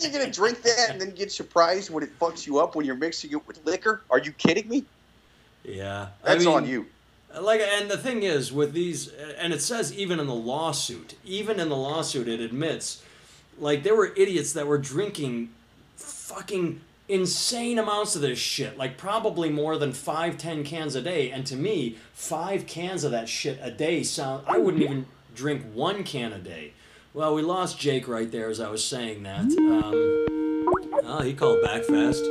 you're 0.00 0.12
going 0.12 0.24
to 0.24 0.30
drink 0.32 0.62
that 0.62 0.88
and 0.90 0.98
then 1.00 1.10
get 1.10 1.30
surprised 1.30 1.90
when 1.90 2.02
it 2.02 2.18
fucks 2.18 2.46
you 2.46 2.58
up 2.58 2.74
when 2.74 2.86
you're 2.86 2.94
mixing 2.96 3.32
it 3.32 3.46
with 3.46 3.60
liquor? 3.66 4.00
Are 4.08 4.18
you 4.18 4.32
kidding 4.32 4.66
me? 4.68 4.84
Yeah, 5.62 6.08
I 6.24 6.28
That's 6.34 6.44
mean- 6.46 6.54
on 6.54 6.66
you. 6.66 6.86
Like 7.40 7.60
and 7.60 7.90
the 7.90 7.98
thing 7.98 8.22
is 8.22 8.52
with 8.52 8.72
these 8.72 9.12
and 9.38 9.52
it 9.52 9.60
says 9.60 9.92
even 9.92 10.18
in 10.20 10.26
the 10.26 10.34
lawsuit 10.34 11.14
even 11.24 11.60
in 11.60 11.68
the 11.68 11.76
lawsuit 11.76 12.28
it 12.28 12.40
admits 12.40 13.02
like 13.58 13.82
there 13.82 13.94
were 13.94 14.12
idiots 14.16 14.52
that 14.52 14.66
were 14.66 14.78
drinking 14.78 15.50
fucking 15.96 16.80
insane 17.08 17.78
amounts 17.78 18.16
of 18.16 18.22
this 18.22 18.38
shit 18.38 18.76
like 18.76 18.96
probably 18.96 19.48
more 19.48 19.76
than 19.76 19.92
five 19.92 20.36
ten 20.36 20.64
cans 20.64 20.94
a 20.94 21.00
day. 21.00 21.30
And 21.30 21.46
to 21.46 21.56
me 21.56 21.96
five 22.12 22.66
cans 22.66 23.04
of 23.04 23.12
that 23.12 23.28
shit 23.28 23.58
a 23.62 23.70
day 23.70 24.02
sound 24.02 24.44
i 24.46 24.58
wouldn't 24.58 24.82
even 24.82 25.06
drink 25.34 25.62
one 25.72 26.02
can 26.02 26.32
a 26.32 26.38
day. 26.38 26.72
Well 27.14 27.34
we 27.34 27.42
lost 27.42 27.78
jake 27.78 28.08
right 28.08 28.30
there 28.30 28.48
as 28.48 28.60
i 28.60 28.68
was 28.68 28.84
saying 28.84 29.22
that. 29.22 29.44
Um, 29.44 30.62
oh 31.04 31.22
he 31.24 31.32
called 31.32 31.62
back 31.62 31.84
fast 31.84 32.24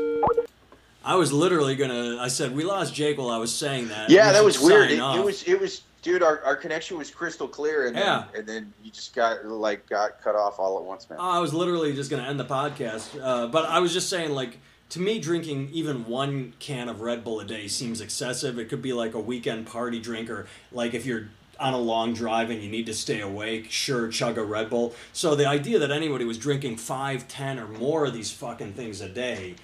I 1.05 1.15
was 1.15 1.31
literally 1.31 1.75
gonna. 1.75 2.17
I 2.19 2.27
said 2.27 2.55
we 2.55 2.63
lost 2.63 2.93
Jake 2.93 3.17
while 3.17 3.29
I 3.29 3.37
was 3.37 3.53
saying 3.53 3.89
that. 3.89 4.09
Yeah, 4.09 4.31
that 4.31 4.43
was 4.43 4.59
weird. 4.59 4.89
It, 4.91 4.99
it 4.99 5.23
was, 5.23 5.43
it 5.43 5.59
was, 5.59 5.81
dude. 6.01 6.23
Our, 6.23 6.41
our 6.43 6.55
connection 6.55 6.97
was 6.97 7.11
crystal 7.11 7.47
clear, 7.47 7.87
and 7.87 7.95
Yeah. 7.95 8.25
then, 8.31 8.39
and 8.39 8.49
then 8.49 8.73
you 8.83 8.91
just 8.91 9.13
got 9.15 9.45
like 9.45 9.87
got 9.87 10.21
cut 10.21 10.35
off 10.35 10.57
all 10.59 10.77
at 10.79 10.83
once, 10.83 11.09
man. 11.09 11.19
Oh, 11.21 11.29
I 11.29 11.39
was 11.39 11.53
literally 11.53 11.93
just 11.93 12.09
gonna 12.09 12.23
end 12.27 12.39
the 12.39 12.45
podcast, 12.45 13.19
uh, 13.21 13.47
but 13.47 13.65
I 13.65 13.79
was 13.79 13.93
just 13.93 14.09
saying, 14.09 14.31
like, 14.31 14.57
to 14.89 14.99
me, 14.99 15.19
drinking 15.19 15.69
even 15.71 16.05
one 16.07 16.53
can 16.59 16.89
of 16.89 17.01
Red 17.01 17.23
Bull 17.23 17.39
a 17.39 17.45
day 17.45 17.67
seems 17.67 18.01
excessive. 18.01 18.57
It 18.57 18.69
could 18.69 18.81
be 18.81 18.91
like 18.93 19.13
a 19.13 19.19
weekend 19.19 19.67
party 19.67 19.99
drink, 19.99 20.29
or 20.29 20.47
like 20.71 20.93
if 20.95 21.05
you're 21.05 21.29
on 21.59 21.73
a 21.73 21.77
long 21.79 22.13
drive 22.13 22.49
and 22.49 22.61
you 22.61 22.69
need 22.69 22.85
to 22.87 22.93
stay 22.93 23.21
awake, 23.21 23.71
sure, 23.71 24.09
chug 24.09 24.37
a 24.37 24.43
Red 24.43 24.69
Bull. 24.69 24.93
So 25.13 25.35
the 25.35 25.45
idea 25.47 25.79
that 25.79 25.91
anybody 25.91 26.25
was 26.25 26.37
drinking 26.37 26.77
five, 26.77 27.27
ten, 27.27 27.59
or 27.59 27.67
more 27.67 28.05
of 28.07 28.13
these 28.13 28.31
fucking 28.31 28.73
things 28.73 29.01
a 29.01 29.07
day. 29.07 29.55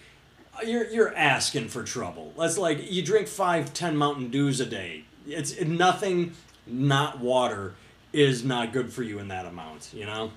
You're, 0.66 0.88
you're 0.90 1.16
asking 1.16 1.70
for 1.70 1.84
trouble. 1.84 2.34
That's 2.38 2.58
like 2.58 2.92
you 2.92 3.02
drink 3.02 3.28
five, 3.28 3.74
ten 3.74 3.96
Mountain 3.96 4.30
Dews 4.30 4.60
a 4.60 4.66
day. 4.66 5.06
It's 5.26 5.60
nothing, 5.62 6.34
not 6.68 7.20
water, 7.20 7.74
is 8.14 8.44
not 8.44 8.74
good 8.74 8.92
for 8.92 9.04
you 9.04 9.20
in 9.20 9.28
that 9.30 9.46
amount. 9.46 9.92
You 9.94 10.06
know. 10.06 10.32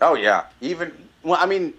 Oh 0.00 0.14
yeah, 0.14 0.44
even 0.60 0.92
well, 1.22 1.38
I 1.40 1.46
mean, 1.46 1.74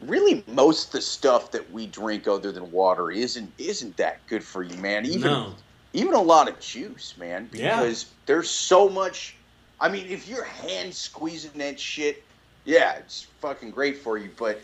really, 0.00 0.44
most 0.46 0.86
of 0.86 0.92
the 0.92 1.00
stuff 1.02 1.50
that 1.50 1.70
we 1.72 1.86
drink 1.86 2.26
other 2.26 2.52
than 2.52 2.70
water 2.72 3.10
isn't 3.10 3.52
isn't 3.58 3.96
that 3.96 4.26
good 4.28 4.42
for 4.44 4.62
you, 4.62 4.76
man. 4.78 5.04
Even 5.04 5.20
No. 5.30 5.54
even 5.92 6.14
a 6.14 6.22
lot 6.22 6.48
of 6.48 6.58
juice, 6.60 7.14
man, 7.18 7.50
Yeah. 7.52 7.80
because 7.80 8.06
there's 8.26 8.48
so 8.48 8.88
much. 8.88 9.36
I 9.80 9.88
mean, 9.88 10.06
if 10.06 10.28
you're 10.28 10.44
hand 10.44 10.94
squeezing 10.94 11.58
that 11.58 11.78
shit, 11.78 12.22
yeah, 12.64 12.92
it's 12.94 13.26
fucking 13.40 13.72
great 13.72 13.98
for 13.98 14.16
you. 14.16 14.30
But 14.36 14.60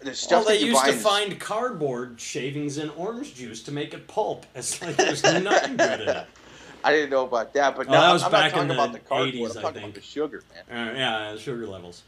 the 0.00 0.26
Well, 0.30 0.44
they 0.44 0.58
used 0.60 0.84
to 0.84 0.92
find 0.92 1.38
cardboard 1.38 2.20
shavings 2.20 2.78
in 2.78 2.90
orange 2.90 3.34
juice 3.34 3.62
to 3.64 3.72
make 3.72 3.94
it 3.94 4.06
pulp. 4.08 4.46
It's 4.54 4.80
like 4.82 4.96
there's 4.96 5.22
nothing 5.22 5.76
good 5.76 6.00
in 6.02 6.08
it. 6.08 6.26
I 6.84 6.92
didn't 6.92 7.10
know 7.10 7.24
about 7.26 7.52
that, 7.54 7.76
but 7.76 7.88
Oh, 7.88 7.92
no, 7.92 8.00
that 8.00 8.12
was 8.12 8.22
I'm 8.22 8.30
back 8.30 8.52
not 8.54 8.62
in 8.62 8.68
talking 8.68 8.68
the 8.68 8.74
about 8.74 8.92
the 8.94 8.98
cardboard. 9.00 9.34
80s, 9.34 9.50
I'm 9.52 9.58
I 9.58 9.60
talking 9.62 9.74
think. 9.74 9.84
about 9.84 9.94
the 9.94 10.00
sugar, 10.00 10.42
man. 10.70 10.88
Uh, 10.88 10.98
yeah, 10.98 11.36
sugar 11.36 11.66
levels. 11.66 12.02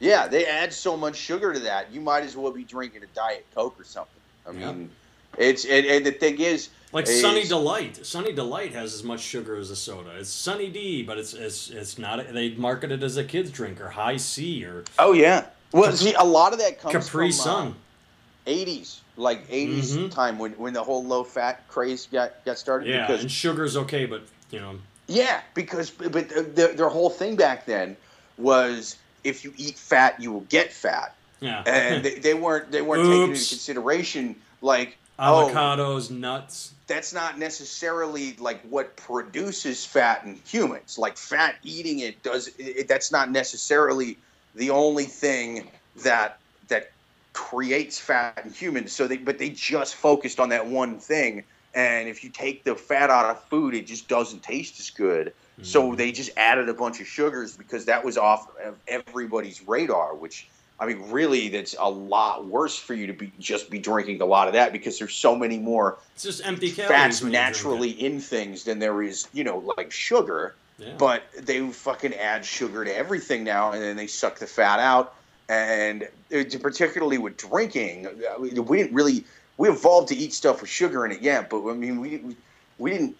Yeah, 0.00 0.28
they 0.28 0.46
add 0.46 0.72
so 0.72 0.96
much 0.96 1.16
sugar 1.16 1.52
to 1.52 1.58
that. 1.60 1.92
You 1.92 2.00
might 2.00 2.22
as 2.24 2.36
well 2.36 2.50
be 2.52 2.64
drinking 2.64 3.02
a 3.02 3.06
diet 3.14 3.44
coke 3.54 3.78
or 3.78 3.84
something. 3.84 4.14
I 4.46 4.52
Yeah. 4.52 4.72
mean, 4.72 4.90
it's 5.36 5.64
and, 5.66 5.84
and 5.84 6.06
the 6.06 6.12
thing 6.12 6.38
is, 6.40 6.70
Like 6.92 7.06
is- 7.06 7.20
Sunny 7.20 7.44
Delight. 7.44 8.06
Sunny 8.06 8.32
Delight 8.32 8.72
has 8.72 8.94
as 8.94 9.02
much 9.04 9.20
sugar 9.20 9.56
as 9.56 9.70
a 9.70 9.76
soda. 9.76 10.10
It's 10.18 10.30
Sunny 10.30 10.70
D, 10.70 11.02
but 11.02 11.18
it's 11.18 11.34
it's 11.34 11.68
it's 11.68 11.98
not. 11.98 12.32
They 12.32 12.54
market 12.54 12.90
it 12.92 13.02
as 13.02 13.18
a 13.18 13.24
kids 13.24 13.50
drink 13.50 13.78
or 13.80 13.90
Hi-C 13.90 14.64
or 14.64 14.84
Oh 14.98 15.12
yeah. 15.12 15.46
Well, 15.72 15.92
see, 15.92 16.14
a 16.14 16.24
lot 16.24 16.52
of 16.52 16.58
that 16.60 16.80
comes 16.80 16.92
Capri 17.06 17.26
from 17.26 17.32
Sun. 17.32 17.66
uh, 17.68 18.50
80s, 18.50 19.00
like 19.16 19.46
80s 19.50 19.96
Mhm. 19.96 20.10
time 20.10 20.38
when, 20.38 20.52
when 20.52 20.72
the 20.72 20.82
whole 20.82 21.04
low 21.04 21.24
fat 21.24 21.68
craze 21.68 22.06
got, 22.06 22.44
got 22.44 22.58
started. 22.58 22.88
yeah, 22.88 23.06
because, 23.06 23.22
and 23.22 23.30
sugar's 23.30 23.76
okay, 23.76 24.06
but 24.06 24.22
you 24.50 24.60
know, 24.60 24.76
yeah, 25.06 25.40
because 25.54 25.90
but 25.90 26.28
their, 26.54 26.72
their 26.74 26.88
whole 26.88 27.10
thing 27.10 27.36
back 27.36 27.66
then 27.66 27.96
was 28.38 28.96
if 29.24 29.44
you 29.44 29.52
eat 29.56 29.76
fat, 29.78 30.20
you 30.20 30.32
will 30.32 30.40
get 30.48 30.72
fat, 30.72 31.14
Yeah. 31.40 31.62
and 31.66 32.02
they, 32.04 32.14
they 32.14 32.34
weren't 32.34 32.70
they 32.72 32.80
weren't 32.82 33.04
taking 33.04 33.30
into 33.34 33.48
consideration 33.48 34.36
like 34.62 34.96
oh 35.18 35.50
Avocados, 35.52 36.10
nuts. 36.10 36.72
that's 36.86 37.12
not 37.12 37.38
necessarily 37.38 38.34
like 38.38 38.62
what 38.62 38.96
produces 38.96 39.84
fat 39.84 40.24
in 40.24 40.36
humans. 40.46 40.96
Like 40.98 41.18
fat 41.18 41.56
eating 41.62 41.98
it 41.98 42.22
does. 42.22 42.48
It, 42.58 42.88
that's 42.88 43.12
not 43.12 43.30
necessarily 43.30 44.16
the 44.58 44.70
only 44.70 45.04
thing 45.04 45.68
that 46.02 46.38
that 46.68 46.90
creates 47.32 47.98
fat 47.98 48.42
in 48.44 48.52
humans. 48.52 48.92
So 48.92 49.06
they, 49.06 49.16
but 49.16 49.38
they 49.38 49.50
just 49.50 49.94
focused 49.94 50.40
on 50.40 50.48
that 50.50 50.66
one 50.66 50.98
thing. 50.98 51.44
And 51.74 52.08
if 52.08 52.24
you 52.24 52.30
take 52.30 52.64
the 52.64 52.74
fat 52.74 53.10
out 53.10 53.26
of 53.26 53.42
food, 53.44 53.74
it 53.74 53.86
just 53.86 54.08
doesn't 54.08 54.42
taste 54.42 54.80
as 54.80 54.90
good. 54.90 55.32
So 55.62 55.92
mm. 55.92 55.96
they 55.96 56.12
just 56.12 56.30
added 56.36 56.68
a 56.68 56.74
bunch 56.74 57.00
of 57.00 57.06
sugars 57.06 57.56
because 57.56 57.84
that 57.86 58.04
was 58.04 58.16
off 58.16 58.48
of 58.64 58.76
everybody's 58.86 59.66
radar. 59.66 60.14
Which 60.14 60.48
I 60.80 60.86
mean, 60.86 61.10
really, 61.10 61.48
that's 61.48 61.74
a 61.78 61.90
lot 61.90 62.46
worse 62.46 62.76
for 62.76 62.94
you 62.94 63.06
to 63.08 63.12
be 63.12 63.32
just 63.38 63.70
be 63.70 63.78
drinking 63.78 64.20
a 64.20 64.24
lot 64.24 64.46
of 64.46 64.54
that 64.54 64.72
because 64.72 64.98
there's 64.98 65.14
so 65.14 65.34
many 65.34 65.58
more 65.58 65.98
It's 66.14 66.24
just 66.24 66.46
empty 66.46 66.70
calories. 66.70 66.88
fats 66.88 67.22
when 67.22 67.32
you 67.32 67.38
drink 67.38 67.46
naturally 67.46 67.90
in 67.90 68.20
things 68.20 68.64
than 68.64 68.78
there 68.78 69.02
is, 69.02 69.28
you 69.32 69.44
know, 69.44 69.74
like 69.76 69.90
sugar. 69.90 70.54
But 70.98 71.24
they 71.36 71.68
fucking 71.68 72.14
add 72.14 72.44
sugar 72.44 72.84
to 72.84 72.96
everything 72.96 73.44
now, 73.44 73.72
and 73.72 73.82
then 73.82 73.96
they 73.96 74.06
suck 74.06 74.38
the 74.38 74.46
fat 74.46 74.78
out. 74.78 75.14
And 75.48 76.08
it, 76.30 76.62
particularly 76.62 77.18
with 77.18 77.36
drinking, 77.36 78.06
uh, 78.06 78.38
we 78.38 78.50
didn't 78.50 78.94
really 78.94 79.24
we 79.58 79.68
evolved 79.68 80.08
to 80.08 80.16
eat 80.16 80.32
stuff 80.32 80.60
with 80.62 80.70
sugar 80.70 81.04
in 81.04 81.12
it, 81.12 81.20
yeah. 81.20 81.44
But 81.48 81.68
I 81.68 81.74
mean, 81.74 82.00
we 82.00 82.18
we, 82.18 82.36
we 82.78 82.90
didn't. 82.92 83.16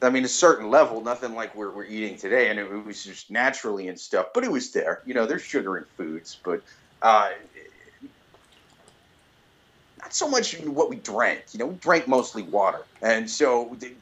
I 0.00 0.10
mean, 0.10 0.24
a 0.24 0.28
certain 0.28 0.68
level, 0.68 1.00
nothing 1.00 1.36
like 1.36 1.54
we're, 1.54 1.70
we're 1.70 1.84
eating 1.84 2.16
today, 2.16 2.50
and 2.50 2.58
it, 2.58 2.64
it 2.64 2.84
was 2.84 3.04
just 3.04 3.30
naturally 3.30 3.86
and 3.86 4.00
stuff. 4.00 4.28
But 4.34 4.42
it 4.42 4.50
was 4.50 4.72
there, 4.72 5.00
you 5.06 5.14
know. 5.14 5.26
There's 5.26 5.42
sugar 5.42 5.76
in 5.76 5.84
foods, 5.96 6.38
but 6.42 6.62
uh, 7.02 7.30
not 10.12 10.16
so 10.16 10.28
much 10.28 10.58
what 10.60 10.90
we 10.90 10.96
drank. 10.96 11.42
You 11.52 11.58
know, 11.58 11.66
we 11.66 11.74
drank 11.76 12.06
mostly 12.06 12.42
water, 12.42 12.82
and 13.00 13.28
so 13.28 13.74
th- 13.80 13.94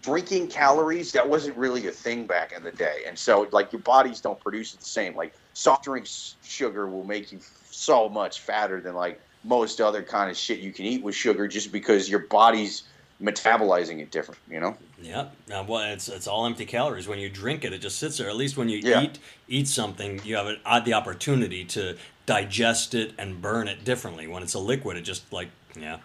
drinking 0.00 0.48
calories 0.48 1.12
that 1.12 1.28
wasn't 1.28 1.56
really 1.56 1.86
a 1.88 1.90
thing 1.90 2.26
back 2.26 2.52
in 2.52 2.62
the 2.62 2.70
day. 2.70 3.02
And 3.06 3.18
so, 3.18 3.48
like, 3.50 3.72
your 3.72 3.82
bodies 3.82 4.20
don't 4.20 4.38
produce 4.40 4.74
it 4.74 4.80
the 4.80 4.86
same. 4.86 5.16
Like, 5.16 5.34
soft 5.54 5.84
drinks 5.84 6.36
sugar 6.44 6.86
will 6.86 7.04
make 7.04 7.32
you 7.32 7.40
so 7.70 8.08
much 8.08 8.40
fatter 8.40 8.80
than 8.80 8.94
like 8.94 9.20
most 9.44 9.80
other 9.80 10.02
kind 10.02 10.30
of 10.30 10.36
shit 10.36 10.60
you 10.60 10.72
can 10.72 10.86
eat 10.86 11.02
with 11.02 11.14
sugar, 11.14 11.48
just 11.48 11.72
because 11.72 12.08
your 12.08 12.20
body's 12.20 12.84
metabolizing 13.20 14.00
it 14.00 14.10
different. 14.10 14.40
You 14.48 14.60
know? 14.60 14.76
Yeah. 15.02 15.28
Uh, 15.52 15.64
well, 15.66 15.92
it's 15.92 16.08
it's 16.08 16.28
all 16.28 16.46
empty 16.46 16.64
calories. 16.64 17.08
When 17.08 17.18
you 17.18 17.28
drink 17.28 17.64
it, 17.64 17.72
it 17.72 17.80
just 17.80 17.98
sits 17.98 18.18
there. 18.18 18.28
At 18.28 18.36
least 18.36 18.56
when 18.56 18.68
you 18.68 18.78
Yeah. 18.78 19.02
eat 19.02 19.18
eat 19.48 19.68
something, 19.68 20.20
you 20.24 20.36
have 20.36 20.46
an, 20.46 20.84
the 20.84 20.94
opportunity 20.94 21.64
to 21.64 21.96
digest 22.26 22.94
it 22.94 23.12
and 23.16 23.40
burn 23.40 23.68
it 23.68 23.84
differently. 23.84 24.26
When 24.26 24.42
it's 24.42 24.54
a 24.54 24.58
liquid, 24.58 24.96
it 24.96 25.02
just 25.02 25.32
like 25.32 25.48
yeah. 25.78 25.98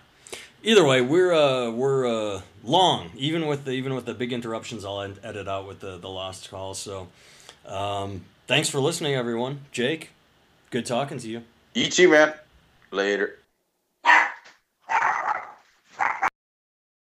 Either 0.63 0.85
way, 0.85 1.01
we're 1.01 1.33
uh, 1.33 1.71
we're 1.71 2.05
uh, 2.05 2.41
long. 2.63 3.09
Even 3.17 3.47
with 3.47 3.65
the 3.65 3.71
even 3.71 3.95
with 3.95 4.05
the 4.05 4.13
big 4.13 4.31
interruptions, 4.31 4.85
I'll 4.85 5.01
ed- 5.01 5.19
edit 5.23 5.47
out 5.47 5.67
with 5.67 5.79
the 5.79 5.97
the 5.97 6.09
lost 6.09 6.51
calls. 6.51 6.77
So, 6.77 7.07
um, 7.65 8.21
thanks 8.47 8.69
for 8.69 8.79
listening, 8.79 9.15
everyone. 9.15 9.61
Jake, 9.71 10.11
good 10.69 10.85
talking 10.85 11.17
to 11.17 11.27
you. 11.27 11.43
You 11.73 11.89
too, 11.89 12.09
man. 12.09 12.33
Later. 12.91 13.40